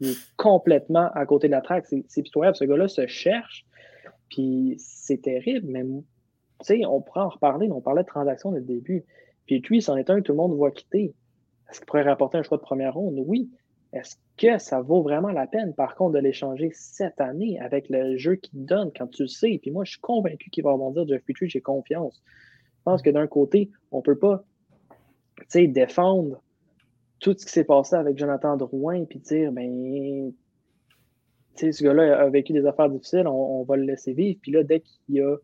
Il 0.02 0.08
est 0.08 0.18
complètement 0.36 1.10
à 1.14 1.24
côté 1.26 1.46
de 1.46 1.52
la 1.52 1.60
traque. 1.60 1.86
C'est 1.86 2.22
pitoyable. 2.22 2.56
Ce 2.56 2.64
gars-là 2.64 2.88
se 2.88 3.06
cherche. 3.06 3.64
Puis 4.28 4.74
c'est 4.78 5.22
terrible, 5.22 5.68
mais 5.68 5.84
on 6.84 7.00
pourrait 7.00 7.20
en 7.20 7.28
reparler. 7.28 7.70
On 7.70 7.80
parlait 7.80 8.02
de 8.02 8.08
transactions 8.08 8.50
dès 8.50 8.58
le 8.58 8.64
début. 8.64 9.04
Puis 9.46 9.60
lui, 9.60 9.80
c'en 9.80 9.96
est 9.96 10.10
un 10.10 10.16
que 10.16 10.22
tout 10.22 10.32
le 10.32 10.38
monde 10.38 10.56
voit 10.56 10.72
quitter. 10.72 11.14
Est-ce 11.70 11.78
qu'il 11.78 11.86
pourrait 11.86 12.02
rapporter 12.02 12.36
un 12.36 12.42
choix 12.42 12.58
de 12.58 12.62
première 12.62 12.94
ronde? 12.94 13.14
Oui. 13.24 13.48
Est-ce 13.92 14.16
que 14.36 14.58
ça 14.58 14.80
vaut 14.80 15.02
vraiment 15.02 15.30
la 15.30 15.46
peine, 15.46 15.72
par 15.72 15.94
contre, 15.94 16.14
de 16.14 16.18
l'échanger 16.18 16.70
cette 16.72 17.20
année 17.20 17.60
avec 17.60 17.88
le 17.88 18.16
jeu 18.16 18.34
qu'il 18.34 18.64
donne 18.64 18.90
quand 18.96 19.06
tu 19.06 19.22
le 19.22 19.28
sais? 19.28 19.60
Puis 19.62 19.70
moi, 19.70 19.84
je 19.84 19.92
suis 19.92 20.00
convaincu 20.00 20.50
qu'il 20.50 20.64
va 20.64 20.72
rebondir 20.72 21.06
Jeff 21.06 21.22
Petrie, 21.22 21.48
j'ai 21.48 21.60
confiance. 21.60 22.20
Je 22.78 22.82
pense 22.84 23.02
que 23.02 23.10
d'un 23.10 23.28
côté, 23.28 23.70
on 23.92 23.98
ne 23.98 24.02
peut 24.02 24.18
pas 24.18 24.42
défendre 25.54 26.42
tout 27.22 27.34
ce 27.38 27.46
qui 27.46 27.52
s'est 27.52 27.64
passé 27.64 27.94
avec 27.94 28.18
Jonathan 28.18 28.56
Drouin, 28.56 29.04
puis 29.04 29.20
dire, 29.20 29.52
ben, 29.52 30.32
ce 31.54 31.84
gars-là 31.84 32.20
a 32.20 32.28
vécu 32.28 32.52
des 32.52 32.66
affaires 32.66 32.90
difficiles, 32.90 33.28
on, 33.28 33.62
va 33.62 33.76
le 33.76 33.84
laisser 33.84 34.12
vivre. 34.12 34.38
Puis 34.42 34.50
là, 34.50 34.64
dès 34.64 34.80
qu'il 34.80 35.14
y 35.14 35.20
a 35.20 35.36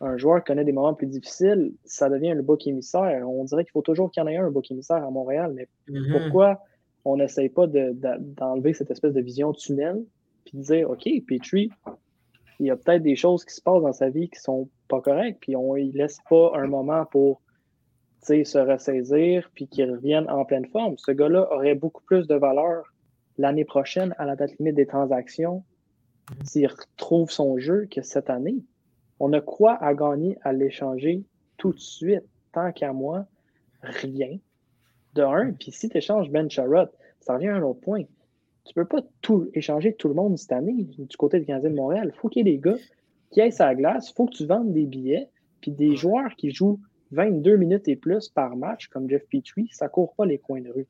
un 0.00 0.16
joueur 0.16 0.44
qui 0.44 0.52
connaît 0.52 0.64
des 0.64 0.72
moments 0.72 0.94
plus 0.94 1.08
difficiles, 1.08 1.72
ça 1.84 2.08
devient 2.08 2.34
le 2.36 2.42
bouc 2.42 2.64
émissaire. 2.68 3.28
On 3.28 3.44
dirait 3.44 3.64
qu'il 3.64 3.72
faut 3.72 3.82
toujours 3.82 4.12
qu'il 4.12 4.22
y 4.22 4.24
en 4.24 4.28
ait 4.28 4.36
un, 4.36 4.46
un 4.46 4.50
bouc 4.52 4.70
émissaire 4.70 5.04
à 5.04 5.10
Montréal, 5.10 5.52
mais 5.56 5.66
mm-hmm. 5.88 6.22
pourquoi 6.22 6.60
on 7.04 7.16
n'essaye 7.16 7.48
pas 7.48 7.66
d'enlever 7.66 8.72
cette 8.72 8.92
espèce 8.92 9.12
de 9.12 9.20
vision 9.20 9.52
tunnel, 9.52 10.04
puis 10.44 10.56
de 10.56 10.62
dire, 10.62 10.88
OK, 10.88 11.08
Petrie, 11.26 11.70
il 12.60 12.66
y 12.66 12.70
a 12.70 12.76
peut-être 12.76 13.02
des 13.02 13.16
choses 13.16 13.44
qui 13.44 13.54
se 13.54 13.60
passent 13.60 13.82
dans 13.82 13.92
sa 13.92 14.08
vie 14.08 14.28
qui 14.28 14.38
sont 14.38 14.68
pas 14.86 15.00
correctes, 15.00 15.38
puis 15.40 15.56
on 15.56 15.74
ne 15.74 15.92
laisse 15.92 16.18
pas 16.30 16.52
un 16.54 16.68
moment 16.68 17.06
pour 17.06 17.40
se 18.20 18.58
ressaisir 18.58 19.50
puis 19.54 19.68
qu'il 19.68 19.90
revienne 19.90 20.28
en 20.28 20.44
pleine 20.44 20.66
forme. 20.66 20.96
Ce 20.98 21.12
gars-là 21.12 21.52
aurait 21.52 21.74
beaucoup 21.74 22.02
plus 22.02 22.26
de 22.26 22.34
valeur 22.34 22.84
l'année 23.38 23.64
prochaine 23.64 24.14
à 24.18 24.26
la 24.26 24.36
date 24.36 24.58
limite 24.58 24.74
des 24.74 24.86
transactions 24.86 25.64
s'il 26.44 26.66
retrouve 26.66 27.30
son 27.30 27.58
jeu 27.58 27.86
que 27.90 28.02
cette 28.02 28.28
année. 28.28 28.62
On 29.20 29.32
a 29.32 29.40
quoi 29.40 29.82
à 29.82 29.94
gagner 29.94 30.38
à 30.42 30.52
l'échanger 30.52 31.24
tout 31.56 31.72
de 31.72 31.78
suite? 31.78 32.24
Tant 32.52 32.72
qu'à 32.72 32.92
moi, 32.92 33.26
rien. 33.82 34.38
De 35.14 35.22
un, 35.22 35.52
puis 35.52 35.72
si 35.72 35.88
tu 35.88 35.96
échanges 35.96 36.30
Ben 36.30 36.50
Charrot, 36.50 36.88
ça 37.20 37.34
revient 37.34 37.48
à 37.48 37.56
un 37.56 37.62
autre 37.62 37.80
point. 37.80 38.02
Tu 38.64 38.74
peux 38.74 38.84
pas 38.84 39.00
tout 39.22 39.48
échanger 39.54 39.94
tout 39.94 40.08
le 40.08 40.14
monde 40.14 40.36
cette 40.36 40.52
année 40.52 40.84
du 40.84 41.16
côté 41.16 41.40
du 41.40 41.46
Canadien 41.46 41.70
de 41.70 41.74
Montréal. 41.76 42.12
Il 42.14 42.18
faut 42.18 42.28
qu'il 42.28 42.46
y 42.46 42.50
ait 42.50 42.52
des 42.52 42.58
gars 42.58 42.76
qui 43.30 43.40
aillent 43.40 43.52
sa 43.52 43.74
glace, 43.74 44.10
il 44.10 44.14
faut 44.14 44.26
que 44.26 44.34
tu 44.34 44.46
vendes 44.46 44.72
des 44.72 44.86
billets, 44.86 45.28
puis 45.60 45.70
des 45.70 45.96
joueurs 45.96 46.34
qui 46.36 46.50
jouent 46.50 46.80
22 47.12 47.56
minutes 47.56 47.88
et 47.88 47.96
plus 47.96 48.28
par 48.28 48.56
match, 48.56 48.88
comme 48.88 49.08
Jeff 49.08 49.22
Petrie, 49.30 49.68
ça 49.72 49.86
ne 49.86 49.90
court 49.90 50.14
pas 50.14 50.26
les 50.26 50.38
coins 50.38 50.60
de 50.60 50.70
rue. 50.70 50.86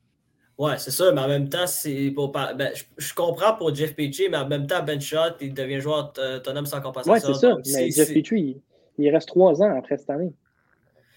Ouais, 0.57 0.77
c'est 0.77 0.91
ça, 0.91 1.11
mais 1.13 1.21
en 1.21 1.27
même 1.29 1.47
temps, 1.47 1.67
c'est 1.67 2.11
pour 2.11 2.33
ben, 2.33 2.71
je, 2.97 3.13
comprends 3.13 3.55
pour 3.55 3.73
Jeff 3.73 3.95
Petrie, 3.95 4.27
mais 4.29 4.37
en 4.37 4.47
même 4.47 4.67
temps, 4.67 4.83
Ben 4.83 4.99
Shot, 4.99 5.37
il 5.39 5.53
devient 5.53 5.79
joueur 5.79 6.13
autonome 6.35 6.65
sans 6.65 6.81
compensation. 6.81 7.13
Ouais, 7.13 7.19
c'est 7.19 7.39
ça. 7.39 7.55
mais 7.65 7.91
Jeff 7.91 8.13
Petrie, 8.13 8.61
il, 8.97 9.09
reste 9.09 9.29
trois 9.29 9.61
ans 9.61 9.77
après 9.77 9.97
cette 9.97 10.09
année. 10.09 10.33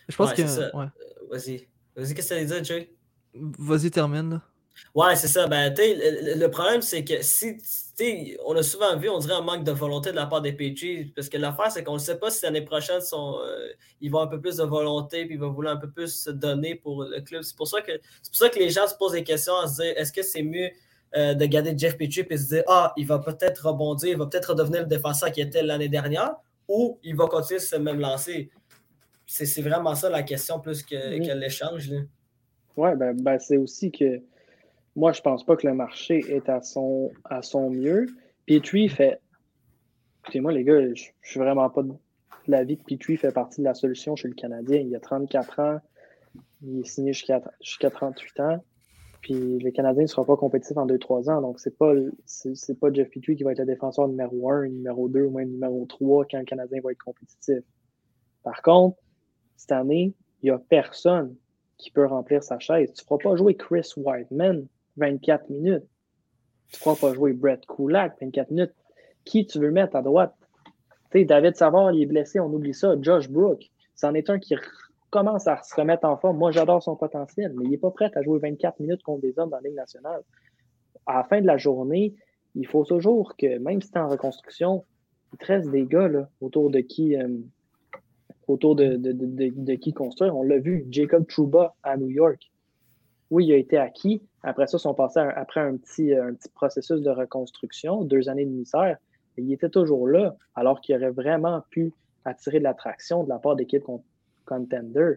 Je 0.09 0.17
pense 0.17 0.33
que. 0.33 0.43
Ouais. 0.77 0.87
Vas-y. 1.29 1.67
Vas-y, 1.97 2.15
qu'est-ce 2.15 2.35
que 2.35 2.39
tu 2.39 2.47
dire, 2.47 2.65
Jay? 2.65 2.91
Vas-y, 3.35 3.91
termine. 3.91 4.41
Ouais, 4.95 5.17
c'est 5.17 5.29
ça. 5.29 5.49
Ben, 5.49 5.75
le, 5.77 6.39
le, 6.39 6.49
problème, 6.49 6.81
c'est 6.81 7.03
que 7.03 7.21
si, 7.23 7.57
on 8.45 8.57
a 8.57 8.63
souvent 8.63 8.97
vu, 8.97 9.09
on 9.09 9.19
dirait 9.19 9.35
un 9.35 9.43
manque 9.43 9.65
de 9.65 9.73
volonté 9.73 10.11
de 10.11 10.17
la 10.17 10.27
part 10.27 10.41
des 10.41 10.53
PG, 10.53 11.13
parce 11.15 11.29
que 11.29 11.37
l'affaire, 11.37 11.71
c'est 11.71 11.85
qu'on 11.85 11.95
ne 11.95 11.99
sait 11.99 12.19
pas 12.19 12.31
si 12.31 12.45
l'année 12.45 12.63
prochaine, 12.63 13.01
sont, 13.01 13.39
euh, 13.41 13.69
ils 14.01 14.11
vont 14.11 14.21
un 14.21 14.27
peu 14.27 14.41
plus 14.41 14.57
de 14.57 14.65
volonté, 14.65 15.27
puis 15.27 15.35
ils 15.35 15.41
vont 15.41 15.51
vouloir 15.51 15.77
un 15.77 15.81
peu 15.81 15.91
plus 15.91 16.23
se 16.23 16.31
donner 16.31 16.75
pour 16.75 17.05
le 17.05 17.21
club. 17.21 17.43
C'est 17.43 17.57
pour, 17.57 17.69
ça 17.69 17.83
que, 17.83 17.93
pour 17.93 18.37
ça 18.37 18.49
que 18.49 18.59
les 18.59 18.71
gens 18.71 18.87
se 18.87 18.95
posent 18.95 19.13
des 19.13 19.25
questions 19.25 19.57
à 19.57 19.69
se 19.69 19.83
dire, 19.83 19.95
est-ce 19.97 20.13
que 20.13 20.23
c'est 20.23 20.43
mieux 20.43 20.71
euh, 21.17 21.35
de 21.35 21.45
garder 21.45 21.75
Jeff 21.77 21.99
Petrie 21.99 22.27
et 22.29 22.37
se 22.39 22.49
dire, 22.49 22.63
ah, 22.67 22.93
il 22.97 23.07
va 23.07 23.19
peut-être 23.19 23.69
rebondir, 23.69 24.11
il 24.11 24.17
va 24.17 24.27
peut-être 24.27 24.51
redevenir 24.51 24.81
le 24.81 24.87
défenseur 24.87 25.31
qui 25.31 25.43
était 25.43 25.63
l'année 25.63 25.91
dernière, 25.91 26.35
ou 26.69 26.99
il 27.03 27.15
va 27.15 27.27
continuer 27.27 27.61
se 27.61 27.77
même 27.77 28.01
lancer? 28.01 28.51
C'est 29.27 29.63
vraiment 29.63 29.95
ça 29.95 30.11
la 30.11 30.23
question 30.23 30.61
plus 30.61 30.83
que, 30.83 30.95
l'échange. 31.35 31.91
Oui, 32.77 32.91
ben, 32.97 33.15
ben 33.15 33.39
c'est 33.39 33.57
aussi 33.57 33.91
que 33.91 34.21
moi, 34.95 35.13
je 35.13 35.23
pense 35.23 35.45
pas 35.45 35.57
que 35.57 35.67
le 35.67 35.75
marché 35.75 36.19
est 36.29 36.49
à 36.49 36.61
son, 36.61 37.11
à 37.25 37.43
son 37.43 37.71
mieux. 37.71 38.07
Petrie 38.47 38.89
fait. 38.89 39.21
Écoutez-moi, 40.23 40.53
les 40.53 40.65
gars, 40.65 40.95
je, 40.95 41.05
suis 41.23 41.41
vraiment 41.41 41.69
pas 41.71 41.83
de 41.83 41.93
l'avis 42.47 42.77
que 42.77 42.85
Petrie 42.85 43.17
fait 43.17 43.33
partie 43.33 43.61
de 43.61 43.65
la 43.65 43.75
solution 43.75 44.17
chez 44.17 44.29
le 44.29 44.35
Canadien. 44.35 44.81
Il 44.81 44.95
a 44.95 45.01
34 45.01 45.61
ans. 45.61 45.79
Il 46.63 46.81
est 46.81 46.87
signé 46.87 47.13
jusqu'à 47.13 47.91
38 47.91 48.41
ans. 48.41 48.65
Puis 49.23 49.59
les 49.61 49.73
Canadiens 49.73 50.03
ne 50.03 50.09
seront 50.09 50.25
pas 50.25 50.37
compétitifs 50.37 50.77
en 50.77 50.87
2-3 50.87 51.31
ans. 51.31 51.41
Donc, 51.41 51.61
c'est 51.61 51.77
pas, 51.77 51.93
c'est, 52.27 52.79
pas 52.79 52.93
Jeff 52.93 53.09
Petrie 53.11 53.37
qui 53.37 53.45
va 53.45 53.53
être 53.53 53.61
le 53.61 53.67
défenseur 53.67 54.09
numéro 54.09 54.51
1, 54.51 54.69
numéro 54.69 55.09
2 55.09 55.23
ou 55.23 55.31
même 55.31 55.49
numéro 55.49 55.87
3 55.87 56.27
quand 56.31 56.39
le 56.39 56.45
Canadien 56.45 56.81
va 56.83 56.91
être 56.91 57.03
compétitif. 57.03 57.61
Par 58.43 58.61
contre, 58.63 58.99
cette 59.57 59.73
année, 59.73 60.13
il 60.43 60.47
n'y 60.47 60.51
a 60.51 60.59
personne 60.59 61.37
qui 61.79 61.91
peut 61.91 62.07
remplir 62.07 62.43
sa 62.43 62.59
chaise. 62.59 62.93
Tu 62.93 63.03
ne 63.03 63.07
feras 63.07 63.31
pas 63.31 63.37
jouer 63.37 63.57
Chris 63.57 63.93
Whiteman 63.97 64.67
24 64.97 65.51
minutes. 65.51 65.85
Tu 66.69 66.77
ne 66.77 66.79
feras 66.79 66.97
pas 66.97 67.15
jouer 67.15 67.33
Brett 67.33 67.65
Kulak 67.67 68.17
24 68.21 68.51
minutes. 68.51 68.73
Qui 69.25 69.47
tu 69.47 69.59
veux 69.59 69.71
mettre 69.71 69.97
à 69.97 70.03
droite? 70.03 70.35
sais, 71.13 71.25
David 71.25 71.57
Savard, 71.57 71.93
il 71.93 72.03
est 72.03 72.07
blessé, 72.07 72.41
on 72.41 72.53
oublie 72.53 72.75
ça. 72.75 72.95
Josh 73.01 73.29
Brook, 73.29 73.71
c'en 73.95 74.15
est 74.15 74.31
un 74.31 74.39
qui 74.39 74.55
commence 75.11 75.47
à 75.47 75.63
se 75.63 75.75
remettre 75.75 76.07
en 76.07 76.17
forme. 76.17 76.39
Moi, 76.39 76.51
j'adore 76.51 76.83
son 76.83 76.97
potentiel, 76.97 77.53
mais 77.57 77.65
il 77.65 77.71
n'est 77.71 77.79
pas 77.79 77.91
prêt 77.91 78.11
à 78.15 78.23
jouer 78.23 78.39
24 78.39 78.81
minutes 78.81 79.03
contre 79.03 79.21
des 79.21 79.39
hommes 79.39 79.51
dans 79.51 79.59
la 79.59 79.69
Ligue 79.69 79.77
nationale. 79.77 80.23
À 81.07 81.19
la 81.19 81.25
fin 81.25 81.41
de 81.41 81.47
la 81.47 81.59
journée, 81.59 82.15
il 82.55 82.67
faut 82.67 82.85
toujours 82.85 83.37
que, 83.37 83.59
même 83.59 83.81
si 83.81 83.91
tu 83.91 83.99
es 83.99 84.01
en 84.01 84.09
reconstruction, 84.09 84.85
il 85.33 85.39
te 85.39 85.47
reste 85.47 85.71
des 85.71 85.87
gars 85.87 86.09
autour 86.41 86.71
de 86.71 86.81
qui 86.81 87.17
euh, 87.17 87.29
autour 88.49 88.77
de, 88.77 88.97
de, 88.97 89.13
de, 89.13 89.75
qui 89.75 89.93
construire. 89.93 90.37
On 90.37 90.43
l'a 90.43 90.59
vu, 90.59 90.87
Jacob 90.91 91.27
Trouba 91.27 91.75
à 91.83 91.97
New 91.97 92.11
York. 92.11 92.51
Oui, 93.31 93.47
il 93.47 93.53
a 93.53 93.57
été 93.57 93.79
acquis. 93.79 94.23
Après 94.43 94.67
ça, 94.67 94.77
ils 94.77 94.81
sont 94.81 94.95
passés 94.95 95.21
après 95.21 95.61
un 95.61 95.77
petit, 95.77 96.15
un 96.15 96.35
petit 96.35 96.49
processus 96.49 97.01
de 97.01 97.11
reconstruction, 97.11 98.05
deux 98.05 98.29
années 98.29 98.45
de 98.45 98.51
misère. 98.51 98.99
Et 99.37 99.43
il 99.43 99.53
était 99.53 99.71
toujours 99.71 100.09
là, 100.09 100.37
alors 100.55 100.81
qu'il 100.81 100.97
aurait 100.97 101.11
vraiment 101.11 101.63
pu 101.71 101.93
attirer 102.25 102.59
de 102.59 102.65
l'attraction 102.65 103.25
de 103.25 103.29
la 103.29 103.39
part 103.39 103.57
d'équipes 103.57 103.85
contender. 104.45 105.15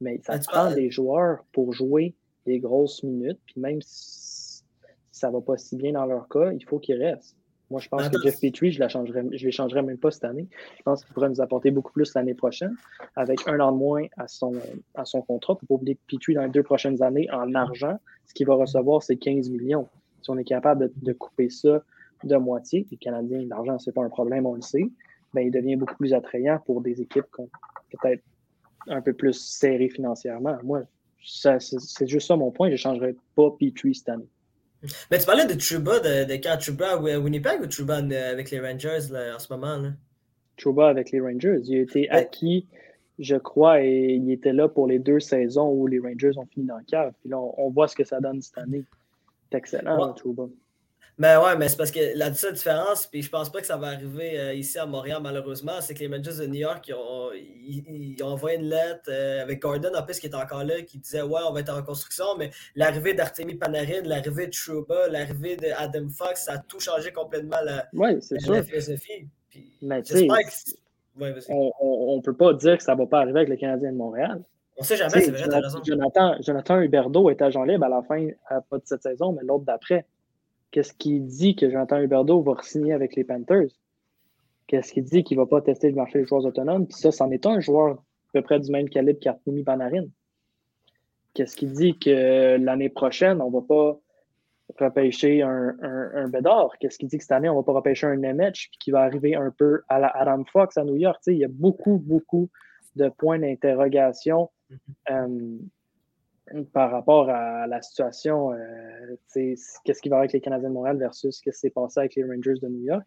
Mais 0.00 0.20
ça 0.24 0.38
prend 0.38 0.72
des 0.72 0.90
joueurs 0.90 1.44
pour 1.52 1.72
jouer 1.72 2.14
des 2.46 2.58
grosses 2.58 3.02
minutes. 3.02 3.40
Puis 3.46 3.60
même 3.60 3.80
si 3.82 4.62
ça 5.10 5.28
ne 5.28 5.34
va 5.34 5.40
pas 5.40 5.58
si 5.58 5.76
bien 5.76 5.92
dans 5.92 6.06
leur 6.06 6.28
cas, 6.28 6.52
il 6.52 6.64
faut 6.64 6.78
qu'ils 6.78 7.02
restent. 7.02 7.36
Moi, 7.72 7.80
je 7.80 7.88
pense 7.88 8.06
que 8.10 8.20
Jeff 8.22 8.38
Petrie, 8.38 8.70
je 8.70 8.82
ne 8.82 9.30
les 9.30 9.50
changerais 9.50 9.82
même 9.82 9.96
pas 9.96 10.10
cette 10.10 10.24
année. 10.24 10.46
Je 10.76 10.82
pense 10.82 11.02
qu'il 11.02 11.14
pourrait 11.14 11.30
nous 11.30 11.40
apporter 11.40 11.70
beaucoup 11.70 11.90
plus 11.90 12.12
l'année 12.14 12.34
prochaine, 12.34 12.76
avec 13.16 13.48
un 13.48 13.58
an 13.60 13.72
de 13.72 13.78
moins 13.78 14.04
à 14.18 14.28
son, 14.28 14.52
à 14.94 15.06
son 15.06 15.22
contrat. 15.22 15.56
Pour 15.56 15.80
oublier 15.80 15.94
que 15.94 16.16
Petrie, 16.16 16.34
dans 16.34 16.42
les 16.42 16.50
deux 16.50 16.62
prochaines 16.62 17.02
années, 17.02 17.30
en 17.32 17.54
argent, 17.54 17.98
ce 18.26 18.34
qu'il 18.34 18.46
va 18.46 18.56
recevoir, 18.56 19.02
c'est 19.02 19.16
15 19.16 19.48
millions. 19.48 19.88
Si 20.20 20.28
on 20.28 20.36
est 20.36 20.44
capable 20.44 20.90
de, 20.94 21.12
couper 21.14 21.48
ça 21.48 21.82
de 22.24 22.36
moitié, 22.36 22.86
les 22.90 22.98
Canadiens, 22.98 23.42
l'argent, 23.48 23.78
ce 23.78 23.88
n'est 23.88 23.94
pas 23.94 24.04
un 24.04 24.10
problème, 24.10 24.44
on 24.44 24.54
le 24.54 24.60
sait, 24.60 24.90
ben, 25.32 25.40
il 25.40 25.50
devient 25.50 25.76
beaucoup 25.76 25.96
plus 25.96 26.12
attrayant 26.12 26.58
pour 26.66 26.82
des 26.82 27.00
équipes 27.00 27.24
peut-être 27.90 28.22
un 28.86 29.00
peu 29.00 29.14
plus 29.14 29.32
serrées 29.32 29.88
financièrement. 29.88 30.58
Moi, 30.62 30.82
c'est 31.24 32.06
juste 32.06 32.28
ça 32.28 32.36
mon 32.36 32.50
point. 32.50 32.68
Je 32.68 32.72
ne 32.72 32.76
changerais 32.76 33.16
pas 33.34 33.50
Petrie 33.58 33.94
cette 33.94 34.10
année. 34.10 34.28
Mais 35.10 35.18
tu 35.18 35.26
parlais 35.26 35.46
de 35.46 35.54
Truba, 35.54 36.00
de, 36.00 36.24
de 36.24 36.34
quand 36.34 36.56
Truba 36.58 36.92
à 36.92 36.96
Winnipeg 36.96 37.60
ou 37.60 37.66
Truba 37.66 37.96
avec 37.96 38.50
les 38.50 38.60
Rangers 38.60 39.10
là, 39.10 39.36
en 39.36 39.38
ce 39.38 39.52
moment? 39.52 39.76
Là? 39.76 39.90
Truba 40.56 40.88
avec 40.88 41.10
les 41.10 41.20
Rangers. 41.20 41.60
Il 41.64 41.78
a 41.78 41.82
été 41.82 42.10
acquis, 42.10 42.66
je 43.18 43.36
crois, 43.36 43.82
et 43.82 44.14
il 44.14 44.30
était 44.30 44.52
là 44.52 44.68
pour 44.68 44.86
les 44.86 44.98
deux 44.98 45.20
saisons 45.20 45.70
où 45.70 45.86
les 45.86 45.98
Rangers 45.98 46.36
ont 46.36 46.46
fini 46.46 46.66
dans 46.66 46.78
le 46.78 46.84
cave. 46.84 47.12
Puis 47.20 47.30
là, 47.30 47.38
on, 47.40 47.70
voit 47.70 47.88
ce 47.88 47.94
que 47.94 48.04
ça 48.04 48.20
donne 48.20 48.42
cette 48.42 48.58
année. 48.58 48.84
C'est 49.50 49.58
excellent, 49.58 50.12
Truba. 50.14 50.44
Mais 51.18 51.36
ouais, 51.36 51.56
mais 51.58 51.68
c'est 51.68 51.76
parce 51.76 51.90
que 51.90 52.16
la 52.16 52.32
seule 52.32 52.54
différence, 52.54 53.06
puis 53.06 53.20
je 53.22 53.28
pense 53.28 53.52
pas 53.52 53.60
que 53.60 53.66
ça 53.66 53.76
va 53.76 53.88
arriver 53.88 54.40
euh, 54.40 54.54
ici 54.54 54.78
à 54.78 54.86
Montréal 54.86 55.18
malheureusement, 55.22 55.80
c'est 55.80 55.92
que 55.92 56.00
les 56.00 56.06
Rangers 56.06 56.38
de 56.40 56.46
New 56.46 56.60
York 56.60 56.88
ils 56.88 56.94
ont, 56.94 57.30
ils, 57.34 58.16
ont 58.22 58.28
envoyé 58.28 58.58
une 58.58 58.70
lettre 58.70 59.10
euh, 59.10 59.42
avec 59.42 59.60
Gordon 59.60 59.90
en 59.94 60.02
plus 60.02 60.18
qui 60.18 60.26
est 60.26 60.34
encore 60.34 60.64
là, 60.64 60.80
qui 60.82 60.98
disait 60.98 61.20
ouais, 61.20 61.40
on 61.46 61.52
va 61.52 61.60
être 61.60 61.76
en 61.76 61.82
construction, 61.82 62.24
mais 62.38 62.50
l'arrivée 62.76 63.12
d'Artemi 63.12 63.56
Panarin, 63.56 64.02
l'arrivée 64.04 64.46
de 64.46 64.52
Trouba, 64.52 65.06
l'arrivée 65.08 65.56
d'Adam 65.56 66.08
Fox, 66.08 66.44
ça 66.44 66.54
a 66.54 66.58
tout 66.58 66.80
changé 66.80 67.12
complètement 67.12 67.60
la, 67.62 67.86
ouais, 67.92 68.18
la 68.46 68.62
philosophie. 68.62 69.28
mais 69.82 70.02
on, 71.50 72.16
ne 72.16 72.22
peut 72.22 72.34
pas 72.34 72.54
dire 72.54 72.78
que 72.78 72.82
ça 72.82 72.94
va 72.94 73.04
pas 73.04 73.20
arriver 73.20 73.40
avec 73.40 73.50
les 73.50 73.58
Canadiens 73.58 73.92
de 73.92 73.98
Montréal. 73.98 74.42
On 74.78 74.82
sait 74.82 74.96
jamais, 74.96 75.20
c'est 75.20 75.30
vrai, 75.30 75.44
raison. 75.44 75.80
Jonathan, 75.84 76.36
Jonathan 76.40 76.80
Huberdeau 76.80 77.28
est 77.28 77.42
agent 77.42 77.64
libre 77.64 77.84
à 77.84 77.90
la 77.90 78.02
fin, 78.02 78.28
pas 78.48 78.78
de 78.78 78.82
cette 78.86 79.02
saison, 79.02 79.32
mais 79.32 79.42
l'autre 79.44 79.64
d'après. 79.66 80.06
Qu'est-ce 80.72 80.94
qui 80.94 81.20
dit 81.20 81.54
que 81.54 81.70
Jonathan 81.70 82.00
Huberdeau 82.00 82.42
va 82.42 82.54
signer 82.62 82.94
avec 82.94 83.14
les 83.14 83.24
Panthers? 83.24 83.68
Qu'est-ce 84.66 84.92
qui 84.92 85.02
dit 85.02 85.22
qu'il 85.22 85.36
ne 85.36 85.42
va 85.42 85.46
pas 85.46 85.60
tester 85.60 85.90
le 85.90 85.94
marché 85.94 86.20
des 86.20 86.24
joueurs 86.24 86.46
autonomes? 86.46 86.86
Puis 86.86 86.96
ça, 86.96 87.12
c'en 87.12 87.30
est 87.30 87.44
un 87.46 87.60
joueur 87.60 87.96
à 87.96 88.32
peu 88.32 88.42
près 88.42 88.58
du 88.58 88.70
même 88.70 88.88
calibre 88.88 89.20
qu'Artemi 89.20 89.62
Panarin. 89.62 90.06
Qu'est-ce 91.34 91.56
qui 91.56 91.66
dit 91.66 91.98
que 91.98 92.56
l'année 92.56 92.88
prochaine, 92.88 93.42
on 93.42 93.50
ne 93.50 93.54
va 93.54 93.60
pas 93.60 94.00
repêcher 94.86 95.42
un, 95.42 95.76
un, 95.82 96.28
Bédard? 96.28 96.70
Qu'est-ce 96.80 96.96
qui 96.96 97.06
dit 97.06 97.18
que 97.18 97.22
cette 97.22 97.32
année, 97.32 97.50
on 97.50 97.54
ne 97.54 97.58
va 97.58 97.64
pas 97.64 97.72
repêcher 97.72 98.06
un 98.06 98.18
puis 98.18 98.70
qui 98.80 98.90
va 98.90 99.02
arriver 99.02 99.34
un 99.34 99.50
peu 99.50 99.82
à 99.88 99.98
la 99.98 100.08
Adam 100.08 100.42
Fox 100.50 100.78
à 100.78 100.84
New 100.84 100.96
York? 100.96 101.20
il 101.26 101.36
y 101.36 101.44
a 101.44 101.48
beaucoup, 101.50 101.98
beaucoup 101.98 102.48
de 102.96 103.10
points 103.10 103.38
d'interrogation. 103.38 104.50
Mm-hmm. 104.70 104.76
Euh, 105.10 105.58
par 106.72 106.90
rapport 106.90 107.28
à 107.28 107.66
la 107.66 107.82
situation, 107.82 108.52
euh, 108.52 109.16
qu'est-ce 109.34 110.02
qui 110.02 110.08
va 110.08 110.18
avec 110.18 110.32
les 110.32 110.40
Canadiens 110.40 110.68
de 110.68 110.74
Montréal 110.74 110.98
versus 110.98 111.36
ce 111.36 111.42
qui 111.42 111.52
s'est 111.52 111.70
passé 111.70 112.00
avec 112.00 112.14
les 112.14 112.24
Rangers 112.24 112.58
de 112.60 112.68
New 112.68 112.84
York? 112.84 113.06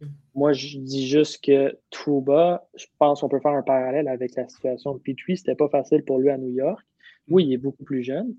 Mm. 0.00 0.06
Moi, 0.34 0.52
je 0.52 0.78
dis 0.78 1.06
juste 1.06 1.44
que 1.44 1.78
Trouba, 1.90 2.68
je 2.74 2.86
pense 2.98 3.20
qu'on 3.20 3.28
peut 3.28 3.40
faire 3.40 3.52
un 3.52 3.62
parallèle 3.62 4.08
avec 4.08 4.34
la 4.34 4.48
situation 4.48 4.94
de 4.94 4.98
Petrie. 4.98 5.36
C'était 5.36 5.54
pas 5.54 5.68
facile 5.68 6.04
pour 6.04 6.18
lui 6.18 6.30
à 6.30 6.38
New 6.38 6.50
York. 6.50 6.84
Oui, 7.28 7.44
il 7.46 7.52
est 7.52 7.58
beaucoup 7.58 7.84
plus 7.84 8.02
jeune, 8.02 8.34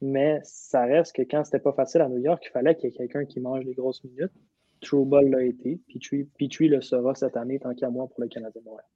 mais 0.00 0.40
ça 0.42 0.84
reste 0.84 1.14
que 1.14 1.22
quand 1.22 1.44
c'était 1.44 1.60
pas 1.60 1.72
facile 1.72 2.00
à 2.00 2.08
New 2.08 2.18
York, 2.18 2.42
il 2.46 2.50
fallait 2.50 2.74
qu'il 2.74 2.90
y 2.90 2.92
ait 2.92 2.96
quelqu'un 2.96 3.24
qui 3.24 3.40
mange 3.40 3.64
des 3.64 3.74
grosses 3.74 4.02
minutes. 4.04 4.32
Trouba 4.80 5.22
l'a 5.22 5.42
été. 5.42 5.80
Petrie, 5.92 6.24
Petrie 6.38 6.68
le 6.68 6.80
sera 6.80 7.14
cette 7.14 7.36
année, 7.36 7.58
tant 7.58 7.74
qu'à 7.74 7.88
moi, 7.88 8.08
pour 8.08 8.20
le 8.20 8.28
Canadien 8.28 8.60
de 8.60 8.66
Montréal 8.66 8.86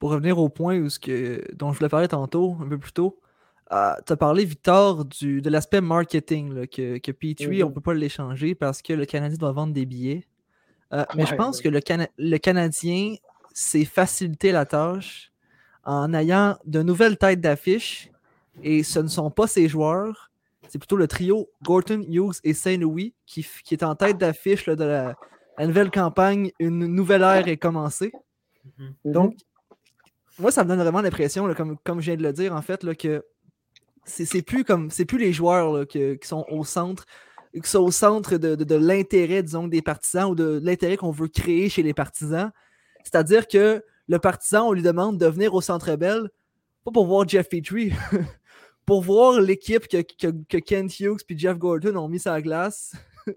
pour 0.00 0.10
revenir 0.10 0.38
au 0.38 0.48
point 0.48 0.78
où 0.78 0.88
ce 0.88 0.98
que, 0.98 1.44
dont 1.54 1.72
je 1.72 1.78
voulais 1.78 1.90
parler 1.90 2.08
tantôt, 2.08 2.56
un 2.60 2.66
peu 2.66 2.78
plus 2.78 2.92
tôt, 2.92 3.20
euh, 3.70 3.92
tu 4.04 4.12
as 4.12 4.16
parlé, 4.16 4.44
Victor, 4.44 5.04
du, 5.04 5.42
de 5.42 5.50
l'aspect 5.50 5.82
marketing, 5.82 6.66
que, 6.66 6.98
que 6.98 7.12
P3, 7.12 7.62
on 7.62 7.68
ne 7.68 7.74
peut 7.74 7.82
pas 7.82 7.94
l'échanger 7.94 8.54
parce 8.56 8.82
que 8.82 8.94
le 8.94 9.04
Canadien 9.04 9.36
doit 9.36 9.52
vendre 9.52 9.74
des 9.74 9.86
billets. 9.86 10.26
Euh, 10.92 11.04
mais 11.14 11.26
je 11.26 11.36
pense 11.36 11.60
que 11.60 11.68
le, 11.68 11.80
le 12.18 12.38
Canadien 12.38 13.14
s'est 13.52 13.84
facilité 13.84 14.50
la 14.50 14.64
tâche 14.64 15.30
en 15.84 16.12
ayant 16.14 16.56
de 16.64 16.82
nouvelles 16.82 17.16
têtes 17.16 17.40
d'affiche 17.40 18.10
et 18.62 18.82
ce 18.82 18.98
ne 18.98 19.08
sont 19.08 19.30
pas 19.30 19.46
ses 19.46 19.68
joueurs, 19.68 20.30
c'est 20.68 20.78
plutôt 20.78 20.96
le 20.96 21.06
trio 21.06 21.48
Gorton, 21.62 22.02
Hughes 22.08 22.40
et 22.42 22.54
Saint-Louis 22.54 23.14
qui, 23.26 23.46
qui, 23.64 23.74
est 23.74 23.84
en 23.84 23.94
tête 23.94 24.18
d'affiche 24.18 24.64
de 24.64 24.84
la, 24.84 25.14
la, 25.58 25.66
nouvelle 25.66 25.90
campagne 25.90 26.50
Une 26.58 26.86
nouvelle 26.86 27.22
ère 27.22 27.46
est 27.46 27.56
commencée. 27.56 28.12
Mm-hmm. 28.78 29.12
Donc, 29.12 29.36
moi, 30.40 30.50
ça 30.50 30.64
me 30.64 30.68
donne 30.68 30.80
vraiment 30.80 31.00
l'impression, 31.00 31.52
comme, 31.54 31.76
comme 31.84 32.00
je 32.00 32.06
viens 32.06 32.16
de 32.16 32.22
le 32.22 32.32
dire, 32.32 32.54
en 32.54 32.62
fait, 32.62 32.82
là, 32.82 32.94
que 32.94 33.24
c'est 34.04 34.42
plus 34.42 34.64
comme 34.64 34.90
c'est 34.90 35.04
plus 35.04 35.18
les 35.18 35.32
joueurs 35.32 35.86
qui 35.86 36.18
sont 36.22 36.44
au 36.50 36.64
centre 36.64 37.04
qui 37.54 37.68
sont 37.68 37.80
au 37.80 37.90
centre 37.90 38.36
de, 38.36 38.74
l'intérêt, 38.76 39.42
disons, 39.42 39.66
des 39.66 39.82
partisans 39.82 40.30
ou 40.30 40.34
de 40.34 40.60
l'intérêt 40.62 40.96
qu'on 40.96 41.10
veut 41.10 41.28
créer 41.28 41.68
chez 41.68 41.82
les 41.82 41.94
partisans. 41.94 42.52
C'est-à-dire 43.02 43.48
que 43.48 43.84
le 44.06 44.18
partisan, 44.18 44.68
on 44.68 44.72
lui 44.72 44.82
demande 44.82 45.18
de 45.18 45.26
venir 45.26 45.54
au 45.54 45.60
Centre 45.60 45.96
Bell, 45.96 46.30
pas 46.84 46.92
pour 46.92 47.06
voir 47.06 47.28
Jeff 47.28 47.48
Petrie, 47.48 47.92
pour 48.86 49.02
voir 49.02 49.40
l'équipe 49.40 49.88
que, 49.88 50.02
que, 50.02 50.58
Kent 50.58 51.00
Hughes 51.00 51.20
et 51.28 51.38
Jeff 51.38 51.58
Gordon 51.58 51.96
ont 51.96 52.08
mis 52.08 52.20
sur 52.20 52.32
la 52.32 52.40
glace 52.40 52.92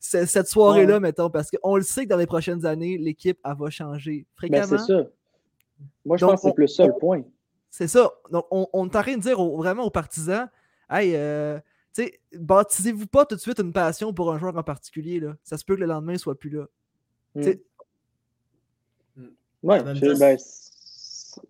cette 0.00 0.48
soirée-là, 0.48 1.00
mettons, 1.00 1.30
parce 1.30 1.50
qu'on 1.50 1.76
le 1.76 1.82
sait 1.82 2.04
que 2.04 2.10
dans 2.10 2.16
les 2.16 2.26
prochaines 2.26 2.66
années, 2.66 2.98
l'équipe, 2.98 3.38
va 3.44 3.70
changer 3.70 4.26
ben, 4.42 4.62
fréquemment. 4.62 4.78
c'est 4.78 4.92
ça. 4.92 5.04
Moi, 6.04 6.16
je 6.16 6.26
pense 6.26 6.42
que 6.42 6.66
c'est 6.66 6.86
le 6.86 6.98
point. 6.98 7.22
C'est 7.70 7.88
ça. 7.88 8.12
Donc, 8.30 8.46
on, 8.50 8.68
on 8.72 8.86
est 8.86 8.96
en 8.96 9.02
train 9.02 9.16
de 9.16 9.22
dire 9.22 9.42
vraiment 9.42 9.84
aux 9.84 9.90
partisans 9.90 10.48
Hey, 10.90 11.14
euh, 11.16 11.58
tu 11.94 12.04
sais, 12.04 12.20
baptisez-vous 12.34 13.06
pas 13.06 13.24
tout 13.24 13.36
de 13.36 13.40
suite 13.40 13.58
une 13.58 13.72
passion 13.72 14.12
pour 14.12 14.32
un 14.32 14.38
joueur 14.38 14.56
en 14.56 14.62
particulier. 14.62 15.20
Là. 15.20 15.36
Ça 15.42 15.56
se 15.56 15.64
peut 15.64 15.74
que 15.76 15.80
le 15.80 15.86
lendemain 15.86 16.12
ne 16.12 16.18
soit 16.18 16.38
plus 16.38 16.50
là. 16.50 16.66
Hmm. 17.34 17.42
Hmm. 19.16 19.28
Ouais, 19.62 19.82
ben, 19.82 20.36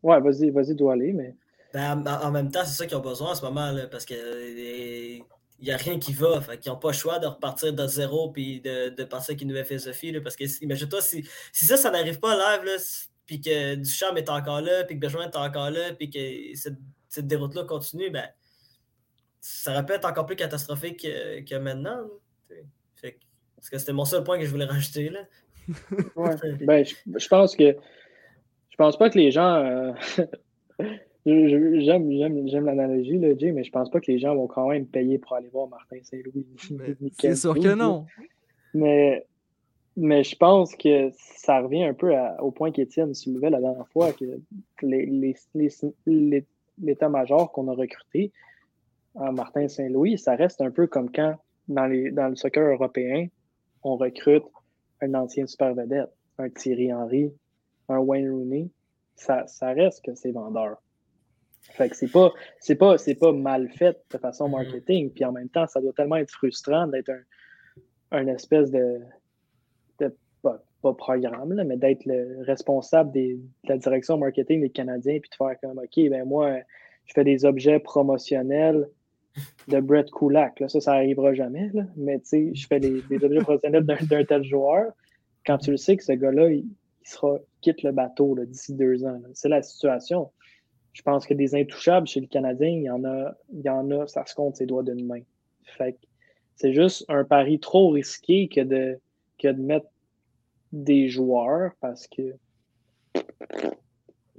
ouais 0.03 0.21
vas-y, 0.21 0.51
vas-y, 0.51 0.75
dois 0.75 0.95
aller, 0.95 1.13
mais. 1.13 1.35
Ben, 1.73 2.05
en, 2.07 2.31
même 2.31 2.53
temps, 2.53 2.65
c'est 2.65 2.77
ça 2.77 2.87
qu'ils 2.87 2.97
ont 2.97 3.01
besoin 3.01 3.33
en 3.33 3.35
ce 3.35 3.43
moment, 3.43 3.73
là, 3.73 3.89
parce 3.89 4.05
que 4.05 4.15
il 4.15 5.25
n'y 5.61 5.73
a 5.73 5.77
rien 5.77 5.99
qui 5.99 6.13
va. 6.13 6.41
Fait 6.41 6.59
qu'ils 6.59 6.71
n'ont 6.71 6.79
pas 6.79 6.91
le 6.91 6.95
choix 6.95 7.19
de 7.19 7.27
repartir 7.27 7.73
de 7.73 7.87
zéro 7.87 8.33
et 8.37 8.61
de, 8.61 8.91
de 8.91 9.05
partir 9.05 9.31
avec 9.31 9.43
une 9.43 9.49
nouvelle 9.49 9.65
philosophie. 9.65 10.13
Là, 10.13 10.21
parce 10.21 10.37
que 10.37 10.45
imagine-toi, 10.63 11.01
si, 11.01 11.29
si 11.53 11.65
ça, 11.65 11.77
ça 11.77 11.91
n'arrive 11.91 12.21
pas 12.21 12.35
live, 12.35 12.65
là, 12.65 12.77
puis 13.27 13.41
que 13.41 13.75
Duchamp 13.77 14.17
est 14.17 14.29
encore 14.29 14.61
là, 14.61 14.85
puis 14.85 14.97
que 14.97 15.01
Bergevin 15.01 15.25
est 15.25 15.37
encore 15.37 15.71
là, 15.71 15.93
puis 15.95 16.11
que 16.11 16.57
cette, 16.57 16.79
cette 17.09 17.27
déroute-là 17.27 17.65
continue, 17.65 18.11
ben, 18.11 18.29
ça 19.41 19.73
aurait 19.73 19.87
pu 19.87 19.93
être 19.93 20.07
encore 20.07 20.27
plus 20.27 20.37
catastrophique 20.37 21.03
que, 21.03 21.41
que 21.43 21.55
maintenant. 21.57 22.07
Fait 22.97 23.19
parce 23.57 23.71
que 23.71 23.79
c'était 23.79 23.93
mon 23.93 24.05
seul 24.05 24.25
point 24.25 24.39
que 24.39 24.45
je 24.45 24.51
voulais 24.51 24.65
rajouter. 24.67 25.11
Là. 25.11 25.21
ouais. 26.17 26.37
ben, 26.67 26.85
je, 26.85 26.95
je, 27.19 27.29
pense 27.29 27.57
que 27.57 27.77
je 28.71 28.77
pense 28.77 28.99
pas 28.99 29.11
que 29.11 29.19
les 29.19 29.31
gens. 29.31 29.57
Euh, 29.57 29.93
J'aime 31.27 32.67
l'analogie, 32.67 33.19
Jay, 33.39 33.53
mais 33.53 33.65
je 33.65 33.71
pense 33.71 33.91
pas 33.91 33.99
que 34.01 34.13
les 34.13 34.19
gens 34.19 34.35
vont 34.35 34.47
quand 34.47 34.69
même 34.69 34.87
payer 34.87 35.19
pour 35.19 35.35
aller 35.35 35.49
voir 35.49 35.69
Martin 35.69 35.97
Saint-Louis. 36.03 36.47
C'est 37.19 37.35
sûr 37.35 37.55
que 37.55 37.75
non. 37.75 38.05
Mais, 38.75 39.27
mais 39.97 40.25
je 40.25 40.37
pense 40.37 40.75
que 40.75 41.11
ça 41.17 41.61
revient 41.61 41.85
un 41.85 41.95
peu 41.95 42.15
au 42.41 42.51
point 42.51 42.73
qu'Étienne 42.73 43.15
soulevait 43.15 43.51
la 43.51 43.61
dernière 43.61 43.89
fois, 43.89 44.13
que 44.13 44.25
l'état-major 46.07 47.53
qu'on 47.53 47.69
a 47.69 47.75
recruté 47.75 48.33
en 49.15 49.33
Martin 49.33 49.69
Saint-Louis, 49.69 50.19
ça 50.19 50.35
reste 50.35 50.61
un 50.61 50.71
peu 50.71 50.87
comme 50.87 51.11
quand, 51.13 51.37
dans, 51.69 51.87
les, 51.87 52.11
dans 52.11 52.29
le 52.29 52.35
soccer 52.35 52.73
européen, 52.73 53.29
on 53.83 53.97
recrute 53.97 54.45
un 55.01 55.15
ancien 55.15 55.47
super 55.47 55.75
vedette, 55.75 56.11
un 56.39 56.49
Thierry 56.51 56.93
Henry, 56.93 57.33
un 57.89 57.99
Wayne 57.99 58.31
Rooney. 58.31 58.71
Ça, 59.15 59.47
ça 59.47 59.73
reste 59.73 60.05
que 60.05 60.15
c'est 60.17 60.33
vendeur. 60.33 60.79
Fait 61.63 61.89
que 61.89 61.97
c'est 61.97 62.11
pas, 62.11 62.33
c'est 62.59 62.75
pas, 62.75 62.99
c'est 62.99 63.15
pas 63.15 63.33
mal 63.33 63.71
fait 63.71 63.97
de 64.11 64.19
façon 64.19 64.49
mm-hmm. 64.49 64.51
marketing. 64.51 65.11
Puis 65.11 65.25
en 65.25 65.33
même 65.33 65.49
temps, 65.49 65.67
ça 65.69 65.81
doit 65.81 65.93
tellement 65.93 66.17
être 66.17 66.31
frustrant 66.31 66.89
d'être 66.89 67.11
un, 67.11 68.19
un 68.19 68.27
espèce 68.27 68.71
de 68.73 69.01
pas, 70.85 70.95
programme, 70.95 71.63
mais 71.67 71.77
d'être 71.77 72.05
le 72.05 72.43
responsable 72.45 73.13
de 73.13 73.39
la 73.65 73.79
direction 73.79 74.19
marketing 74.19 74.61
des 74.61 74.71
Canadiens, 74.71 75.19
puis 75.21 75.31
de 75.31 75.35
faire 75.37 75.59
comme 75.61 75.79
OK, 75.79 76.11
ben 76.11 76.25
moi, 76.25 76.59
je 77.07 77.13
fais 77.15 77.25
des 77.25 77.45
objets 77.45 77.79
promotionnels 77.79 78.89
de 79.69 79.81
Brett 79.81 80.11
Kulak. 80.11 80.61
Là, 80.61 80.69
ça, 80.69 80.81
ça 80.81 80.93
n'arrivera 80.93 81.35
jamais. 81.35 81.71
Là. 81.73 81.85
Mais 81.97 82.19
tu 82.21 82.27
sais, 82.27 82.51
je 82.55 82.67
fais 82.67 82.81
des, 82.81 83.03
objets 83.23 83.41
promotionnels 83.41 83.85
d'un 83.85 84.25
tel 84.25 84.45
joueur. 84.45 84.93
Quand 85.45 85.59
tu 85.59 85.71
le 85.71 85.77
sais 85.77 85.97
que 85.97 86.05
ce 86.05 86.13
gars-là, 86.13 86.51
il, 86.51 86.67
sera, 87.03 87.39
quitte 87.61 87.83
le 87.83 87.93
bateau 87.93 88.37
d'ici 88.47 88.75
deux 88.75 89.05
ans. 89.05 89.21
C'est 89.33 89.49
la 89.49 89.63
situation 89.63 90.31
je 90.95 91.03
pense 91.03 91.27
que 91.27 91.35
des 91.35 91.55
intouchables 91.55 92.07
chez 92.07 92.21
le 92.21 92.29
Canadien, 92.29 92.69
il 92.69 92.85
y 92.85 92.91
en 92.91 93.05
a, 93.05 93.35
il 93.53 93.63
y 93.63 93.69
en 93.69 93.91
a, 93.91 94.07
ça 94.07 94.25
se 94.25 94.35
compte 94.35 94.57
ses 94.57 94.65
doigts 94.65 94.85
d'une 94.85 95.05
main. 95.05 95.21
Fait 95.65 95.99
c'est 96.55 96.73
juste 96.73 97.05
un 97.09 97.25
pari 97.25 97.59
trop 97.59 97.91
risqué 97.91 98.49
que 98.49 98.61
de, 98.61 99.01
que 99.39 99.49
de 99.49 99.61
mettre 99.61 99.87
des 100.75 101.09
joueurs 101.09 101.73
parce 101.81 102.07
que 102.09 102.35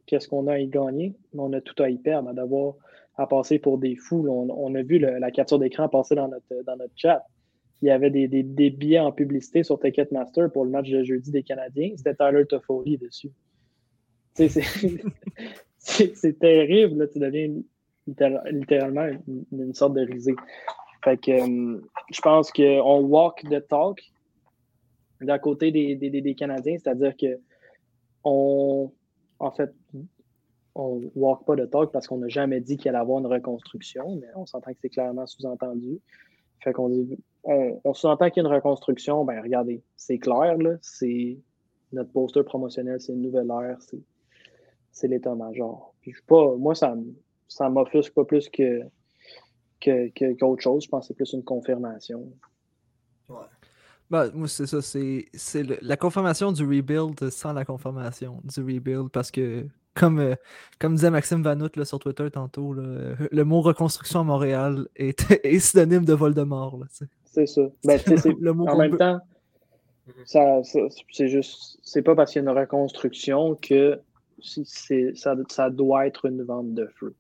qu'est-ce 0.05 0.27
qu'on 0.27 0.47
a 0.47 0.53
à 0.53 0.59
y 0.59 0.67
gagner? 0.67 1.15
On 1.37 1.51
a 1.53 1.61
tout 1.61 1.81
à 1.81 1.89
y 1.89 1.97
perdre, 1.97 2.33
d'avoir 2.33 2.75
à 3.15 3.27
passer 3.27 3.59
pour 3.59 3.77
des 3.77 3.95
fous. 3.95 4.27
On, 4.27 4.75
a 4.75 4.81
vu 4.83 4.99
la 4.99 5.31
capture 5.31 5.57
d'écran 5.57 5.87
passer 5.87 6.15
dans 6.15 6.27
notre, 6.27 6.63
dans 6.65 6.75
notre 6.75 6.93
chat. 6.95 7.23
Il 7.81 7.87
y 7.87 7.91
avait 7.91 8.09
des, 8.09 8.27
des, 8.27 8.69
billets 8.69 8.99
en 8.99 9.11
publicité 9.11 9.63
sur 9.63 9.79
Ticketmaster 9.79 10.51
pour 10.51 10.65
le 10.65 10.71
match 10.71 10.89
de 10.89 11.03
jeudi 11.03 11.31
des 11.31 11.43
Canadiens. 11.43 11.93
C'était 11.95 12.15
Tyler 12.15 12.45
Toffoli 12.45 12.97
dessus. 12.97 13.31
C'est 14.33 14.49
c'est 16.15 16.39
terrible. 16.39 16.97
Là, 16.97 17.07
tu 17.07 17.19
deviens 17.19 17.53
littéralement 18.51 19.07
une, 19.51 19.73
sorte 19.73 19.93
de 19.93 20.01
risée. 20.01 20.35
Fait 21.03 21.17
que 21.17 21.31
euh, 21.31 21.81
je 22.11 22.21
pense 22.21 22.51
qu'on 22.51 23.01
walk 23.01 23.43
the 23.43 23.65
talk 23.67 24.01
d'un 25.21 25.39
côté 25.39 25.71
des, 25.71 26.35
Canadiens, 26.35 26.77
c'est-à-dire 26.77 27.15
que 27.15 27.39
on, 28.23 28.91
en 29.39 29.51
fait, 29.51 29.73
on 30.73 31.01
walk 31.15 31.45
pas 31.45 31.55
de 31.55 31.65
talk 31.65 31.91
parce 31.91 32.07
qu'on 32.07 32.17
n'a 32.17 32.27
jamais 32.27 32.59
dit 32.59 32.77
qu'il 32.77 32.89
allait 32.89 32.97
avoir 32.97 33.19
une 33.19 33.27
reconstruction, 33.27 34.17
mais 34.17 34.27
on 34.35 34.45
s'entend 34.45 34.71
que 34.71 34.79
c'est 34.81 34.89
clairement 34.89 35.25
sous-entendu. 35.25 35.99
Fait 36.59 36.73
qu'on 36.73 36.89
dit, 36.89 37.17
on, 37.43 37.79
on 37.83 37.93
sous-entend 37.93 38.29
qu'il 38.29 38.43
y 38.43 38.45
a 38.45 38.49
une 38.49 38.55
reconstruction, 38.55 39.23
ben 39.23 39.41
regardez, 39.41 39.83
c'est 39.95 40.17
clair, 40.17 40.57
là, 40.57 40.75
c'est 40.81 41.37
notre 41.91 42.11
poster 42.11 42.43
promotionnel, 42.43 42.99
c'est 42.99 43.13
une 43.13 43.21
nouvelle 43.21 43.49
ère, 43.49 43.77
c'est 44.91 45.07
l'état-major. 45.07 45.93
pas, 46.27 46.55
moi, 46.55 46.75
ça, 46.75 46.95
ça 47.47 47.69
m'offusque 47.69 48.13
pas 48.13 48.25
plus 48.25 48.49
que, 48.49 48.81
qu'autre 49.79 50.61
chose. 50.61 50.83
Je 50.83 50.89
pense 50.89 51.03
que 51.03 51.07
c'est 51.07 51.13
plus 51.13 51.33
une 51.33 51.43
confirmation. 51.43 52.31
Ben, 54.09 54.29
moi, 54.33 54.47
c'est 54.47 54.67
ça. 54.67 54.81
C'est, 54.81 55.27
la 55.81 55.97
confirmation 55.97 56.51
du 56.51 56.63
rebuild 56.63 57.29
sans 57.29 57.53
la 57.53 57.65
confirmation 57.65 58.41
du 58.43 58.61
rebuild 58.61 59.09
parce 59.09 59.31
que, 59.31 59.65
comme, 59.95 60.19
euh, 60.19 60.35
comme 60.79 60.95
disait 60.95 61.09
Maxime 61.09 61.41
Vanout 61.41 61.83
sur 61.83 61.99
Twitter 61.99 62.29
tantôt, 62.29 62.73
le 62.73 63.43
mot 63.43 63.61
reconstruction 63.61 64.19
à 64.19 64.23
Montréal 64.23 64.87
est, 64.95 65.19
synonyme 65.59 66.05
de 66.05 66.13
Voldemort. 66.13 66.79
c'est 67.25 67.47
ça. 67.47 67.61
Ben, 67.83 67.99
en 68.67 68.77
même 68.77 68.97
temps, 68.97 69.19
ça, 70.25 70.61
c'est 71.11 71.27
juste. 71.27 71.79
C'est 71.81 72.03
pas 72.03 72.15
parce 72.15 72.31
qu'il 72.31 72.43
y 72.43 72.47
a 72.47 72.51
une 72.51 72.57
reconstruction 72.57 73.55
que 73.55 73.99
ça, 74.39 75.35
ça 75.49 75.69
doit 75.69 76.05
être 76.05 76.25
une 76.25 76.43
vente 76.43 76.73
de 76.73 76.87
feu. 76.99 77.15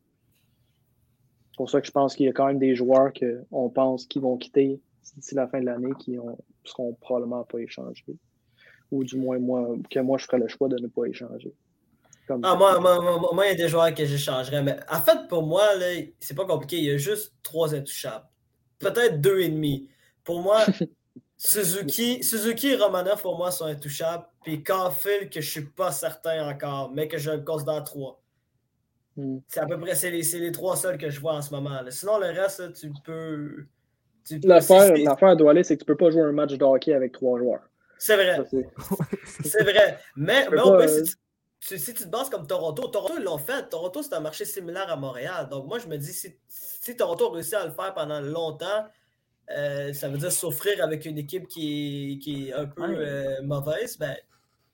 C'est 1.51 1.57
pour 1.57 1.69
ça 1.69 1.81
que 1.81 1.87
je 1.87 1.91
pense 1.91 2.15
qu'il 2.15 2.25
y 2.25 2.29
a 2.29 2.33
quand 2.33 2.47
même 2.47 2.59
des 2.59 2.75
joueurs 2.75 3.11
qu'on 3.13 3.69
pense 3.69 4.05
qu'ils 4.05 4.21
vont 4.21 4.37
quitter 4.37 4.79
d'ici 5.15 5.35
la 5.35 5.47
fin 5.47 5.61
de 5.61 5.65
l'année 5.65 5.93
qui 5.99 6.11
ne 6.11 6.21
seront 6.65 6.93
probablement 6.93 7.43
pas 7.43 7.59
échangés. 7.59 8.03
Ou 8.91 9.03
du 9.03 9.17
moins, 9.17 9.39
moi, 9.39 9.75
que 9.89 9.99
moi, 9.99 10.17
je 10.17 10.25
ferais 10.25 10.37
le 10.37 10.47
choix 10.47 10.67
de 10.67 10.77
ne 10.79 10.87
pas 10.87 11.05
échanger. 11.05 11.53
ah, 12.29 12.55
moi, 12.55 12.79
moi, 12.79 13.45
il 13.45 13.49
y 13.49 13.51
a 13.51 13.55
des 13.55 13.67
joueurs 13.67 13.93
que 13.93 14.05
j'échangerais. 14.05 14.61
Mais 14.63 14.77
en 14.89 14.99
fait, 14.99 15.27
pour 15.27 15.43
moi, 15.43 15.67
c'est 16.19 16.35
pas 16.35 16.45
compliqué. 16.45 16.77
Il 16.77 16.83
y 16.85 16.91
a 16.91 16.97
juste 16.97 17.33
trois 17.43 17.73
intouchables. 17.73 18.25
Peut-être 18.79 19.21
deux 19.21 19.39
et 19.39 19.49
demi. 19.49 19.89
Pour 20.23 20.41
moi, 20.41 20.63
Suzuki, 21.37 22.23
Suzuki 22.23 22.67
et 22.69 22.75
Romanov, 22.75 23.21
pour 23.21 23.37
moi, 23.37 23.51
sont 23.51 23.65
intouchables. 23.65 24.25
Puis 24.43 24.63
Caulfield, 24.63 25.29
que 25.29 25.41
je 25.41 25.49
suis 25.49 25.65
pas 25.65 25.91
certain 25.91 26.49
encore, 26.49 26.91
mais 26.91 27.07
que 27.07 27.17
je 27.17 27.31
le 27.31 27.41
considère 27.41 27.83
trois. 27.83 28.21
Hmm. 29.17 29.39
C'est 29.47 29.61
à 29.61 29.65
peu 29.65 29.79
près 29.79 29.95
c'est 29.95 30.11
les, 30.11 30.21
les, 30.39 30.51
trois 30.51 30.75
seuls 30.75 30.97
que 30.97 31.09
je 31.09 31.19
vois 31.19 31.35
en 31.35 31.41
ce 31.41 31.51
moment. 31.51 31.79
Sinon, 31.89 32.19
le 32.19 32.27
reste, 32.27 32.73
tu 32.73 32.91
peux. 33.03 33.65
L'affaire 34.43 35.35
doit 35.35 35.51
aller, 35.51 35.63
c'est 35.63 35.75
que 35.75 35.81
tu 35.81 35.85
peux 35.85 35.97
pas 35.97 36.09
jouer 36.09 36.23
un 36.23 36.31
match 36.31 36.53
de 36.53 36.63
hockey 36.63 36.93
avec 36.93 37.11
trois 37.11 37.37
joueurs. 37.37 37.61
C'est 37.97 38.15
vrai. 38.15 38.39
C'est 39.43 39.63
vrai. 39.63 39.97
Mais, 40.15 40.47
euh, 40.51 40.87
si, 41.59 41.93
tu, 41.93 42.03
te 42.03 42.07
bases 42.07 42.29
comme 42.29 42.45
Toronto, 42.45 42.87
Toronto, 42.87 43.13
ils 43.17 43.23
l'ont 43.23 43.37
fait. 43.37 43.69
Toronto, 43.69 44.03
c'est 44.03 44.13
un 44.13 44.19
marché 44.19 44.45
similaire 44.45 44.91
à 44.91 44.95
Montréal. 44.95 45.47
Donc, 45.49 45.67
moi, 45.67 45.79
je 45.79 45.87
me 45.87 45.97
dis, 45.97 46.13
si, 46.13 46.35
si 46.47 46.95
Toronto 46.95 47.29
réussit 47.29 47.55
à 47.55 47.65
le 47.65 47.71
faire 47.71 47.93
pendant 47.93 48.19
longtemps, 48.21 48.85
euh, 49.55 49.93
ça 49.93 50.09
veut 50.09 50.17
dire 50.17 50.31
souffrir 50.31 50.83
avec 50.83 51.05
une 51.05 51.17
équipe 51.17 51.47
qui 51.47 52.13
est, 52.13 52.17
qui 52.19 52.49
est 52.49 52.53
un 52.53 52.65
peu 52.65 52.83
euh, 52.83 53.41
mauvaise, 53.43 53.97
ben, 53.97 54.15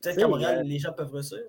peut-être 0.02 0.18
qu'à 0.18 0.28
Montréal, 0.28 0.66
les 0.66 0.80
gens 0.80 0.94
peuvent 0.94 1.14
réussir. 1.14 1.40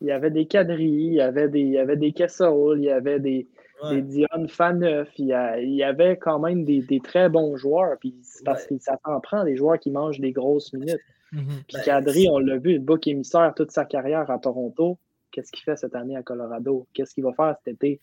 Il 0.00 0.08
y 0.08 0.12
avait 0.12 0.30
des 0.30 0.46
quadrilles, 0.46 1.08
il 1.08 1.14
y 1.14 1.20
avait 1.20 1.48
des, 1.48 1.60
il 1.60 1.72
y 1.72 1.78
avait 1.78 1.96
des 1.96 2.12
Kessel, 2.12 2.48
il 2.76 2.84
y 2.84 2.90
avait 2.90 3.20
des, 3.20 3.48
des 3.88 4.02
Dion 4.02 4.48
Faneuf, 4.48 5.08
il 5.18 5.26
y, 5.26 5.76
y 5.76 5.82
avait 5.82 6.16
quand 6.16 6.38
même 6.38 6.64
des, 6.64 6.82
des 6.82 7.00
très 7.00 7.28
bons 7.28 7.56
joueurs. 7.56 7.96
Puis 7.98 8.14
parce 8.44 8.66
que 8.66 8.78
ça 8.78 8.98
t'en 9.04 9.20
prend 9.20 9.44
des 9.44 9.56
joueurs 9.56 9.78
qui 9.78 9.90
mangent 9.90 10.20
des 10.20 10.32
grosses 10.32 10.72
minutes. 10.72 11.00
Mhm. 11.32 11.62
Puis 11.68 11.76
ben, 11.76 11.82
Kadri, 11.84 12.28
on 12.30 12.38
l'a 12.38 12.58
vu, 12.58 12.74
le 12.74 12.80
bouc 12.80 13.06
émissaire 13.06 13.52
toute 13.54 13.70
sa 13.70 13.84
carrière 13.84 14.30
à 14.30 14.38
Toronto. 14.38 14.98
Qu'est-ce 15.30 15.52
qu'il 15.52 15.62
fait 15.62 15.76
cette 15.76 15.94
année 15.94 16.16
à 16.16 16.22
Colorado? 16.22 16.86
Qu'est-ce 16.92 17.14
qu'il 17.14 17.24
va 17.24 17.32
faire 17.32 17.54
cet 17.64 17.74
été? 17.74 18.00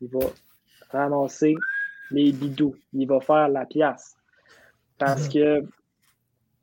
Il 0.00 0.08
va 0.08 0.26
ramasser 0.90 1.54
les 2.10 2.32
bidous. 2.32 2.74
Il 2.92 3.06
va 3.06 3.20
faire 3.20 3.48
la 3.48 3.64
pièce. 3.64 4.16
Parce 4.98 5.28
que, 5.28 5.60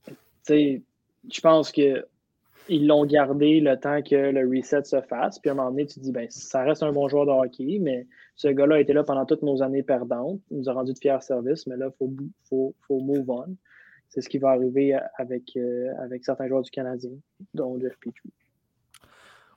tu 0.08 0.14
sais, 0.44 0.82
je 1.30 1.42
pense 1.42 1.72
que 1.72 2.06
ils 2.72 2.88
l'ont 2.88 3.06
gardé 3.06 3.60
le 3.60 3.78
temps 3.78 4.02
que 4.02 4.16
le 4.16 4.48
reset 4.48 4.86
se 4.86 5.02
fasse. 5.02 5.40
Puis 5.40 5.50
à 5.50 5.54
un 5.54 5.56
moment 5.56 5.72
donné, 5.72 5.86
tu 5.86 5.96
te 5.96 6.00
dis, 6.00 6.12
ben, 6.12 6.28
ça 6.30 6.64
reste 6.64 6.84
un 6.84 6.94
bon 6.94 7.10
joueur 7.10 7.26
de 7.26 7.32
hockey, 7.32 7.80
mais 7.82 8.08
ce 8.36 8.48
gars-là 8.48 8.76
a 8.76 8.80
été 8.80 8.94
là 8.94 9.04
pendant 9.04 9.26
toutes 9.26 9.42
nos 9.42 9.62
années 9.62 9.84
perdantes. 9.84 10.40
Il 10.50 10.60
nous 10.60 10.70
a 10.70 10.74
rendu 10.74 10.94
de 10.94 10.98
fiers 10.98 11.20
services, 11.20 11.68
mais 11.68 11.76
là, 11.76 11.88
il 11.90 11.98
faut, 11.98 12.14
faut, 12.50 12.76
faut, 12.88 13.00
move 13.02 13.30
on. 13.30 13.58
C'est 14.08 14.22
ce 14.22 14.30
qui 14.30 14.38
va 14.38 14.52
arriver 14.52 14.98
avec, 15.18 15.56
euh, 15.58 15.88
avec 16.02 16.24
certains 16.24 16.48
joueurs 16.48 16.62
du 16.62 16.72
Canadien, 16.72 17.12
dont 17.54 17.78
Jeff 17.80 17.98
Petrie. 18.00 18.32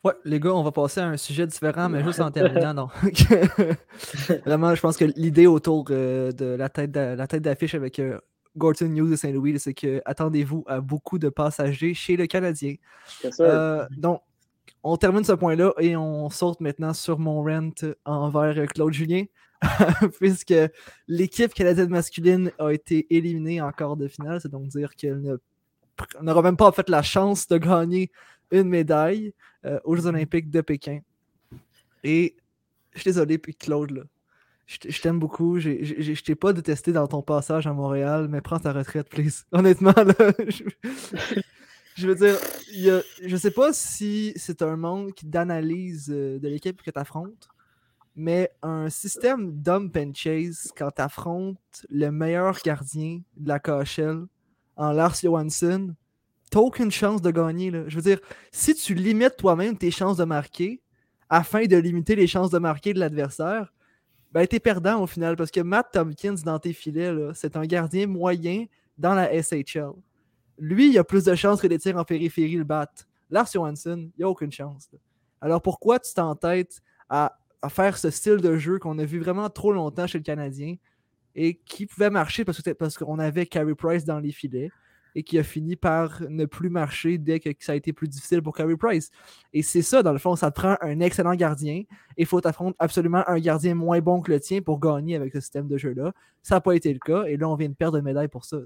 Ouais, 0.02 0.12
les 0.24 0.38
gars, 0.38 0.52
on 0.52 0.62
va 0.62 0.72
passer 0.72 1.00
à 1.00 1.06
un 1.06 1.16
sujet 1.16 1.46
différent, 1.46 1.88
mais 1.88 2.02
juste 2.02 2.20
en 2.20 2.30
terminant. 2.30 2.88
Vraiment, 4.44 4.74
je 4.74 4.80
pense 4.80 4.96
que 4.96 5.06
l'idée 5.16 5.46
autour 5.46 5.86
euh, 5.90 6.30
de 6.32 6.56
la 6.56 6.68
tête 6.68 6.90
d'affiche 6.90 7.74
avec 7.74 7.98
euh, 8.00 8.18
Gorton 8.56 8.88
News 8.88 9.08
de 9.08 9.16
Saint-Louis, 9.16 9.58
c'est 9.58 9.74
que 9.74 10.00
attendez-vous 10.04 10.64
à 10.66 10.80
beaucoup 10.80 11.18
de 11.18 11.28
passagers 11.28 11.94
chez 11.94 12.16
le 12.16 12.26
Canadien. 12.26 12.76
Euh, 13.40 13.86
donc, 13.96 14.22
on 14.82 14.96
termine 14.96 15.24
ce 15.24 15.32
point-là 15.32 15.72
et 15.78 15.96
on 15.96 16.30
saute 16.30 16.60
maintenant 16.60 16.92
sur 16.92 17.18
mon 17.18 17.42
rent 17.42 17.72
envers 18.04 18.66
Claude 18.68 18.92
Julien, 18.92 19.24
puisque 20.20 20.54
l'équipe 21.08 21.54
canadienne 21.54 21.88
masculine 21.88 22.52
a 22.58 22.70
été 22.70 23.06
éliminée 23.14 23.60
en 23.60 23.72
quart 23.72 23.96
de 23.96 24.08
finale. 24.08 24.40
C'est 24.40 24.50
donc 24.50 24.68
dire 24.68 24.94
qu'elle 24.94 25.38
n'aura 26.20 26.42
même 26.42 26.56
pas 26.56 26.70
fait 26.72 26.88
la 26.88 27.02
chance 27.02 27.48
de 27.48 27.58
gagner 27.58 28.10
une 28.50 28.68
médaille 28.68 29.32
euh, 29.64 29.80
aux 29.84 29.96
Jeux 29.96 30.06
Olympiques 30.06 30.50
de 30.50 30.60
Pékin. 30.60 31.00
Et 32.02 32.36
je 32.92 33.00
suis 33.00 33.08
désolé, 33.08 33.38
puis 33.38 33.54
Claude, 33.54 33.90
là, 33.90 34.02
je 34.66 35.00
t'aime 35.00 35.18
beaucoup. 35.18 35.58
Je 35.58 36.22
t'ai 36.22 36.34
pas 36.34 36.52
détesté 36.52 36.92
dans 36.92 37.06
ton 37.06 37.22
passage 37.22 37.66
à 37.66 37.72
Montréal, 37.72 38.28
mais 38.30 38.40
prends 38.40 38.58
ta 38.58 38.72
retraite, 38.72 39.08
please. 39.08 39.44
Honnêtement, 39.52 39.94
là, 39.96 40.14
je, 41.96 42.06
veux 42.06 42.14
dire, 42.14 42.36
y 42.72 42.90
a, 42.90 43.02
je 43.24 43.36
sais 43.36 43.50
pas 43.50 43.72
si 43.72 44.32
c'est 44.36 44.62
un 44.62 44.76
manque 44.76 45.24
d'analyse 45.24 46.10
euh, 46.10 46.38
de 46.38 46.48
l'équipe 46.48 46.82
que 46.82 46.90
tu 46.90 46.98
affrontes 46.98 47.48
mais 48.16 48.50
un 48.62 48.90
système 48.90 49.52
dump 49.52 49.96
and 49.96 50.12
chase 50.14 50.72
quand 50.76 50.90
tu 50.92 51.02
affrontes 51.02 51.86
le 51.90 52.10
meilleur 52.10 52.58
gardien 52.64 53.20
de 53.36 53.48
la 53.48 53.58
KHL 53.58 54.26
en 54.76 54.92
Lars 54.92 55.16
Johansson, 55.22 55.94
t'as 56.50 56.60
aucune 56.60 56.90
chance 56.90 57.22
de 57.22 57.30
gagner. 57.30 57.72
Je 57.88 57.96
veux 57.96 58.02
dire, 58.02 58.20
si 58.52 58.74
tu 58.74 58.94
limites 58.94 59.36
toi-même 59.36 59.76
tes 59.76 59.90
chances 59.90 60.16
de 60.16 60.24
marquer 60.24 60.80
afin 61.28 61.64
de 61.64 61.76
limiter 61.76 62.14
les 62.14 62.26
chances 62.26 62.50
de 62.50 62.58
marquer 62.58 62.94
de 62.94 63.00
l'adversaire, 63.00 63.72
ben 64.34 64.44
t'es 64.48 64.58
perdant 64.58 65.00
au 65.00 65.06
final 65.06 65.36
parce 65.36 65.52
que 65.52 65.60
Matt 65.60 65.92
Tompkins 65.92 66.34
dans 66.44 66.58
tes 66.58 66.72
filets, 66.72 67.14
c'est 67.34 67.56
un 67.56 67.64
gardien 67.64 68.08
moyen 68.08 68.66
dans 68.98 69.14
la 69.14 69.30
SHL. 69.40 69.92
Lui, 70.58 70.90
il 70.90 70.98
a 70.98 71.04
plus 71.04 71.22
de 71.22 71.36
chances 71.36 71.60
que 71.60 71.68
des 71.68 71.78
tirs 71.78 71.96
en 71.96 72.04
périphérie 72.04 72.56
le 72.56 72.64
bat. 72.64 72.90
Lars 73.30 73.48
Johansson, 73.52 74.10
il 74.16 74.18
n'y 74.18 74.24
a 74.24 74.28
aucune 74.28 74.50
chance. 74.50 74.90
Alors 75.40 75.62
pourquoi 75.62 76.00
tu 76.00 76.12
t'entêtes 76.12 76.82
à, 77.08 77.38
à, 77.62 77.68
faire 77.68 77.96
ce 77.96 78.10
style 78.10 78.38
de 78.38 78.56
jeu 78.56 78.80
qu'on 78.80 78.98
a 78.98 79.04
vu 79.04 79.20
vraiment 79.20 79.48
trop 79.50 79.72
longtemps 79.72 80.08
chez 80.08 80.18
le 80.18 80.24
Canadien 80.24 80.74
et 81.36 81.54
qui 81.54 81.86
pouvait 81.86 82.10
marcher 82.10 82.44
parce 82.44 82.98
qu'on 82.98 83.20
avait 83.20 83.46
Carey 83.46 83.74
Price 83.76 84.04
dans 84.04 84.18
les 84.18 84.32
filets? 84.32 84.70
Et 85.14 85.22
qui 85.22 85.38
a 85.38 85.42
fini 85.42 85.76
par 85.76 86.22
ne 86.28 86.44
plus 86.44 86.70
marcher 86.70 87.18
dès 87.18 87.40
que 87.40 87.50
ça 87.60 87.72
a 87.72 87.74
été 87.74 87.92
plus 87.92 88.08
difficile 88.08 88.42
pour 88.42 88.54
Carey 88.54 88.76
Price. 88.76 89.10
Et 89.52 89.62
c'est 89.62 89.82
ça, 89.82 90.02
dans 90.02 90.12
le 90.12 90.18
fond, 90.18 90.36
ça 90.36 90.50
te 90.50 90.60
prend 90.60 90.76
un 90.80 91.00
excellent 91.00 91.34
gardien 91.34 91.82
et 92.16 92.22
il 92.22 92.26
faut 92.26 92.44
affronter 92.46 92.76
absolument 92.78 93.22
un 93.26 93.38
gardien 93.38 93.74
moins 93.74 94.00
bon 94.00 94.20
que 94.20 94.32
le 94.32 94.40
tien 94.40 94.60
pour 94.60 94.80
gagner 94.80 95.16
avec 95.16 95.32
ce 95.32 95.40
système 95.40 95.68
de 95.68 95.78
jeu-là. 95.78 96.12
Ça 96.42 96.56
n'a 96.56 96.60
pas 96.60 96.74
été 96.74 96.92
le 96.92 96.98
cas 96.98 97.24
et 97.24 97.36
là, 97.36 97.48
on 97.48 97.54
vient 97.56 97.68
de 97.68 97.74
perdre 97.74 97.98
une 97.98 98.04
médaille 98.04 98.28
pour 98.28 98.44
ça. 98.44 98.58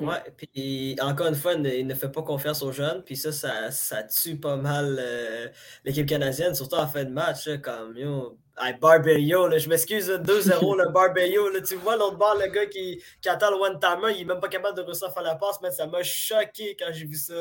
Ouais, 0.00 0.16
puis 0.36 0.96
encore 1.00 1.28
une 1.28 1.34
fois, 1.34 1.54
il 1.54 1.86
ne 1.86 1.94
fait 1.94 2.08
pas 2.08 2.22
confiance 2.22 2.62
aux 2.62 2.72
jeunes, 2.72 3.02
puis 3.04 3.16
ça, 3.16 3.32
ça, 3.70 4.02
tue 4.04 4.36
pas 4.36 4.56
mal 4.56 4.96
euh, 4.98 5.48
l'équipe 5.84 6.06
canadienne, 6.06 6.54
surtout 6.54 6.76
en 6.76 6.86
fin 6.86 7.04
de 7.04 7.10
match, 7.10 7.48
comme 7.62 7.96
yo, 7.96 8.38
Barberio, 8.80 9.50
je 9.58 9.68
m'excuse, 9.68 10.10
2-0 10.10 10.76
le 10.78 10.88
Barberio, 10.92 11.48
tu 11.60 11.74
vois 11.76 11.96
l'autre 11.96 12.16
bord, 12.16 12.36
le 12.40 12.50
gars 12.50 12.66
qui, 12.66 13.02
qui 13.20 13.28
attend 13.28 13.50
le 13.50 13.56
one-timer, 13.56 14.14
il 14.14 14.22
est 14.22 14.24
même 14.24 14.40
pas 14.40 14.48
capable 14.48 14.76
de 14.76 14.92
faire 14.92 15.22
la 15.22 15.34
passe, 15.36 15.58
mais 15.62 15.70
ça 15.70 15.86
m'a 15.86 16.02
choqué 16.02 16.76
quand 16.78 16.92
j'ai 16.92 17.06
vu 17.06 17.16
ça, 17.16 17.34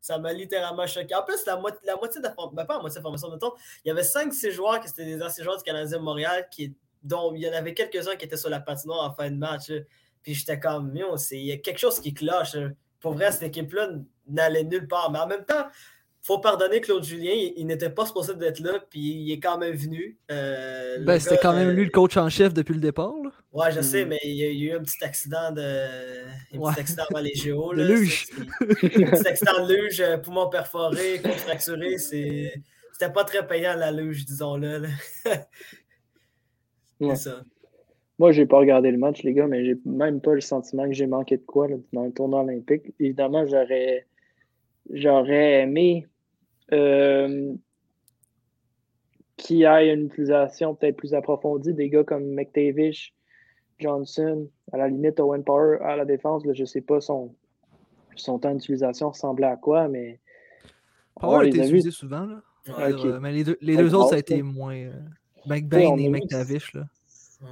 ça 0.00 0.18
m'a 0.18 0.32
littéralement 0.32 0.86
choqué. 0.86 1.14
En 1.14 1.22
plus, 1.22 1.44
la, 1.46 1.56
moitié, 1.56 1.80
la 1.84 1.96
moitié 1.96 2.20
de 2.20 2.26
la 2.26 2.34
formation, 2.34 2.56
ben, 2.56 2.64
pas 2.66 2.74
la 2.74 2.80
moitié 2.80 2.96
de 2.96 3.00
la 3.00 3.02
formation, 3.02 3.30
mettons, 3.30 3.52
il 3.84 3.88
y 3.88 3.90
avait 3.90 4.02
5-6 4.02 4.50
joueurs 4.50 4.80
qui 4.80 4.88
étaient 4.88 5.04
des 5.04 5.22
anciens 5.22 5.44
joueurs 5.44 5.56
du 5.56 5.62
Canadien 5.62 5.98
de 5.98 6.02
Montréal, 6.02 6.48
qui, 6.50 6.74
dont 7.02 7.32
il 7.34 7.42
y 7.42 7.48
en 7.48 7.52
avait 7.52 7.74
quelques-uns 7.74 8.16
qui 8.16 8.24
étaient 8.24 8.36
sur 8.36 8.50
la 8.50 8.60
patinoire 8.60 9.08
en 9.08 9.14
fin 9.14 9.30
de 9.30 9.36
match. 9.36 9.70
Puis 10.26 10.34
j'étais 10.34 10.58
comme, 10.58 10.92
il 11.30 11.38
y 11.38 11.52
a 11.52 11.56
quelque 11.58 11.78
chose 11.78 12.00
qui 12.00 12.12
cloche. 12.12 12.56
Pour 12.98 13.12
vrai, 13.12 13.30
cette 13.30 13.44
équipe-là 13.44 13.90
n'allait 14.26 14.64
nulle 14.64 14.88
part. 14.88 15.12
Mais 15.12 15.20
en 15.20 15.28
même 15.28 15.44
temps, 15.44 15.66
faut 16.20 16.40
pardonner 16.40 16.80
Claude 16.80 17.04
Julien, 17.04 17.30
il, 17.56 17.64
n'était 17.64 17.90
pas 17.90 18.06
supposé 18.06 18.34
d'être 18.34 18.58
là, 18.58 18.80
puis 18.90 18.98
il 18.98 19.30
est 19.30 19.38
quand 19.38 19.56
même 19.56 19.76
venu. 19.76 20.18
Euh, 20.32 20.98
ben, 21.04 21.20
c'était 21.20 21.38
quand 21.38 21.52
même 21.52 21.70
lui 21.70 21.84
le 21.84 21.92
coach 21.92 22.16
en 22.16 22.28
chef 22.28 22.52
depuis 22.52 22.74
le 22.74 22.80
départ. 22.80 23.14
Là. 23.22 23.30
Ouais, 23.52 23.70
je 23.70 23.80
sais, 23.80 24.04
hmm. 24.04 24.08
mais 24.08 24.18
il 24.24 24.34
y, 24.34 24.44
a, 24.44 24.48
eu 24.50 24.76
un 24.76 24.82
petit 24.82 25.04
accident 25.04 25.52
de. 25.52 26.24
Un 26.52 26.72
petit 26.72 26.80
accident 26.80 27.04
avant 27.08 27.20
les 27.20 27.34
géos. 27.36 27.72
De 27.72 27.84
luge. 27.84 28.26
un 28.60 28.66
petit 28.66 29.28
accident 29.28 29.64
de 29.64 29.72
luge, 29.72 30.00
euh, 30.00 30.16
poumon 30.18 30.48
perforé, 30.48 31.20
côte 31.22 31.34
fracturée. 31.34 31.98
C'était 31.98 33.12
pas 33.14 33.22
très 33.22 33.46
payant 33.46 33.76
la 33.76 33.92
luge, 33.92 34.24
disons-le. 34.24 34.88
c'est 37.00 37.14
ça. 37.14 37.44
Moi, 38.18 38.32
j'ai 38.32 38.46
pas 38.46 38.58
regardé 38.58 38.90
le 38.90 38.98
match, 38.98 39.22
les 39.22 39.34
gars, 39.34 39.46
mais 39.46 39.64
j'ai 39.64 39.78
même 39.84 40.20
pas 40.20 40.34
le 40.34 40.40
sentiment 40.40 40.86
que 40.86 40.94
j'ai 40.94 41.06
manqué 41.06 41.36
de 41.36 41.42
quoi 41.42 41.68
dans 41.92 42.04
le 42.04 42.12
tournoi 42.12 42.40
olympique. 42.40 42.94
Évidemment, 42.98 43.46
j'aurais 43.46 44.06
j'aurais 44.90 45.62
aimé 45.62 46.06
euh, 46.72 47.52
qu'il 49.36 49.58
y 49.58 49.64
ait 49.64 49.92
une 49.92 50.06
utilisation 50.06 50.74
peut-être 50.74 50.96
plus 50.96 51.14
approfondie 51.14 51.74
des 51.74 51.90
gars 51.90 52.04
comme 52.04 52.24
McTavish, 52.32 53.14
Johnson, 53.78 54.48
à 54.72 54.78
la 54.78 54.88
limite 54.88 55.20
Owen 55.20 55.44
Power 55.44 55.78
à 55.82 55.96
la 55.96 56.04
défense. 56.04 56.42
je 56.50 56.60
ne 56.60 56.66
sais 56.66 56.80
pas 56.80 57.00
son, 57.00 57.34
son 58.16 58.38
temps 58.38 58.54
d'utilisation 58.54 59.10
ressemblait 59.10 59.46
à 59.46 59.56
quoi, 59.56 59.88
mais. 59.88 60.20
Power 61.20 61.44
a 61.44 61.48
été 61.48 61.58
utilisé 61.58 61.90
souvent. 61.90 62.26
Là. 62.26 62.42
Euh, 62.78 63.20
mais 63.20 63.32
les 63.32 63.44
deux, 63.44 63.56
les 63.60 63.76
deux 63.76 63.94
autres, 63.94 64.10
ça 64.10 64.16
a 64.16 64.18
été 64.18 64.42
moins. 64.42 64.74
Euh, 64.74 64.92
McBain 65.46 65.96
et 65.96 66.08
McTavish. 66.08 66.74
Là. 66.74 66.84
Ouais. 67.40 67.48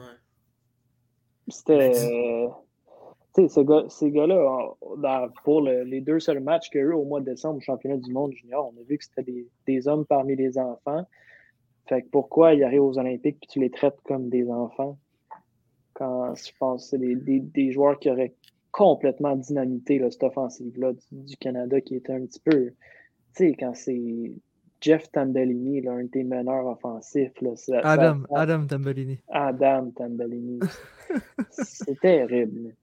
C'était. 1.49 1.93
Tu 3.35 3.49
sais, 3.49 3.65
ces 3.89 4.11
gars-là, 4.13 4.75
pour 5.43 5.61
les 5.63 6.01
deux 6.01 6.21
seuls 6.21 6.41
matchs 6.41 6.71
qu'il 6.71 6.81
y 6.81 6.85
a 6.85 6.87
eu 6.87 6.93
au 6.93 7.05
mois 7.05 7.21
de 7.21 7.25
décembre 7.25 7.57
au 7.57 7.61
championnat 7.61 7.97
du 7.97 8.13
monde 8.13 8.33
junior, 8.33 8.73
on 8.73 8.81
a 8.81 8.85
vu 8.85 8.97
que 8.97 9.05
c'était 9.05 9.25
des, 9.25 9.49
des, 9.67 9.89
hommes 9.89 10.07
parmi 10.07 10.37
les 10.37 10.57
enfants. 10.57 11.05
Fait 11.89 12.03
que 12.03 12.09
pourquoi 12.11 12.55
ils 12.55 12.63
arrivent 12.63 12.85
aux 12.85 12.99
Olympiques 12.99 13.39
et 13.43 13.47
tu 13.49 13.59
les 13.59 13.71
traites 13.71 13.99
comme 14.05 14.29
des 14.29 14.49
enfants? 14.49 14.99
Quand 15.95 16.33
je 16.37 16.53
pense 16.61 16.85
que 16.85 16.91
c'est 16.91 16.99
des, 16.99 17.17
des, 17.17 17.41
des, 17.41 17.73
joueurs 17.73 17.99
qui 17.99 18.09
auraient 18.09 18.35
complètement 18.71 19.37
dynamité 19.37 19.99
là, 19.99 20.11
cette 20.11 20.25
offensive-là 20.25 20.93
du, 21.13 21.37
Canada 21.37 21.81
qui 21.81 21.97
était 21.97 22.13
un 22.13 22.27
petit 22.27 22.41
peu. 22.41 22.71
Tu 22.71 22.75
sais, 23.33 23.57
quand 23.59 23.75
c'est 23.75 24.33
Jeff 24.85 25.11
Tambellini, 25.11 25.81
là, 25.81 25.93
un 25.93 26.05
des 26.05 26.25
meneurs 26.25 26.67
offensifs. 26.67 27.33
Là, 27.41 27.81
Adam, 27.85 28.25
Adam 28.35 28.67
Tambellini. 28.67 29.19
Adam 29.31 29.91
Tambellini. 29.97 30.61
c'est 31.51 31.99
terrible. 31.99 32.75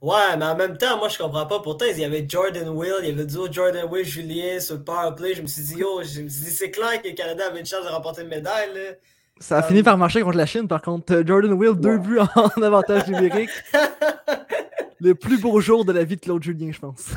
Ouais, 0.00 0.36
mais 0.36 0.44
en 0.44 0.56
même 0.56 0.76
temps, 0.76 0.98
moi, 0.98 1.08
je 1.08 1.18
comprends 1.18 1.46
pas. 1.46 1.60
Pourtant, 1.60 1.84
il 1.88 1.98
y 2.00 2.04
avait 2.04 2.26
Jordan 2.28 2.68
Will, 2.70 2.94
il 3.02 3.08
y 3.08 3.12
avait 3.12 3.24
duo 3.24 3.46
Jordan 3.50 3.86
Will, 3.88 4.04
Julien 4.04 4.58
sur 4.58 4.76
le 4.76 4.82
powerplay. 4.82 5.34
Je 5.34 5.42
me 5.42 5.46
suis 5.46 5.62
dit, 5.62 5.76
yo, 5.76 6.02
je 6.02 6.22
me 6.22 6.28
suis 6.28 6.44
dit, 6.44 6.50
c'est 6.50 6.72
clair 6.72 7.00
que 7.00 7.08
le 7.08 7.14
Canada 7.14 7.44
avait 7.48 7.60
une 7.60 7.66
chance 7.66 7.84
de 7.84 7.90
remporter 7.90 8.22
une 8.22 8.28
médaille. 8.28 8.96
Ça 9.38 9.58
a 9.58 9.62
fini 9.62 9.84
par 9.84 9.96
marcher 9.96 10.22
contre 10.22 10.36
la 10.36 10.46
Chine, 10.46 10.66
par 10.66 10.82
contre. 10.82 11.14
Euh, 11.14 11.22
Jordan 11.24 11.52
Will, 11.52 11.74
deux 11.74 11.98
buts 11.98 12.18
en 12.34 12.62
avantage 12.62 13.06
numérique. 13.06 13.50
le 15.00 15.14
plus 15.14 15.40
beau 15.40 15.60
jour 15.60 15.84
de 15.84 15.92
la 15.92 16.02
vie 16.02 16.16
de 16.16 16.20
Claude 16.20 16.42
Julien, 16.42 16.72
je 16.72 16.80
pense. 16.80 17.14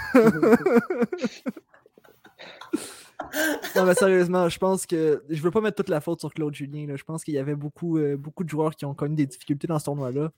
Non, 3.76 3.86
mais 3.86 3.94
sérieusement, 3.94 4.50
je 4.50 4.58
pense 4.58 4.86
que 4.86 5.24
je 5.30 5.42
veux 5.42 5.52
pas 5.52 5.62
mettre 5.62 5.76
toute 5.76 5.90
la 5.90 6.02
faute 6.02 6.20
sur 6.20 6.34
Claude 6.34 6.54
Julien. 6.54 6.96
Je 6.96 7.04
pense 7.04 7.24
qu'il 7.24 7.34
y 7.34 7.38
avait 7.38 7.56
beaucoup, 7.56 7.98
euh, 7.98 8.18
beaucoup 8.18 8.44
de 8.44 8.50
joueurs 8.50 8.76
qui 8.76 8.86
ont 8.86 8.94
connu 8.94 9.16
des 9.16 9.26
difficultés 9.26 9.68
dans 9.68 9.80
ce 9.80 9.86
tournoi-là 9.86 10.32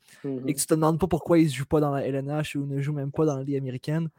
et 0.45 0.53
que 0.53 0.59
tu 0.59 0.65
te 0.65 0.73
demandes 0.73 0.99
pas 0.99 1.07
pourquoi 1.07 1.39
ils 1.39 1.47
ne 1.47 1.51
jouent 1.51 1.65
pas 1.65 1.79
dans 1.79 1.91
la 1.91 2.05
LNH 2.07 2.55
ou 2.55 2.65
ne 2.65 2.81
jouent 2.81 2.93
même 2.93 3.11
pas 3.11 3.25
dans 3.25 3.37
la 3.37 3.43
Ligue 3.43 3.57
américaine. 3.57 4.09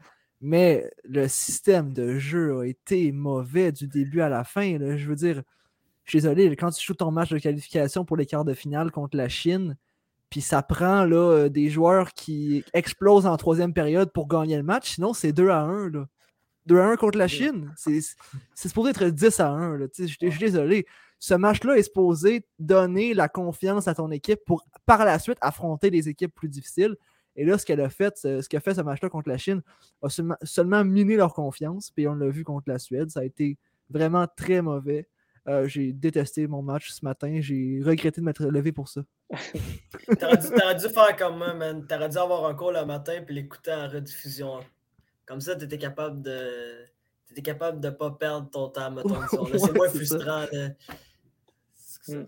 Mais 0.41 0.89
le 1.03 1.27
système 1.27 1.91
de 1.93 2.17
jeu 2.17 2.59
a 2.59 2.65
été 2.65 3.11
mauvais 3.11 3.71
du 3.71 3.87
début 3.87 4.21
à 4.21 4.29
la 4.29 4.43
fin. 4.43 4.77
Je 4.79 5.07
veux 5.07 5.15
dire, 5.15 5.43
je 6.05 6.11
suis 6.11 6.21
désolé, 6.21 6.55
quand 6.55 6.71
tu 6.71 6.85
joues 6.85 6.93
ton 6.93 7.11
match 7.11 7.29
de 7.29 7.39
qualification 7.39 8.05
pour 8.05 8.15
les 8.15 8.25
quarts 8.25 8.45
de 8.45 8.53
finale 8.53 8.91
contre 8.91 9.17
la 9.17 9.27
Chine, 9.27 9.75
puis 10.29 10.41
ça 10.41 10.61
prend 10.61 11.05
là, 11.05 11.17
euh, 11.17 11.49
des 11.49 11.69
joueurs 11.69 12.13
qui 12.13 12.63
explosent 12.73 13.25
en 13.25 13.35
troisième 13.35 13.73
période 13.73 14.11
pour 14.13 14.27
gagner 14.27 14.57
le 14.57 14.63
match, 14.63 14.95
sinon 14.95 15.13
c'est 15.13 15.33
2 15.33 15.49
à 15.49 15.61
1. 15.61 15.89
Là. 15.89 16.07
2 16.69 16.79
à 16.79 16.85
1 16.85 16.95
contre 16.97 17.17
la 17.17 17.27
Chine. 17.27 17.73
C'est 17.75 17.99
supposé 18.55 18.91
être 18.91 19.05
10 19.05 19.39
à 19.39 19.49
1. 19.49 19.79
Je 19.97 20.05
suis 20.05 20.39
désolé. 20.39 20.85
Ce 21.17 21.33
match-là 21.33 21.77
est 21.77 21.83
supposé 21.83 22.45
donner 22.59 23.13
la 23.13 23.27
confiance 23.27 23.87
à 23.87 23.95
ton 23.95 24.09
équipe 24.11 24.39
pour 24.45 24.63
par 24.85 25.03
la 25.03 25.19
suite 25.19 25.37
affronter 25.41 25.91
des 25.91 26.07
équipes 26.07 26.33
plus 26.33 26.47
difficiles. 26.47 26.95
Et 27.35 27.43
là, 27.43 27.57
ce 27.57 27.65
qu'elle 27.65 27.81
a 27.81 27.89
fait, 27.89 28.17
ce 28.17 28.47
qu'a 28.47 28.59
fait 28.59 28.75
ce 28.75 28.81
match-là 28.81 29.09
contre 29.09 29.29
la 29.29 29.37
Chine, 29.37 29.61
a 30.01 30.09
seulement, 30.43 30.85
miné 30.85 31.15
leur 31.15 31.33
confiance. 31.33 31.91
Puis 31.91 32.07
on 32.07 32.15
l'a 32.15 32.29
vu 32.29 32.43
contre 32.43 32.69
la 32.69 32.79
Suède. 32.79 33.09
Ça 33.09 33.21
a 33.21 33.23
été 33.23 33.57
vraiment 33.89 34.27
très 34.27 34.61
mauvais. 34.61 35.07
Euh, 35.47 35.67
j'ai 35.67 35.91
détesté 35.91 36.47
mon 36.47 36.61
match 36.61 36.91
ce 36.91 37.03
matin. 37.03 37.39
J'ai 37.41 37.81
regretté 37.83 38.21
de 38.21 38.25
m'être 38.25 38.45
levé 38.45 38.71
pour 38.71 38.87
ça. 38.87 39.01
T'aurais 40.19 40.37
dû, 40.37 40.87
dû, 40.87 40.93
faire 40.93 41.15
comme 41.17 41.37
moi, 41.37 41.53
man. 41.53 41.85
T'aurais 41.87 42.09
dû 42.09 42.17
avoir 42.17 42.45
un 42.45 42.55
call 42.55 42.75
le 42.75 42.85
matin 42.85 43.21
puis 43.25 43.35
l'écouter 43.35 43.73
en 43.73 43.87
rediffusion. 43.87 44.59
Comme 45.29 45.41
ça, 45.41 45.55
tu 45.55 45.65
étais 45.65 45.77
capable 45.77 46.23
de. 46.23 46.85
Tu 47.35 47.43
capable 47.43 47.79
de 47.79 47.89
ne 47.89 47.93
pas 47.93 48.09
perdre 48.09 48.49
ton 48.49 48.67
temps, 48.69 48.89
mettons. 48.89 49.15
c'est 49.29 49.75
moins 49.75 49.87
frustrant. 49.87 50.45
Hmm. 52.07 52.23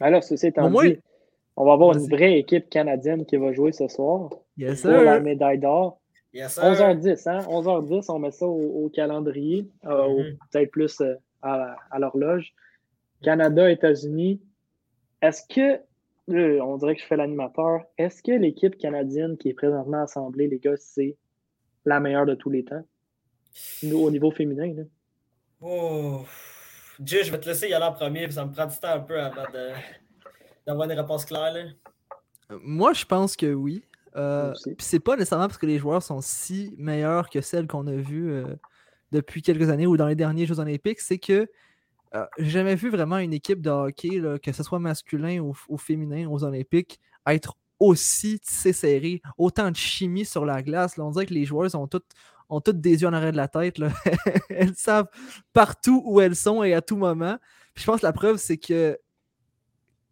Alors, 0.00 0.24
ceci 0.24 0.48
étant 0.48 0.68
dit, 0.68 0.98
on 1.56 1.64
va 1.64 1.74
avoir 1.74 1.96
une 1.96 2.08
vraie 2.08 2.40
équipe 2.40 2.68
canadienne 2.68 3.24
qui 3.24 3.36
va 3.36 3.52
jouer 3.52 3.70
ce 3.70 3.86
soir 3.86 4.30
yes, 4.56 4.82
pour 4.82 4.90
la 4.90 5.20
médaille 5.20 5.60
d'or. 5.60 6.00
11h10, 6.34 7.28
hein? 7.28 7.46
11h10, 7.48 8.10
on 8.10 8.18
met 8.18 8.32
ça 8.32 8.48
au, 8.48 8.90
calendrier, 8.92 9.70
euh, 9.84 10.08
mm-hmm. 10.08 10.38
peut-être 10.50 10.70
plus 10.72 11.00
euh, 11.00 11.14
à, 11.42 11.76
à 11.92 11.98
l'horloge. 12.00 12.52
Canada, 13.22 13.70
États-Unis. 13.70 14.40
Est-ce 15.22 15.42
que, 15.48 15.80
euh, 16.34 16.60
on 16.60 16.76
dirait 16.78 16.96
que 16.96 17.00
je 17.00 17.06
fais 17.06 17.16
l'animateur, 17.16 17.82
est-ce 17.96 18.20
que 18.24 18.32
l'équipe 18.32 18.76
canadienne 18.76 19.36
qui 19.36 19.50
est 19.50 19.54
présentement 19.54 20.02
assemblée, 20.02 20.48
les 20.48 20.58
gars, 20.58 20.76
c'est 20.76 21.16
la 21.84 22.00
meilleure 22.00 22.26
de 22.26 22.34
tous 22.34 22.50
les 22.50 22.64
temps 22.64 22.84
au 23.92 24.10
niveau 24.10 24.30
féminin. 24.30 24.72
Là. 24.74 24.82
Oh. 25.60 26.24
Dieu, 26.98 27.22
je 27.22 27.30
vais 27.30 27.40
te 27.40 27.46
laisser 27.46 27.68
y 27.68 27.74
aller 27.74 27.84
en 27.84 27.92
premier, 27.92 28.30
ça 28.30 28.44
me 28.44 28.52
prend 28.52 28.66
du 28.66 28.76
temps 28.76 28.88
un 28.88 29.00
peu 29.00 29.20
avant 29.20 29.44
d'avoir 30.66 30.90
une 30.90 30.98
réponse 30.98 31.24
claire. 31.24 31.54
Euh, 32.50 32.58
moi, 32.62 32.92
je 32.92 33.04
pense 33.04 33.36
que 33.36 33.52
oui. 33.52 33.84
Euh, 34.16 34.52
c'est 34.78 35.00
pas 35.00 35.16
nécessairement 35.16 35.48
parce 35.48 35.58
que 35.58 35.66
les 35.66 35.78
joueurs 35.78 36.02
sont 36.02 36.20
si 36.20 36.72
meilleurs 36.78 37.28
que 37.30 37.40
celles 37.40 37.66
qu'on 37.66 37.86
a 37.88 37.96
vues 37.96 38.30
euh, 38.30 38.54
depuis 39.10 39.42
quelques 39.42 39.70
années 39.70 39.88
ou 39.88 39.96
dans 39.96 40.06
les 40.06 40.14
derniers 40.14 40.46
Jeux 40.46 40.60
Olympiques, 40.60 41.00
c'est 41.00 41.18
que 41.18 41.48
euh, 42.14 42.24
j'ai 42.38 42.50
jamais 42.50 42.76
vu 42.76 42.90
vraiment 42.90 43.18
une 43.18 43.32
équipe 43.32 43.60
de 43.60 43.70
hockey, 43.70 44.22
que 44.40 44.52
ce 44.52 44.62
soit 44.62 44.78
masculin 44.78 45.40
ou, 45.40 45.76
féminin, 45.76 46.28
aux 46.28 46.44
Olympiques, 46.44 47.00
être 47.26 47.56
aussi 47.84 48.40
serré, 48.42 49.22
autant 49.38 49.70
de 49.70 49.76
chimie 49.76 50.24
sur 50.24 50.44
la 50.44 50.62
glace. 50.62 50.98
on 50.98 51.10
dirait 51.10 51.26
que 51.26 51.34
les 51.34 51.44
joueurs 51.44 51.74
ont 51.74 51.86
toutes, 51.86 52.10
ont 52.48 52.60
toutes 52.60 52.80
des 52.80 53.02
yeux 53.02 53.08
en 53.08 53.12
arrière 53.12 53.32
de 53.32 53.36
la 53.36 53.48
tête. 53.48 53.76
elles 54.48 54.74
savent 54.74 55.08
partout 55.52 56.02
où 56.04 56.20
elles 56.20 56.36
sont 56.36 56.62
et 56.62 56.74
à 56.74 56.82
tout 56.82 56.96
moment. 56.96 57.38
je 57.74 57.84
pense 57.84 58.00
que 58.00 58.06
la 58.06 58.12
preuve, 58.12 58.36
c'est 58.36 58.58
que 58.58 58.98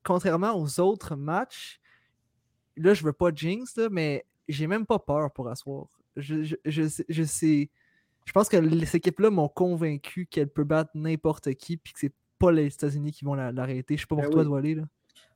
contrairement 0.03 0.55
aux 0.55 0.81
autres 0.81 1.17
matchs, 1.17 1.81
là, 2.77 2.95
je 2.95 3.05
veux 3.05 3.13
pas 3.13 3.31
jinx, 3.35 3.79
mais 3.91 4.27
j'ai 4.49 4.67
même 4.67 4.87
pas 4.87 4.99
peur 4.99 5.33
pour 5.33 5.49
asseoir. 5.49 5.87
Je, 6.17 6.57
je, 6.65 7.25
sais, 7.25 7.71
je 8.27 8.33
pense 8.33 8.49
que 8.49 8.57
les 8.57 8.97
équipes-là 8.97 9.31
m'ont 9.31 9.49
convaincu 9.49 10.27
qu'elle 10.27 10.49
peut 10.49 10.65
battre 10.65 10.91
n'importe 10.95 11.55
qui, 11.55 11.77
puis 11.77 11.93
que 11.93 12.01
c'est 12.01 12.15
pas 12.39 12.53
les 12.53 12.67
États-Unis 12.67 13.13
qui 13.13 13.25
vont 13.25 13.35
l'arrêter. 13.35 13.97
Je 13.97 14.03
sais 14.03 14.07
pas 14.07 14.17
pour 14.17 14.25
ben 14.25 14.31
toi, 14.31 14.61
oui. 14.61 14.75
Là. 14.75 14.83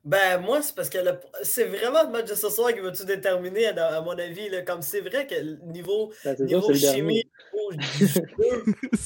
Ben, 0.07 0.39
moi, 0.39 0.61
c'est 0.61 0.73
parce 0.73 0.89
que 0.89 0.99
c'est 1.43 1.65
vraiment 1.65 2.03
le 2.03 2.11
match 2.11 2.29
de 2.29 2.35
ce 2.35 2.49
soir 2.49 2.73
qui 2.73 2.79
va 2.79 2.91
tout 2.93 3.03
déterminer, 3.03 3.67
à, 3.67 3.99
mon 3.99 4.17
avis. 4.17 4.47
Là. 4.47 4.61
Comme 4.61 4.81
c'est 4.81 5.01
vrai 5.01 5.27
que 5.27 5.35
niveau, 5.65 6.13
ben, 6.23 6.33
niveau 6.45 6.73
chimie, 6.73 7.25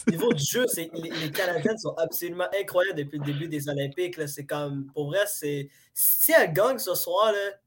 niveau 0.08 0.32
du 0.32 0.43
jeu, 0.43 0.66
les, 0.78 0.91
les, 0.93 1.32
Canadiens 1.32 1.76
sont 1.76 1.95
absolument 1.97 2.45
incroyables 2.56 2.99
depuis 2.99 3.18
le 3.18 3.26
début 3.26 3.47
des 3.47 3.68
Olympiques. 3.68 4.16
C'est 4.28 4.45
comme, 4.45 4.91
pour 4.93 5.08
vrai, 5.08 5.26
c'est 5.26 5.70
si 5.95 6.34
elle 6.34 6.54
gagne 6.54 6.78
ce 6.78 6.93
soir, 6.93 7.32
là, 7.32 7.58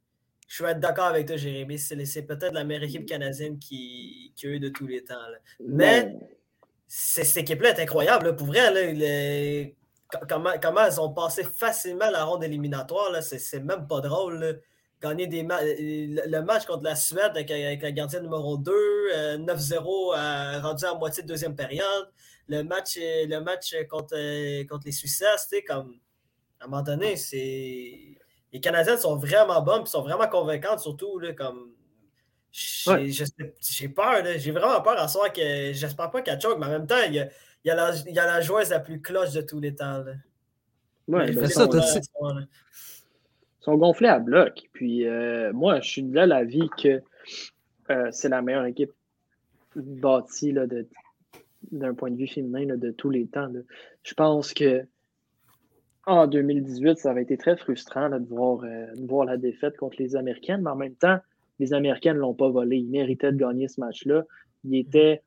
je 0.47 0.63
vais 0.63 0.71
être 0.71 0.81
d'accord 0.81 1.07
avec 1.07 1.27
toi, 1.27 1.37
Jérémy. 1.37 1.77
C'est 1.77 2.23
peut-être 2.23 2.55
la 2.55 2.63
meilleure 2.63 2.85
équipe 2.85 3.05
canadienne 3.05 3.59
qui, 3.59 4.33
qui 4.37 4.47
a 4.47 4.51
eu 4.51 4.61
de 4.61 4.69
tous 4.69 4.87
les 4.87 5.03
temps. 5.03 5.19
Mais 5.59 6.15
cette 6.87 7.37
équipe-là 7.37 7.71
est 7.71 7.83
incroyable. 7.83 8.37
Pour 8.37 8.47
vrai, 8.47 8.95
là, 8.95 9.73
comment, 10.29 10.53
comment 10.61 10.85
elles 10.85 11.01
ont 11.01 11.13
passé 11.13 11.45
facilement 11.45 12.11
la 12.11 12.25
ronde 12.25 12.45
éliminatoire, 12.45 13.11
c'est 13.23 13.61
même 13.61 13.87
pas 13.87 14.01
drôle. 14.01 14.61
Gagner 15.03 15.27
des 15.27 15.43
le 15.43 16.41
match 16.41 16.65
contre 16.65 16.85
la 16.85 16.97
Suède 16.97 17.33
avec, 17.35 17.51
la 17.51 17.93
gardienne 17.93 18.23
numéro 18.23 18.57
2, 18.57 18.73
9-0 19.39 20.17
euh, 20.17 20.61
rendu 20.61 20.85
à 20.85 20.95
moitié 20.95 21.23
de 21.23 21.29
deuxième 21.29 21.55
période. 21.55 22.09
Le 22.49 22.63
match, 22.63 22.97
le 22.97 23.39
match 23.41 23.75
contre, 23.91 24.17
contre 24.67 24.87
les 24.87 24.93
Suisses, 24.93 25.23
comme 25.67 25.99
à 26.61 26.65
un 26.65 26.69
moment 26.69 26.83
donné, 26.83 27.17
c'est 27.17 28.19
les 28.55 28.61
Canadiens 28.61 28.97
sont 28.97 29.17
vraiment 29.17 29.61
bonnes 29.63 29.83
et 29.83 29.87
sont 29.87 30.03
vraiment 30.03 30.29
convaincantes, 30.29 30.79
surtout 30.79 31.19
là, 31.19 31.33
comme. 31.33 31.73
J'ai 32.53 33.89
peur, 33.89 34.23
j'ai 34.37 34.53
vraiment 34.53 34.81
peur 34.81 34.97
à 34.97 35.09
soi 35.09 35.29
que 35.31 35.73
j'espère 35.73 36.09
pas 36.13 36.23
qu'elle 36.23 36.41
choque, 36.41 36.57
mais 36.61 36.67
en 36.67 36.71
même 36.71 36.87
temps, 36.87 37.03
il 37.05 37.15
y 37.15 37.19
a, 37.19 37.29
il 37.65 37.69
y 37.69 37.71
a, 37.71 37.75
la, 37.75 37.95
il 38.07 38.15
y 38.15 38.19
a 38.19 38.27
la 38.27 38.41
joueuse 38.41 38.71
la 38.71 38.81
plus 38.81 39.01
cloche 39.01 39.33
de 39.33 39.41
tous 39.41 39.59
les 39.59 39.75
temps. 39.75 40.05
Là. 40.05 40.13
Ouais, 41.09 41.33
mais 41.33 41.49
ça, 41.49 41.67
ils 41.67 42.45
sont 43.61 43.77
gonflés 43.77 44.09
à 44.09 44.19
bloc. 44.19 44.69
Puis 44.73 45.07
euh, 45.07 45.53
moi, 45.53 45.81
je 45.81 45.89
suis 45.89 46.03
de 46.03 46.21
la 46.21 46.45
vie 46.45 46.69
que 46.79 47.03
euh, 47.91 48.09
c'est 48.11 48.29
la 48.29 48.43
meilleure 48.43 48.67
équipe 48.67 48.93
bâtie 49.77 50.55
d'un 51.73 51.95
point 51.95 52.11
de 52.11 52.17
vue 52.17 52.29
féminin 52.29 52.77
de 52.77 52.91
tous 52.91 53.11
les 53.11 53.27
temps. 53.27 53.51
Je 54.03 54.15
pense 54.15 54.53
que 54.53 54.87
en 56.07 56.27
2018, 56.27 56.99
ça 56.99 57.11
avait 57.11 57.23
été 57.23 57.39
très 57.39 57.57
frustrant 57.57 58.11
de, 58.11 58.27
voir, 58.29 58.63
euh, 58.65 58.87
de, 58.95 59.07
voir, 59.07 59.25
la 59.25 59.39
défaite 59.39 59.79
contre 59.79 59.97
les 59.99 60.17
Américaines, 60.17 60.61
mais 60.63 60.71
en 60.71 60.77
même 60.77 60.95
temps, 60.95 61.19
les 61.59 61.73
Américaines 61.73 62.17
ne 62.17 62.21
l'ont 62.21 62.35
pas 62.35 62.51
volé. 62.51 62.77
Ils 62.77 62.91
méritaient 62.91 63.33
de 63.33 63.39
gagner 63.39 63.69
ce 63.69 63.81
match-là. 63.81 64.25
Ils 64.65 64.81
étaient, 64.81 65.23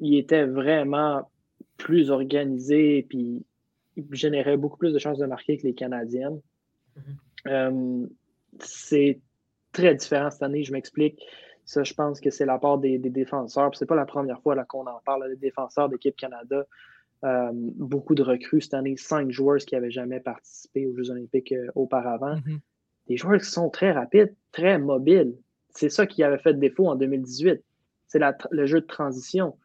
ils 0.00 0.16
étaient 0.16 0.46
vraiment 0.46 1.28
plus 1.78 2.10
organisés 2.10 3.06
puis 3.08 3.44
ils 3.96 4.14
généraient 4.14 4.56
beaucoup 4.56 4.76
plus 4.76 4.92
de 4.92 4.98
chances 4.98 5.18
de 5.18 5.26
marquer 5.26 5.58
que 5.58 5.66
les 5.66 5.74
Canadiennes. 5.74 6.40
Mm-hmm. 6.96 7.02
Euh, 7.48 8.06
c'est 8.60 9.20
très 9.72 9.94
différent 9.94 10.30
cette 10.30 10.42
année, 10.42 10.62
je 10.62 10.72
m'explique. 10.72 11.20
Ça, 11.64 11.84
je 11.84 11.92
pense 11.92 12.20
que 12.20 12.30
c'est 12.30 12.46
la 12.46 12.58
part 12.58 12.78
des, 12.78 12.98
des 12.98 13.10
défenseurs. 13.10 13.74
C'est 13.74 13.86
pas 13.86 13.96
la 13.96 14.06
première 14.06 14.40
fois 14.40 14.56
qu'on 14.64 14.86
en 14.86 15.00
parle, 15.04 15.28
des 15.28 15.36
défenseurs 15.36 15.88
d'équipe 15.88 16.16
Canada. 16.16 16.66
Euh, 17.24 17.50
beaucoup 17.52 18.14
de 18.14 18.22
recrues 18.22 18.60
cette 18.60 18.74
année, 18.74 18.96
cinq 18.96 19.30
joueurs 19.30 19.58
qui 19.58 19.74
n'avaient 19.74 19.90
jamais 19.90 20.20
participé 20.20 20.86
aux 20.86 20.96
Jeux 20.96 21.10
olympiques 21.10 21.52
euh, 21.52 21.66
auparavant. 21.74 22.36
Mm-hmm. 22.36 22.58
Des 23.08 23.16
joueurs 23.16 23.38
qui 23.40 23.50
sont 23.50 23.70
très 23.70 23.92
rapides, 23.92 24.34
très 24.52 24.78
mobiles. 24.78 25.34
C'est 25.70 25.88
ça 25.88 26.06
qui 26.06 26.22
avait 26.22 26.38
fait 26.38 26.54
défaut 26.54 26.86
en 26.86 26.94
2018. 26.94 27.62
C'est 28.06 28.20
le 28.50 28.66
jeu 28.66 28.80
de 28.80 28.86
transition. 28.86 29.56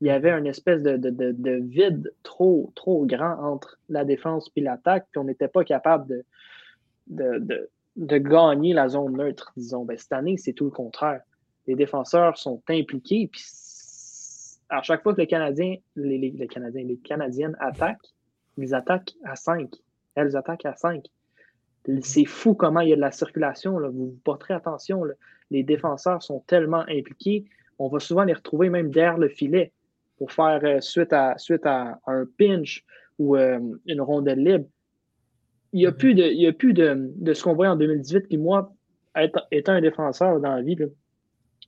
Il 0.00 0.06
y 0.06 0.10
avait 0.10 0.30
une 0.30 0.46
espèce 0.46 0.82
de, 0.82 0.96
de, 0.96 1.52
vide 1.62 2.12
trop, 2.22 2.72
trop 2.74 3.04
grand 3.04 3.38
entre 3.42 3.78
la 3.88 4.04
défense 4.04 4.50
et 4.56 4.62
l'attaque, 4.62 5.06
puis 5.10 5.18
on 5.18 5.24
n'était 5.24 5.48
pas 5.48 5.62
capable 5.62 6.24
de, 7.08 7.38
de, 7.96 8.18
gagner 8.18 8.72
la 8.72 8.88
zone 8.88 9.16
neutre, 9.16 9.52
disons. 9.56 9.84
Ben, 9.84 9.98
cette 9.98 10.12
année, 10.12 10.38
c'est 10.38 10.54
tout 10.54 10.64
le 10.64 10.70
contraire. 10.70 11.20
Les 11.66 11.74
défenseurs 11.74 12.38
sont 12.38 12.62
impliqués, 12.70 13.28
puis 13.30 13.42
à 14.70 14.82
chaque 14.82 15.02
fois 15.02 15.12
que 15.12 15.20
les 15.20 15.26
Canadiens, 15.26 15.76
les, 15.96 16.16
les, 16.16 16.48
Canadiens, 16.48 16.84
les 16.84 16.96
Canadiennes 16.96 17.56
attaquent, 17.60 18.14
ils 18.56 18.74
attaquent 18.74 19.14
à 19.24 19.36
5. 19.36 19.68
Elles 20.14 20.36
attaquent 20.36 20.66
à 20.66 20.76
5. 20.76 21.04
C'est 22.02 22.24
fou 22.24 22.54
comment 22.54 22.80
il 22.80 22.90
y 22.90 22.92
a 22.92 22.96
de 22.96 23.00
la 23.00 23.10
circulation. 23.10 23.78
Là. 23.78 23.88
Vous, 23.88 24.16
porterez 24.24 24.54
attention. 24.54 25.02
Les 25.50 25.62
défenseurs 25.62 26.22
sont 26.22 26.40
tellement 26.46 26.84
impliqués. 26.88 27.44
On 27.78 27.88
va 27.88 27.98
souvent 27.98 28.24
les 28.24 28.34
retrouver 28.34 28.70
même 28.70 28.90
derrière 28.90 29.18
le 29.18 29.28
filet 29.28 29.72
pour 30.20 30.32
faire 30.32 30.60
euh, 30.64 30.82
suite, 30.82 31.14
à, 31.14 31.38
suite 31.38 31.64
à 31.64 31.98
un 32.06 32.26
pinch 32.38 32.84
ou 33.18 33.36
euh, 33.36 33.58
une 33.86 34.02
rondelle 34.02 34.44
libre. 34.44 34.66
Il 35.72 35.78
n'y 35.78 35.86
a, 35.86 35.92
plus 35.92 36.14
de, 36.14 36.24
il 36.24 36.46
a 36.46 36.52
plus 36.52 36.74
de, 36.74 37.10
de 37.16 37.32
ce 37.32 37.42
qu'on 37.42 37.54
voit 37.54 37.70
en 37.70 37.76
2018. 37.76 38.28
Puis 38.28 38.36
moi, 38.36 38.70
étant 39.50 39.72
un 39.72 39.80
défenseur 39.80 40.38
dans 40.38 40.54
la 40.54 40.60
vie, 40.60 40.76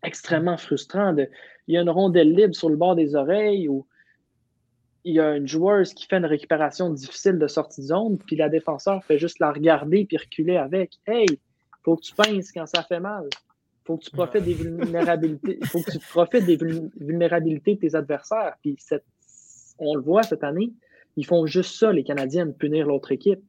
extrêmement 0.02 0.58
frustrant. 0.58 1.14
De, 1.14 1.30
il 1.66 1.74
y 1.74 1.78
a 1.78 1.80
une 1.80 1.88
rondelle 1.88 2.34
libre 2.34 2.54
sur 2.54 2.68
le 2.68 2.76
bord 2.76 2.94
des 2.94 3.14
oreilles 3.14 3.68
ou 3.68 3.86
il 5.04 5.14
y 5.14 5.20
a 5.20 5.34
une 5.34 5.48
joueuse 5.48 5.94
qui 5.94 6.06
fait 6.06 6.18
une 6.18 6.26
récupération 6.26 6.90
difficile 6.90 7.38
de 7.38 7.46
sortie 7.46 7.80
de 7.80 7.86
zone, 7.86 8.18
puis 8.18 8.36
la 8.36 8.50
défenseur 8.50 9.02
fait 9.02 9.18
juste 9.18 9.38
la 9.38 9.50
regarder 9.50 10.04
puis 10.04 10.18
reculer 10.18 10.58
avec. 10.58 10.98
Hey, 11.06 11.26
faut 11.84 11.96
que 11.96 12.02
tu 12.02 12.14
pinces 12.14 12.52
quand 12.52 12.66
ça 12.66 12.82
fait 12.82 13.00
mal. 13.00 13.28
Faut 13.84 13.96
que 13.96 14.04
tu 14.04 14.10
profites 14.10 14.44
des 14.44 14.54
vulnérabilités. 14.54 15.58
faut 15.64 15.80
que 15.80 15.90
tu 15.90 15.98
profites 15.98 16.46
des 16.46 16.56
vulnérabilités 16.56 17.74
de 17.74 17.80
tes 17.80 17.94
adversaires. 17.94 18.54
Puis 18.62 18.76
on 19.78 19.96
le 19.96 20.02
voit 20.02 20.22
cette 20.22 20.44
année, 20.44 20.72
ils 21.16 21.26
font 21.26 21.46
juste 21.46 21.74
ça, 21.74 21.92
les 21.92 22.04
Canadiens, 22.04 22.46
de 22.46 22.52
punir 22.52 22.86
l'autre 22.86 23.12
équipe. 23.12 23.42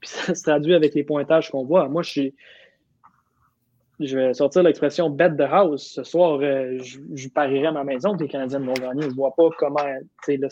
Puis 0.00 0.10
ça 0.10 0.34
se 0.34 0.42
traduit 0.42 0.74
avec 0.74 0.94
les 0.94 1.04
pointages 1.04 1.50
qu'on 1.50 1.64
voit. 1.64 1.88
Moi, 1.88 2.02
je 2.02 2.10
suis, 2.10 2.34
je 4.00 4.18
vais 4.18 4.34
sortir 4.34 4.62
l'expression 4.62 5.10
bet 5.10 5.36
the 5.36 5.42
house. 5.42 5.92
Ce 5.94 6.04
soir, 6.04 6.38
euh, 6.42 6.78
je, 6.80 7.28
parierais 7.28 7.68
à 7.68 7.72
ma 7.72 7.84
maison 7.84 8.16
que 8.16 8.22
les 8.22 8.28
Canadiens 8.28 8.60
vont 8.60 8.74
gagner. 8.74 9.02
Je 9.02 9.08
ne 9.08 9.14
vois 9.14 9.34
pas 9.34 9.48
comment. 9.58 9.82
Là, 9.82 10.48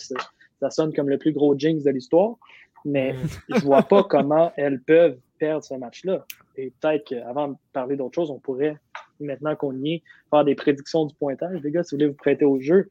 ça 0.61 0.71
sonne 0.71 0.93
comme 0.93 1.09
le 1.09 1.19
plus 1.19 1.33
gros 1.33 1.57
jinx 1.59 1.85
de 1.85 1.91
l'histoire, 1.91 2.37
mais 2.85 3.15
je 3.49 3.57
ne 3.57 3.61
vois 3.61 3.83
pas 3.83 4.03
comment 4.05 4.53
elles 4.57 4.81
peuvent 4.81 5.19
perdre 5.39 5.65
ce 5.65 5.75
match-là. 5.75 6.25
Et 6.57 6.73
peut-être 6.81 7.05
qu'avant 7.09 7.49
de 7.49 7.57
parler 7.73 7.97
d'autre 7.97 8.15
chose, 8.15 8.31
on 8.31 8.39
pourrait, 8.39 8.77
maintenant 9.21 9.57
qu'on 9.57 9.75
y 9.83 9.95
est, 9.95 10.03
faire 10.31 10.45
des 10.45 10.55
prédictions 10.55 11.07
du 11.07 11.15
pointage. 11.15 11.61
Les 11.63 11.71
gars, 11.71 11.83
si 11.83 11.95
vous 11.95 11.99
voulez 11.99 12.09
vous 12.09 12.17
prêter 12.17 12.45
au 12.45 12.61
jeu, 12.61 12.89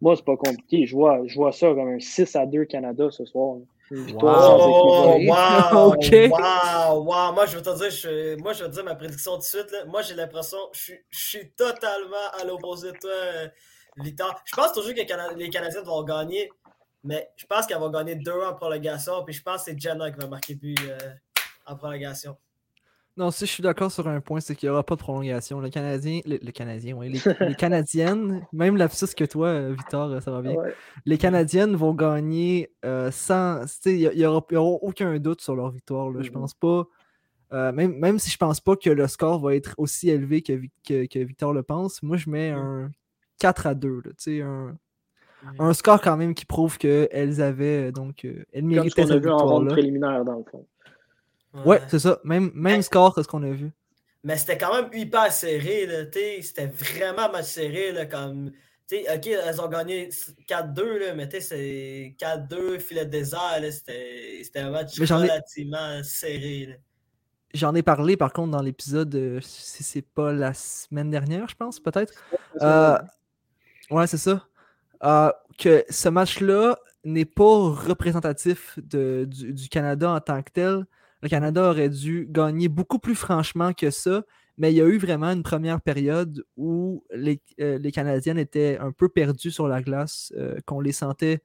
moi, 0.00 0.14
c'est 0.16 0.24
pas 0.24 0.36
compliqué. 0.36 0.86
Je 0.86 0.94
vois, 0.94 1.22
je 1.26 1.34
vois 1.34 1.52
ça 1.52 1.68
comme 1.68 1.88
un 1.88 2.00
6 2.00 2.36
à 2.36 2.46
2 2.46 2.64
Canada 2.66 3.08
ce 3.10 3.24
soir. 3.24 3.56
Wow, 3.90 5.18
wow, 5.24 5.94
wow, 5.98 7.02
wow, 7.04 7.32
Moi, 7.32 7.46
je 7.46 7.56
vais 7.56 7.62
te 7.62 7.78
dire, 7.78 7.90
je, 7.90 8.36
moi, 8.42 8.52
je 8.52 8.64
vais 8.64 8.70
te 8.70 8.74
dire 8.74 8.84
ma 8.84 8.96
prédiction 8.96 9.34
tout 9.34 9.38
de 9.38 9.44
suite. 9.44 9.70
Là. 9.70 9.84
Moi, 9.86 10.02
j'ai 10.02 10.14
l'impression, 10.14 10.58
je, 10.72 10.94
je, 11.08 11.18
suis 11.18 11.50
totalement 11.52 12.30
à 12.40 12.44
l'opposé 12.44 12.90
de 12.90 12.98
toi, 12.98 13.10
euh, 13.10 13.48
Victor. 13.98 14.42
Je 14.44 14.56
pense 14.56 14.72
toujours 14.72 14.90
que 14.90 15.36
les 15.36 15.50
Canadiens 15.50 15.82
vont 15.82 16.02
gagner, 16.02 16.50
mais 17.04 17.30
je 17.36 17.46
pense 17.46 17.66
qu'elle 17.66 17.78
va 17.78 17.88
gagner 17.88 18.16
2 18.16 18.32
en 18.32 18.54
prolongation. 18.54 19.24
Puis 19.24 19.34
je 19.34 19.42
pense 19.42 19.64
que 19.64 19.70
c'est 19.70 19.80
Jenna 19.80 20.10
qui 20.10 20.18
va 20.18 20.26
marquer 20.26 20.56
plus 20.56 20.74
euh, 20.88 20.98
en 21.66 21.76
prolongation. 21.76 22.36
Non, 23.16 23.30
si 23.30 23.46
je 23.46 23.50
suis 23.50 23.62
d'accord 23.62 23.90
sur 23.90 24.06
un 24.08 24.20
point, 24.20 24.40
c'est 24.40 24.54
qu'il 24.54 24.68
n'y 24.68 24.70
aura 24.70 24.84
pas 24.84 24.94
de 24.94 25.00
prolongation. 25.00 25.58
Le 25.58 25.70
Canadien, 25.70 26.20
le, 26.26 26.50
Canadien, 26.50 26.94
oui, 26.96 27.08
les, 27.40 27.54
Canadiennes, 27.54 28.46
même 28.52 28.76
la 28.76 28.88
que 28.88 29.24
toi, 29.24 29.48
euh, 29.48 29.74
Victor, 29.76 30.10
euh, 30.10 30.20
ça 30.20 30.30
va 30.30 30.42
bien. 30.42 30.54
Les 31.06 31.16
Canadiennes 31.16 31.76
vont 31.76 31.94
gagner 31.94 32.70
euh, 32.84 33.10
sans. 33.10 33.64
Il 33.86 34.10
n'y 34.14 34.26
aura, 34.26 34.44
aucun 34.82 35.18
doute 35.18 35.40
sur 35.40 35.56
leur 35.56 35.70
victoire. 35.70 36.10
Là. 36.10 36.20
Je 36.20 36.30
pense 36.30 36.52
pas. 36.52 36.84
même, 37.50 37.96
même 37.96 38.18
si 38.18 38.30
je 38.30 38.36
pense 38.36 38.60
pas 38.60 38.76
que 38.76 38.90
le 38.90 39.06
score 39.06 39.40
va 39.40 39.54
être 39.54 39.74
aussi 39.78 40.10
élevé 40.10 40.42
que, 40.42 40.60
que, 40.86 41.18
Victor 41.18 41.54
le 41.54 41.62
pense, 41.62 42.02
moi 42.02 42.18
je 42.18 42.28
mets 42.28 42.50
un 42.50 42.90
4 43.38 43.66
à 43.66 43.74
2. 43.74 44.02
un, 44.42 44.76
un 45.58 45.72
score 45.72 46.02
quand 46.02 46.18
même 46.18 46.34
qui 46.34 46.44
prouve 46.44 46.76
qu'elles 46.76 47.40
avaient. 47.40 47.92
Donc, 47.92 48.26
elles 48.52 48.64
méritaient 48.64 49.06
cette 49.06 49.24
victoire-là. 49.24 49.70
préliminaire 49.72 50.22
dans 50.22 50.36
le 50.36 50.44
fond. 50.44 50.66
Ouais, 51.64 51.80
c'est 51.88 51.98
ça. 51.98 52.20
Même, 52.24 52.50
même 52.54 52.82
score 52.82 53.14
que 53.14 53.22
ce 53.22 53.28
qu'on 53.28 53.42
a 53.42 53.50
vu. 53.50 53.70
Mais 54.24 54.36
c'était 54.36 54.58
quand 54.58 54.74
même 54.74 54.90
hyper 54.92 55.32
serré. 55.32 55.88
C'était 56.42 56.66
vraiment 56.66 57.30
mal 57.30 57.44
serré. 57.44 57.92
Là, 57.92 58.06
comme... 58.06 58.50
OK, 58.92 59.26
elles 59.26 59.60
ont 59.60 59.68
gagné 59.68 60.10
4-2, 60.48 61.14
mais 61.14 61.28
c'est 61.40 62.14
4-2, 62.20 62.78
filet 62.78 63.04
désert, 63.04 63.60
c'était 63.72 64.60
un 64.60 64.70
match 64.70 64.96
relativement 65.00 66.00
serré. 66.04 66.80
J'en 67.52 67.74
ai 67.74 67.82
parlé 67.82 68.16
par 68.16 68.32
contre 68.32 68.50
dans 68.50 68.62
l'épisode, 68.62 69.14
euh, 69.14 69.40
si 69.40 69.82
c'est 69.82 70.02
pas 70.02 70.32
la 70.32 70.52
semaine 70.52 71.10
dernière, 71.10 71.48
je 71.48 71.54
pense, 71.54 71.80
peut-être. 71.80 72.12
Euh, 72.60 72.98
ouais, 73.90 74.06
c'est 74.06 74.18
ça. 74.18 74.46
Euh, 75.02 75.32
que 75.58 75.84
ce 75.88 76.08
match-là 76.08 76.78
n'est 77.04 77.24
pas 77.24 77.70
représentatif 77.70 78.78
de, 78.78 79.26
du, 79.26 79.68
Canada 79.68 80.10
en 80.10 80.20
tant 80.20 80.42
que 80.42 80.50
tel. 80.52 80.86
Le 81.22 81.28
Canada 81.28 81.70
aurait 81.70 81.88
dû 81.88 82.26
gagner 82.30 82.68
beaucoup 82.68 82.98
plus 82.98 83.14
franchement 83.14 83.72
que 83.72 83.90
ça, 83.90 84.22
mais 84.58 84.72
il 84.72 84.76
y 84.76 84.80
a 84.80 84.86
eu 84.86 84.98
vraiment 84.98 85.30
une 85.30 85.42
première 85.42 85.80
période 85.80 86.44
où 86.56 87.04
les, 87.14 87.40
les 87.58 87.92
Canadiennes 87.92 88.38
étaient 88.38 88.78
un 88.78 88.92
peu 88.92 89.08
perdues 89.08 89.50
sur 89.50 89.68
la 89.68 89.82
glace, 89.82 90.32
qu'on 90.66 90.80
les 90.80 90.92
sentait 90.92 91.42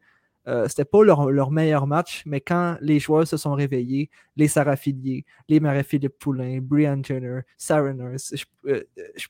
euh, 0.48 0.68
c'était 0.68 0.86
pas 0.86 1.04
leur, 1.04 1.52
meilleur 1.52 1.86
match, 1.86 2.24
mais 2.26 2.42
quand 2.42 2.78
les 2.82 3.00
joueurs 3.00 3.28
se 3.28 3.38
sont 3.38 3.54
réveillés, 3.54 4.10
les 4.36 4.48
Sarah 4.48 4.76
Filier, 4.76 5.26
les 5.48 5.60
Marie-Philippe 5.60 6.18
Poulain, 6.18 6.60
Brian 6.62 7.02
Turner, 7.02 7.42
Sarah 7.58 7.94
Nurse, 7.94 8.34
je, 8.36 8.46
euh, 8.70 8.84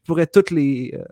pourrais 0.05 0.27
toutes 0.27 0.51
les, 0.51 0.91
euh, 0.95 1.03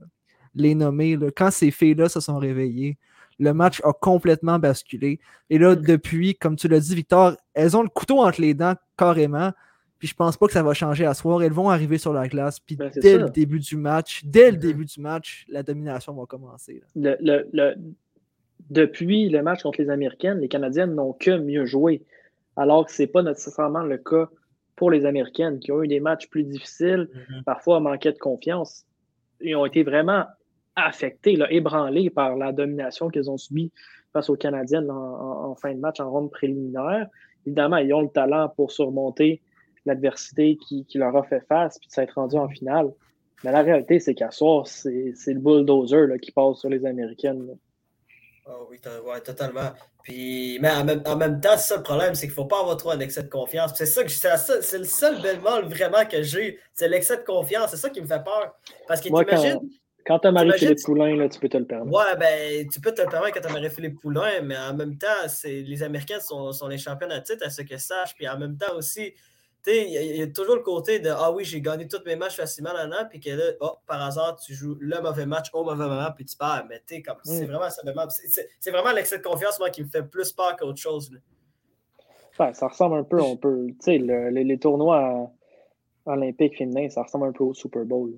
les 0.56 0.74
nommer. 0.74 1.18
Quand 1.36 1.52
ces 1.52 1.72
filles-là 1.72 2.08
se 2.08 2.22
sont 2.22 2.38
réveillées, 2.38 2.98
le 3.40 3.54
match 3.54 3.82
a 3.84 3.94
complètement 3.94 4.60
basculé. 4.60 5.20
Et 5.50 5.58
là, 5.58 5.76
depuis, 5.76 6.36
comme 6.36 6.56
tu 6.56 6.68
l'as 6.68 6.80
dit, 6.80 6.96
Victor, 6.96 7.36
elles 7.54 7.76
ont 7.76 7.84
le 7.84 7.90
couteau 7.90 8.20
entre 8.20 8.42
les 8.42 8.54
dents 8.54 8.76
carrément. 8.98 9.52
Puis 9.98 10.08
je 10.08 10.16
pense 10.16 10.38
pas 10.38 10.48
que 10.48 10.54
ça 10.54 10.64
va 10.64 10.74
changer 10.74 11.06
à 11.06 11.14
soir. 11.14 11.42
Elles 11.44 11.52
vont 11.52 11.70
arriver 11.70 11.98
sur 11.98 12.14
la 12.14 12.28
glace. 12.28 12.60
Puis 12.60 12.76
ben, 12.76 12.92
dès 13.02 13.18
le 13.18 13.30
début 13.30 13.60
du 13.60 13.76
match, 13.76 14.24
dès 14.24 14.52
le 14.52 14.58
mm-hmm. 14.58 14.62
début 14.62 14.86
du 14.86 15.02
match, 15.02 15.46
la 15.50 15.64
domination 15.64 16.14
va 16.14 16.26
commencer. 16.26 16.82
le, 16.96 17.18
le, 17.22 17.76
depuis 18.70 19.30
le 19.30 19.42
match 19.42 19.64
contre 19.64 19.82
les 19.82 19.90
Américaines, 19.90 20.40
les 20.40 20.48
Canadiennes 20.48 20.94
n'ont 20.94 21.14
que 21.14 21.38
mieux 21.38 21.66
joué, 21.66 22.04
alors 22.56 22.86
que 22.86 22.92
ce 22.92 23.02
n'est 23.02 23.08
pas 23.08 23.24
nécessairement 23.24 23.84
le 23.84 23.98
cas 23.98 24.30
pour 24.76 24.92
les 24.92 25.06
Américaines, 25.06 25.60
qui 25.60 25.72
ont 25.72 25.84
eu 25.84 25.88
des 25.88 26.00
matchs 26.00 26.30
plus 26.30 26.44
difficiles, 26.44 27.10
mm-hmm. 27.14 27.44
parfois 27.44 27.80
manquaient 27.80 28.14
de 28.14 28.18
confiance. 28.18 28.86
Ils 29.42 29.56
ont 29.56 29.66
été 29.66 29.84
vraiment 29.84 30.26
affectés, 30.86 31.36
là, 31.36 31.52
ébranlés 31.52 32.10
par 32.10 32.36
la 32.36 32.52
domination 32.52 33.10
qu'ils 33.10 33.30
ont 33.30 33.38
subie 33.38 33.72
face 34.14 34.30
aux 34.30 34.36
Canadiennes 34.36 34.90
en, 34.90 35.56
fin 35.56 35.74
de 35.74 35.80
match, 35.80 36.00
en 36.00 36.10
ronde 36.10 36.32
préliminaire. 36.32 37.08
Évidemment, 37.46 37.78
ils 37.78 37.94
ont 37.94 38.02
le 38.02 38.10
talent 38.10 38.50
pour 38.50 38.72
surmonter 38.72 39.42
l'adversité 39.86 40.58
qui, 40.58 40.86
leur 40.96 41.16
a 41.16 41.24
fait 41.24 41.46
face, 41.48 41.78
puis 41.80 41.88
de 41.88 41.94
s'être 41.94 42.16
rendu 42.16 42.36
en 42.36 42.50
finale. 42.50 42.92
Mais 43.44 43.52
la 43.52 43.62
réalité, 43.62 44.00
c'est 44.00 44.14
qu'à 44.14 44.32
soir, 44.32 44.68
c'est 44.68 45.14
le 45.28 45.40
bulldozer 45.40 46.20
qui 46.22 46.32
passe 46.32 46.58
sur 46.58 46.70
les 46.70 46.86
Américaines. 46.86 47.48
Oh 48.48 48.68
oui, 48.70 48.80
totalement. 49.24 49.72
Puis, 50.04 50.58
mais 50.60 50.72
en 50.72 50.84
même, 50.84 51.40
temps, 51.40 51.56
c'est 51.58 51.74
ça 51.74 51.78
le 51.78 51.84
problème, 51.84 52.16
c'est 52.16 52.22
qu'il 52.22 52.32
ne 52.32 52.36
faut 52.36 52.46
pas 52.46 52.62
avoir 52.62 52.78
trop 52.78 52.92
un 52.92 53.00
excès 53.00 53.22
de 53.22 53.30
confiance. 53.30 53.74
C'est 53.76 53.86
ça 53.86 54.04
que 54.04 54.10
c'est 54.10 54.78
le 54.78 54.86
seul 54.86 55.22
bel 55.22 55.40
mal 55.42 55.66
vraiment 55.66 56.04
que 56.06 56.24
j'ai, 56.24 56.58
c'est 56.74 56.88
l'excès 56.88 57.18
de 57.18 57.24
confiance. 57.24 57.70
C'est 57.72 57.78
ça 57.78 57.90
qui 57.90 58.02
me 58.02 58.08
fait 58.08 58.24
peur. 58.24 58.56
Parce 58.88 59.02
que 59.02 59.10
t'imagines. 59.10 59.60
Quand, 60.06 60.16
quand 60.16 60.20
tu 60.20 60.28
as 60.28 60.32
Marie-Philippe 60.32 60.84
Poulain, 60.84 61.16
là, 61.16 61.30
tu 61.30 61.40
peux 61.40 61.50
te 61.50 61.58
le 61.58 61.66
permettre. 61.66 61.96
Ouais, 61.96 62.18
ben, 62.18 62.68
tu 62.68 62.80
peux 62.82 62.94
te 62.94 63.02
le 63.02 63.10
permettre 63.10 63.36
quand 63.36 63.42
tu 63.42 63.48
as 63.48 63.54
Marie-Philippe 63.54 64.00
Poulain, 64.00 64.42
mais 64.42 64.58
en 64.58 64.74
même 64.74 64.98
temps, 64.98 65.08
les 65.44 65.84
Américains 65.84 66.20
sont, 66.20 66.52
sont 66.52 66.68
les 66.68 66.78
champions 66.78 67.10
à 67.10 67.20
titre, 67.20 67.46
à 67.46 67.50
ce 67.50 67.62
que 67.62 67.76
je 67.76 67.82
sache. 67.82 68.16
Puis 68.16 68.28
en 68.28 68.38
même 68.38 68.58
temps 68.58 68.76
aussi, 68.76 69.14
il 69.68 70.18
y, 70.18 70.22
a 70.22 70.28
toujours 70.28 70.56
le 70.56 70.62
côté 70.62 71.00
de 71.00 71.10
Ah 71.10 71.32
oui, 71.32 71.44
j'ai 71.44 71.62
gagné 71.62 71.88
tous 71.88 72.02
mes 72.06 72.16
matchs 72.16 72.38
facilement 72.38 72.72
là 72.74 73.06
puis 73.06 73.20
que 73.20 73.30
là, 73.30 73.44
oh, 73.62 73.74
par 73.86 74.02
hasard, 74.02 74.38
tu 74.38 74.54
joues 74.54 74.78
le 74.80 75.02
mauvais 75.02 75.26
match 75.26 75.48
au 75.54 75.64
mauvais 75.64 75.86
moment, 75.88 76.10
puis 76.16 76.26
tu 76.26 76.36
perds. 76.38 76.66
Mais 76.70 76.82
tu 76.88 77.02
comme 77.02 77.18
c'est 77.24 77.46
mm. 77.46 77.52
vraiment 77.52 77.68
C'est 78.10 78.72
vraiment 78.72 78.92
l'excès 78.92 79.18
de 79.18 79.24
confiance, 79.24 79.60
moi, 79.60 79.70
qui 79.70 79.84
me 79.84 79.90
fait 79.90 80.04
plus 80.04 80.32
peur 80.32 80.56
qu'autre 80.56 80.80
chose. 80.80 81.12
ça 82.38 82.68
ressemble 82.68 82.96
un 82.98 83.04
peu, 83.04 83.22
on 83.22 83.38
peut. 83.38 83.68
Tu 83.68 83.76
sais, 83.80 83.98
les, 83.98 84.44
les, 84.44 84.58
tournois 84.58 85.32
olympiques 86.06 86.58
féminins, 86.58 86.90
ça 86.90 87.04
ressemble 87.04 87.28
un 87.28 87.32
peu 87.34 87.44
au 87.44 87.54
Super 87.54 87.84
Bowl. 87.86 88.14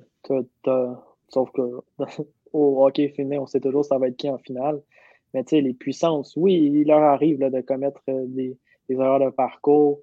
Sauf 1.33 1.51
que 1.51 1.61
au 2.53 2.85
hockey 2.85 3.09
féminin, 3.09 3.41
on 3.41 3.47
sait 3.47 3.59
toujours 3.59 3.85
ça 3.85 3.97
va 3.97 4.07
être 4.07 4.17
qui 4.17 4.29
en 4.29 4.37
finale. 4.37 4.81
Mais 5.33 5.43
tu 5.43 5.51
sais, 5.51 5.61
les 5.61 5.73
puissances, 5.73 6.35
oui, 6.35 6.55
il 6.55 6.87
leur 6.87 7.01
arrive 7.01 7.39
là, 7.39 7.49
de 7.49 7.61
commettre 7.61 8.01
euh, 8.09 8.25
des, 8.27 8.57
des 8.89 8.95
erreurs 8.95 9.19
de 9.19 9.29
parcours 9.29 10.01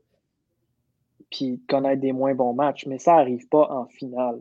puis 1.30 1.60
connaître 1.68 2.00
des 2.00 2.12
moins 2.12 2.34
bons 2.34 2.54
matchs, 2.54 2.86
mais 2.86 2.98
ça 2.98 3.16
n'arrive 3.16 3.46
pas 3.48 3.70
en 3.70 3.86
finale. 3.86 4.40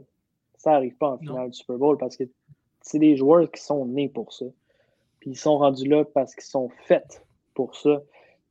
Ça 0.57 0.71
n'arrive 0.71 0.95
pas 0.95 1.11
en 1.11 1.17
finale 1.17 1.49
du 1.51 1.57
Super 1.57 1.77
Bowl 1.77 1.97
parce 1.97 2.15
que 2.15 2.23
c'est 2.81 2.99
des 2.99 3.15
joueurs 3.15 3.51
qui 3.51 3.61
sont 3.61 3.85
nés 3.85 4.09
pour 4.09 4.33
ça. 4.33 4.45
Puis 5.19 5.31
ils 5.31 5.37
sont 5.37 5.57
rendus 5.57 5.87
là 5.87 6.05
parce 6.05 6.33
qu'ils 6.33 6.45
sont 6.45 6.69
faits 6.85 7.25
pour 7.53 7.75
ça. 7.75 8.01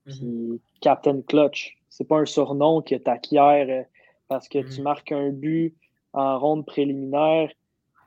Puis 0.05 0.23
mhm. 0.23 0.59
Captain 0.81 1.21
Clutch, 1.23 1.79
c'est 1.89 2.07
pas 2.07 2.19
un 2.19 2.27
surnom 2.27 2.83
que 2.83 2.95
tu 2.95 3.11
acquiers 3.11 3.67
euh, 3.71 3.83
parce 4.29 4.49
que 4.49 4.59
tu 4.59 4.79
mhm. 4.79 4.85
marques 4.85 5.13
un 5.13 5.31
but 5.31 5.75
en 6.13 6.39
ronde 6.39 6.67
préliminaire 6.67 7.51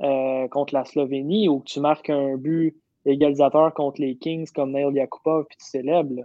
euh, 0.02 0.48
contre 0.48 0.74
la 0.74 0.86
Slovénie 0.86 1.50
ou 1.50 1.60
que 1.60 1.66
tu 1.66 1.80
marques 1.80 2.10
un 2.10 2.38
but 2.38 2.76
égalisateur 3.06 3.74
contre 3.74 4.02
les 4.02 4.16
Kings 4.16 4.50
comme 4.54 4.72
Neil 4.72 4.94
Yakupov 4.94 5.46
puis 5.50 5.58
tu 5.58 5.66
célèbres. 5.66 6.24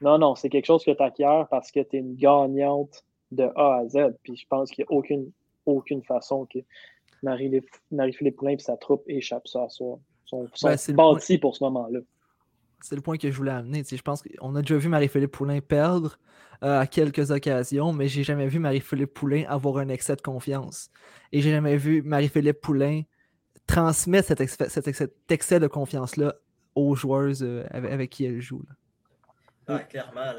Non, 0.00 0.18
non, 0.18 0.34
c'est 0.34 0.48
quelque 0.48 0.66
chose 0.66 0.84
que 0.84 0.90
tu 0.90 1.02
acquiers 1.02 1.42
parce 1.50 1.70
que 1.70 1.80
tu 1.80 1.96
es 1.96 2.00
une 2.00 2.14
gagnante 2.14 3.04
de 3.32 3.50
A 3.56 3.80
à 3.80 3.88
Z. 3.88 4.16
Puis 4.22 4.36
je 4.36 4.46
pense 4.48 4.70
qu'il 4.70 4.84
n'y 4.88 4.94
a 4.94 4.98
aucune, 4.98 5.30
aucune 5.66 6.02
façon 6.02 6.46
que 6.46 6.58
Marie-Philippe 7.22 8.36
Poulin 8.36 8.52
et 8.52 8.58
sa 8.58 8.76
troupe 8.76 9.04
échappent 9.06 9.48
ça 9.48 9.64
à 9.64 9.68
soi. 9.68 9.98
Ils 10.26 10.28
sont, 10.28 10.48
ben, 10.62 10.76
bâtis 10.94 11.38
pour 11.38 11.56
ce 11.56 11.64
moment-là. 11.64 12.00
C'est 12.82 12.94
le 12.94 13.00
point 13.00 13.16
que 13.16 13.30
je 13.30 13.36
voulais 13.36 13.50
amener. 13.50 13.82
je 13.84 14.02
pense 14.02 14.22
qu'on 14.22 14.56
a 14.56 14.62
déjà 14.62 14.76
vu 14.76 14.88
Marie-Philippe 14.88 15.32
Poulin 15.32 15.60
perdre 15.60 16.18
euh, 16.62 16.80
à 16.80 16.86
quelques 16.86 17.30
occasions, 17.30 17.92
mais 17.92 18.08
j'ai 18.08 18.22
jamais 18.22 18.46
vu 18.46 18.58
Marie-Philippe 18.58 19.14
Poulin 19.14 19.44
avoir 19.48 19.78
un 19.78 19.88
excès 19.88 20.16
de 20.16 20.22
confiance. 20.22 20.90
Et 21.32 21.40
j'ai 21.40 21.50
jamais 21.50 21.76
vu 21.76 22.02
Marie-Philippe 22.02 22.60
Poulin 22.60 23.02
transmettre 23.66 24.28
cet, 24.28 24.40
excès, 25.28 25.60
de 25.60 25.66
confiance-là 25.66 26.34
aux 26.74 26.94
joueuses 26.94 27.42
euh, 27.42 27.64
avec, 27.70 28.10
qui 28.10 28.24
elle 28.24 28.40
joue. 28.40 28.62
Là. 29.68 29.78
clairement. 29.80 30.32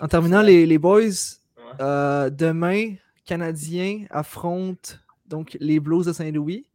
En 0.00 0.06
terminant, 0.06 0.42
les, 0.42 0.78
boys, 0.78 1.40
euh, 1.80 2.30
demain, 2.30 2.94
Canadiens 3.24 4.06
affrontent 4.10 4.94
donc 5.26 5.56
les 5.60 5.80
Blues 5.80 6.06
de 6.06 6.12
Saint-Louis. 6.12 6.67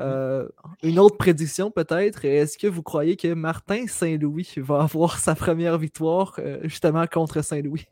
Euh, 0.00 0.48
une 0.82 0.98
autre 0.98 1.16
prédiction 1.16 1.70
peut-être. 1.70 2.24
Est-ce 2.24 2.58
que 2.58 2.66
vous 2.66 2.82
croyez 2.82 3.16
que 3.16 3.32
Martin 3.34 3.86
Saint-Louis 3.86 4.54
va 4.56 4.82
avoir 4.82 5.18
sa 5.18 5.34
première 5.34 5.78
victoire 5.78 6.34
euh, 6.38 6.58
justement 6.64 7.06
contre 7.06 7.42
Saint-Louis? 7.42 7.86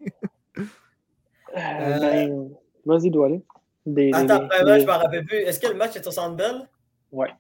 Ben, 1.55 2.51
vas-y, 2.85 3.11
dois 3.11 3.27
aller. 3.27 3.43
Attends, 4.13 4.47
ben, 4.47 4.79
je 4.79 4.87
m'en 4.87 4.99
rappelle 4.99 5.25
plus. 5.25 5.39
Est-ce 5.39 5.59
que 5.59 5.67
le 5.67 5.75
match 5.75 5.97
est 5.97 6.07
au 6.07 6.11
Centre 6.11 6.37
Bell? 6.37 6.69
Ouais. 7.11 7.31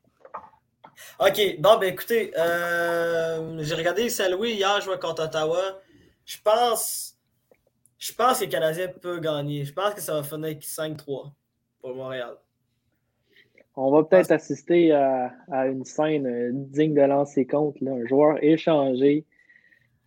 OK. 1.20 1.60
Bon, 1.60 1.78
ben 1.78 1.92
écoutez, 1.92 2.32
j'ai 2.34 3.74
regardé 3.74 4.08
Saint-Louis 4.08 4.52
hier 4.52 4.80
jouer 4.80 4.98
contre 4.98 5.24
Ottawa. 5.24 5.60
Je 6.24 6.38
pense 6.42 7.18
je 7.98 8.12
pense 8.12 8.38
que 8.38 8.44
le 8.44 8.50
Canadien 8.50 8.88
peut 8.88 9.18
gagner. 9.18 9.64
Je 9.64 9.72
pense 9.72 9.92
que 9.94 10.00
ça 10.00 10.14
va 10.14 10.22
finir 10.22 10.56
5-3 10.58 11.32
pour 11.80 11.94
Montréal. 11.94 12.36
On 13.80 13.92
va 13.92 14.02
peut-être 14.02 14.32
assister 14.32 14.90
à, 14.90 15.30
une 15.68 15.84
scène 15.84 16.26
euh, 16.26 16.50
digne 16.52 16.94
de 16.94 17.02
lancer 17.02 17.46
compte. 17.46 17.76
Un 17.80 18.04
joueur 18.06 18.42
échangé 18.42 19.24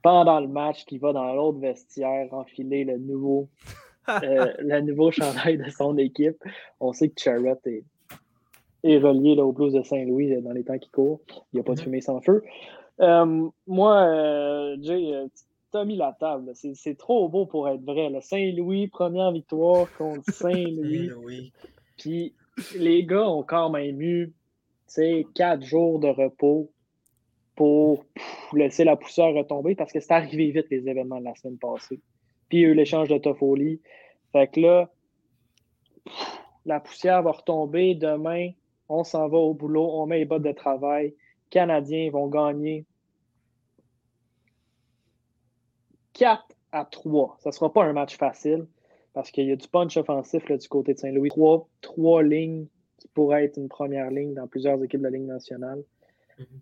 pendant 0.02 0.42
le 0.42 0.50
match 0.50 0.84
qui 0.84 0.98
va 0.98 1.14
dans 1.14 1.34
l'autre 1.34 1.60
vestiaire 1.60 2.28
enfiler 2.34 2.84
le 2.84 2.98
nouveau, 2.98 3.48
euh, 4.10 4.52
le 4.60 4.82
nouveau 4.82 5.10
chandail 5.12 5.58
de 5.58 5.70
son 5.70 5.98
équipe. 5.98 6.44
On 6.82 6.92
sait 6.92 7.08
que 7.08 7.22
Charrot 7.22 7.62
est, 8.84 8.98
relié 8.98 9.36
là, 9.36 9.46
au 9.46 9.54
Blues 9.54 9.72
de 9.72 9.84
Saint-Louis 9.84 10.34
euh, 10.34 10.42
dans 10.42 10.52
les 10.52 10.66
temps 10.66 10.78
qui 10.78 10.90
courent. 10.90 11.22
Il 11.54 11.56
n'y 11.56 11.60
a 11.62 11.64
pas 11.64 11.74
de 11.74 11.80
mm-hmm. 11.80 11.84
fumée 11.84 12.02
sans 12.02 12.20
feu. 12.20 12.44
moi, 13.68 14.76
Jay, 14.82 15.14
t'as 15.72 15.86
mis 15.86 15.96
la 15.96 16.12
table. 16.20 16.52
C'est 16.56 16.98
trop 16.98 17.30
beau 17.30 17.46
pour 17.46 17.70
être 17.70 17.84
vrai. 17.84 18.12
Saint-Louis, 18.20 18.90
première 18.90 19.32
victoire 19.32 19.88
contre 19.98 20.26
Saint-Louis. 20.34 21.54
Puis 21.98 22.34
les 22.76 23.06
gars 23.06 23.28
ont 23.28 23.44
quand 23.44 23.70
même 23.70 24.02
eu 24.02 24.34
quatre 25.36 25.64
jours 25.64 26.00
de 26.00 26.08
repos 26.08 26.72
pour 27.56 28.06
laisser 28.54 28.84
la 28.84 28.96
poussière 28.96 29.34
retomber 29.34 29.76
parce 29.76 29.92
que 29.92 30.00
c'est 30.00 30.12
arrivé 30.12 30.52
vite 30.52 30.68
les 30.70 30.88
événements 30.88 31.20
de 31.20 31.26
la 31.26 31.36
semaine 31.36 31.58
passée. 31.58 32.00
Puis 32.50 32.60
il 32.60 32.62
y 32.62 32.66
a 32.66 32.70
eu 32.70 32.74
l'échange 32.74 33.08
de 33.08 33.18
Toffoli. 33.18 33.82
Fait 34.32 34.48
que 34.48 34.60
là, 34.60 34.90
la 36.66 36.80
poussière 36.80 37.22
va 37.24 37.32
retomber 37.32 37.96
demain. 37.96 38.52
On 38.90 39.04
s'en 39.04 39.30
va 39.30 39.38
au 39.38 39.54
boulot, 39.54 39.90
on 39.90 40.06
met 40.06 40.20
les 40.20 40.26
bottes 40.26 40.44
de 40.44 40.52
travail. 40.52 41.16
Canadiens 41.50 42.10
vont 42.12 42.28
gagner 42.28 42.86
4 46.14 46.44
à 46.72 46.86
3. 46.86 47.38
Ça 47.40 47.50
ne 47.50 47.54
sera 47.54 47.72
pas 47.72 47.86
un 47.86 47.94
match 47.94 48.18
facile 48.18 48.68
parce 49.14 49.32
qu'il 49.32 49.48
y 49.48 49.52
a 49.52 49.56
du 49.56 49.68
punch 49.68 49.98
offensif 49.98 50.46
du 50.52 50.68
côté 50.68 50.94
de 50.94 51.00
Saint-Louis. 51.00 51.30
Trois, 51.30 51.68
trois 51.82 52.24
lignes 52.24 52.68
qui 52.98 53.08
pourraient 53.08 53.46
être 53.46 53.58
une 53.58 53.70
première 53.70 54.10
ligne 54.10 54.34
dans 54.34 54.48
plusieurs 54.48 54.82
équipes 54.84 55.02
de 55.02 55.06
la 55.06 55.12
Ligue 55.12 55.28
nationale. 55.28 55.84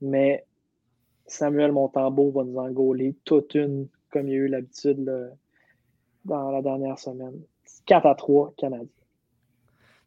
Mais 0.02 0.46
Samuel 1.26 1.72
Montambeau 1.72 2.32
va 2.32 2.44
nous 2.44 2.58
engoler 2.58 3.16
toute 3.24 3.56
une, 3.56 3.88
comme 4.12 4.28
il 4.28 4.32
y 4.32 4.36
a 4.36 4.40
eu 4.40 4.48
l'habitude 4.48 5.10
dans 6.26 6.52
la 6.52 6.62
dernière 6.62 6.98
semaine. 6.98 7.42
4 7.86 8.06
à 8.06 8.16
3 8.16 8.54
Canadiens. 8.58 8.88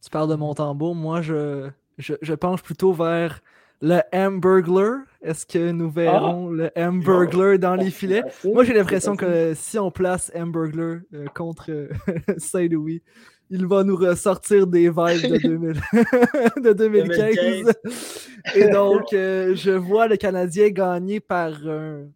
Tu 0.03 0.11
parles 0.11 0.29
de 0.29 0.35
Montembeau. 0.35 0.95
Moi, 0.95 1.23
je, 1.23 1.71
je, 1.99 2.15
je 2.21 2.35
penche 2.35 2.63
plutôt 2.63 2.93
vers 2.93 3.41
le 3.83 4.01
Hamburglar? 4.13 5.01
Est-ce 5.21 5.45
que 5.45 5.71
nous 5.73 5.91
verrons 5.91 6.51
ah! 6.51 6.55
le 6.55 6.71
Hamburglar 6.77 7.59
dans 7.59 7.75
les 7.75 7.91
filets? 7.91 8.23
Moi, 8.45 8.65
j'ai 8.65 8.73
l'impression 8.73 9.17
que 9.17 9.53
si 9.55 9.79
on 9.79 9.91
place 9.91 10.33
Hamburglar 10.35 11.01
euh, 11.13 11.27
contre 11.35 11.71
euh, 11.71 11.89
Saint-Louis, 12.39 13.03
il 13.51 13.67
va 13.67 13.85
nous 13.85 13.97
ressortir 13.97 14.67
des 14.67 14.89
vibes 14.89 15.43
de, 15.43 16.61
de 16.61 16.73
2015. 16.73 17.73
Et 18.55 18.69
donc, 18.71 19.13
euh, 19.13 19.55
je 19.55 19.73
vois 19.73 20.07
le 20.07 20.17
Canadien 20.17 20.71
gagner 20.71 21.21
par 21.21 21.51
une 21.61 22.13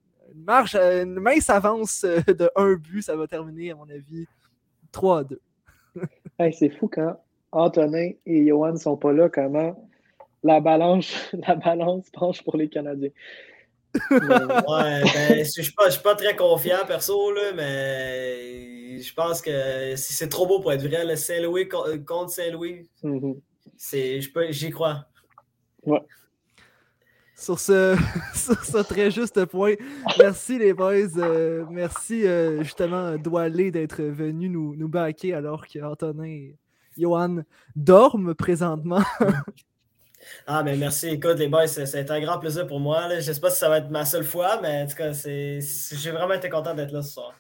marge, 0.47 0.77
une 0.77 1.19
mince 1.19 1.51
avance 1.51 2.05
de 2.05 2.49
un 2.57 2.75
but. 2.75 3.03
Ça 3.03 3.17
va 3.17 3.27
terminer, 3.27 3.73
à 3.73 3.75
mon 3.75 3.91
avis, 3.91 4.27
3 4.93 5.19
à 5.19 5.25
2. 5.25 5.41
c'est 6.53 6.71
fou 6.71 6.89
quand 6.89 7.21
Antonin 7.53 8.11
et 8.25 8.47
Johan 8.47 8.73
ne 8.73 8.79
sont 8.79 8.97
pas 8.97 9.13
là, 9.13 9.29
comment 9.29 9.77
la 10.43 10.61
balance, 10.61 11.31
la 11.47 11.57
balance 11.57 12.09
penche 12.13 12.43
pour 12.43 12.57
les 12.57 12.69
Canadiens. 12.69 13.11
ouais, 14.11 14.19
ben, 14.21 15.07
je 15.07 15.39
ne 15.39 15.45
suis, 15.45 15.73
pas 16.03 16.15
très 16.15 16.37
confiant, 16.37 16.85
perso, 16.87 17.33
là, 17.33 17.53
mais 17.55 19.01
je 19.01 19.15
pense 19.15 19.41
que 19.41 19.95
c'est 19.97 20.29
trop 20.29 20.47
beau 20.47 20.61
pour 20.61 20.73
être 20.73 20.87
vrai. 20.87 21.05
Le 21.05 21.17
Saint-Louis 21.17 21.69
contre 21.69 22.31
Saint-Louis, 22.31 22.89
mm-hmm. 23.03 24.51
j'y 24.51 24.71
crois. 24.71 25.07
Ouais. 25.85 26.01
Sur 27.37 27.59
ce, 27.59 27.97
sur 28.35 28.65
ce 28.65 28.79
très 28.79 29.11
juste 29.11 29.45
point, 29.45 29.75
merci 30.19 30.59
les 30.59 30.73
boys. 30.73 31.19
Euh, 31.19 31.67
merci 31.71 32.27
euh, 32.27 32.63
justement 32.63 33.17
Doualé 33.19 33.71
d'être 33.71 34.03
venu 34.03 34.49
nous, 34.49 34.75
nous 34.75 34.89
baquer 34.89 35.35
alors 35.35 35.67
qu'Antonin 35.67 36.25
et 36.25 36.57
Johan 36.97 37.43
dorment 37.75 38.35
présentement. 38.35 39.03
Ah, 40.47 40.63
mais 40.63 40.77
merci. 40.77 41.09
Écoute, 41.09 41.39
les 41.39 41.49
boys, 41.49 41.67
c'est 41.67 42.11
un 42.11 42.21
grand 42.21 42.39
plaisir 42.39 42.67
pour 42.67 42.81
moi. 42.81 43.09
Je 43.09 43.17
ne 43.17 43.21
sais 43.21 43.41
pas 43.41 43.51
si 43.51 43.59
ça 43.59 43.69
va 43.69 43.79
être 43.79 43.91
ma 43.91 44.05
seule 44.05 44.25
fois, 44.25 44.61
mais 44.61 44.83
en 44.83 44.87
tout 44.87 44.97
cas, 44.97 45.13
j'ai 45.13 46.11
vraiment 46.11 46.35
été 46.35 46.49
content 46.49 46.75
d'être 46.75 46.93
là 46.93 47.03
ce 47.03 47.13
soir. 47.13 47.35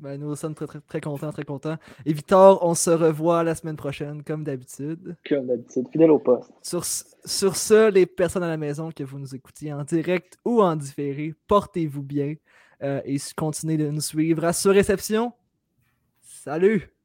Ben, 0.00 0.20
nous 0.20 0.36
sommes 0.36 0.54
très, 0.54 0.66
très, 0.66 0.80
très 0.80 1.00
contents, 1.00 1.32
très 1.32 1.44
contents. 1.44 1.76
Et 2.06 2.12
Victor, 2.12 2.60
on 2.62 2.74
se 2.74 2.90
revoit 2.90 3.42
la 3.42 3.54
semaine 3.56 3.76
prochaine, 3.76 4.22
comme 4.22 4.44
d'habitude. 4.44 5.16
Comme 5.28 5.46
d'habitude, 5.46 5.88
fidèle 5.90 6.12
au 6.12 6.20
poste. 6.20 6.52
Sur, 6.62 6.84
sur 6.84 7.56
ce, 7.56 7.90
les 7.90 8.06
personnes 8.06 8.44
à 8.44 8.48
la 8.48 8.56
maison 8.56 8.90
que 8.92 9.02
vous 9.02 9.18
nous 9.18 9.34
écoutiez 9.34 9.72
en 9.72 9.82
direct 9.82 10.36
ou 10.44 10.62
en 10.62 10.76
différé, 10.76 11.34
portez-vous 11.48 12.02
bien 12.02 12.34
euh, 12.82 13.00
et 13.04 13.16
continuez 13.36 13.76
de 13.76 13.88
nous 13.88 14.00
suivre 14.00 14.44
à 14.44 14.52
Sur 14.52 14.72
Réception. 14.72 15.32
Salut! 16.22 16.97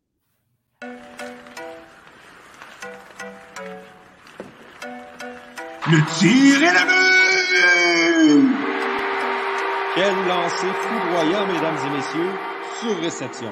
Le 5.93 5.99
tir 6.17 6.63
est 6.63 6.73
la! 6.73 6.85
Quel 9.93 10.15
lancer 10.27 10.73
foudroyant, 10.81 11.45
mesdames 11.45 11.77
et 11.85 11.97
messieurs, 11.97 12.31
sur 12.79 12.99
réception. 12.99 13.51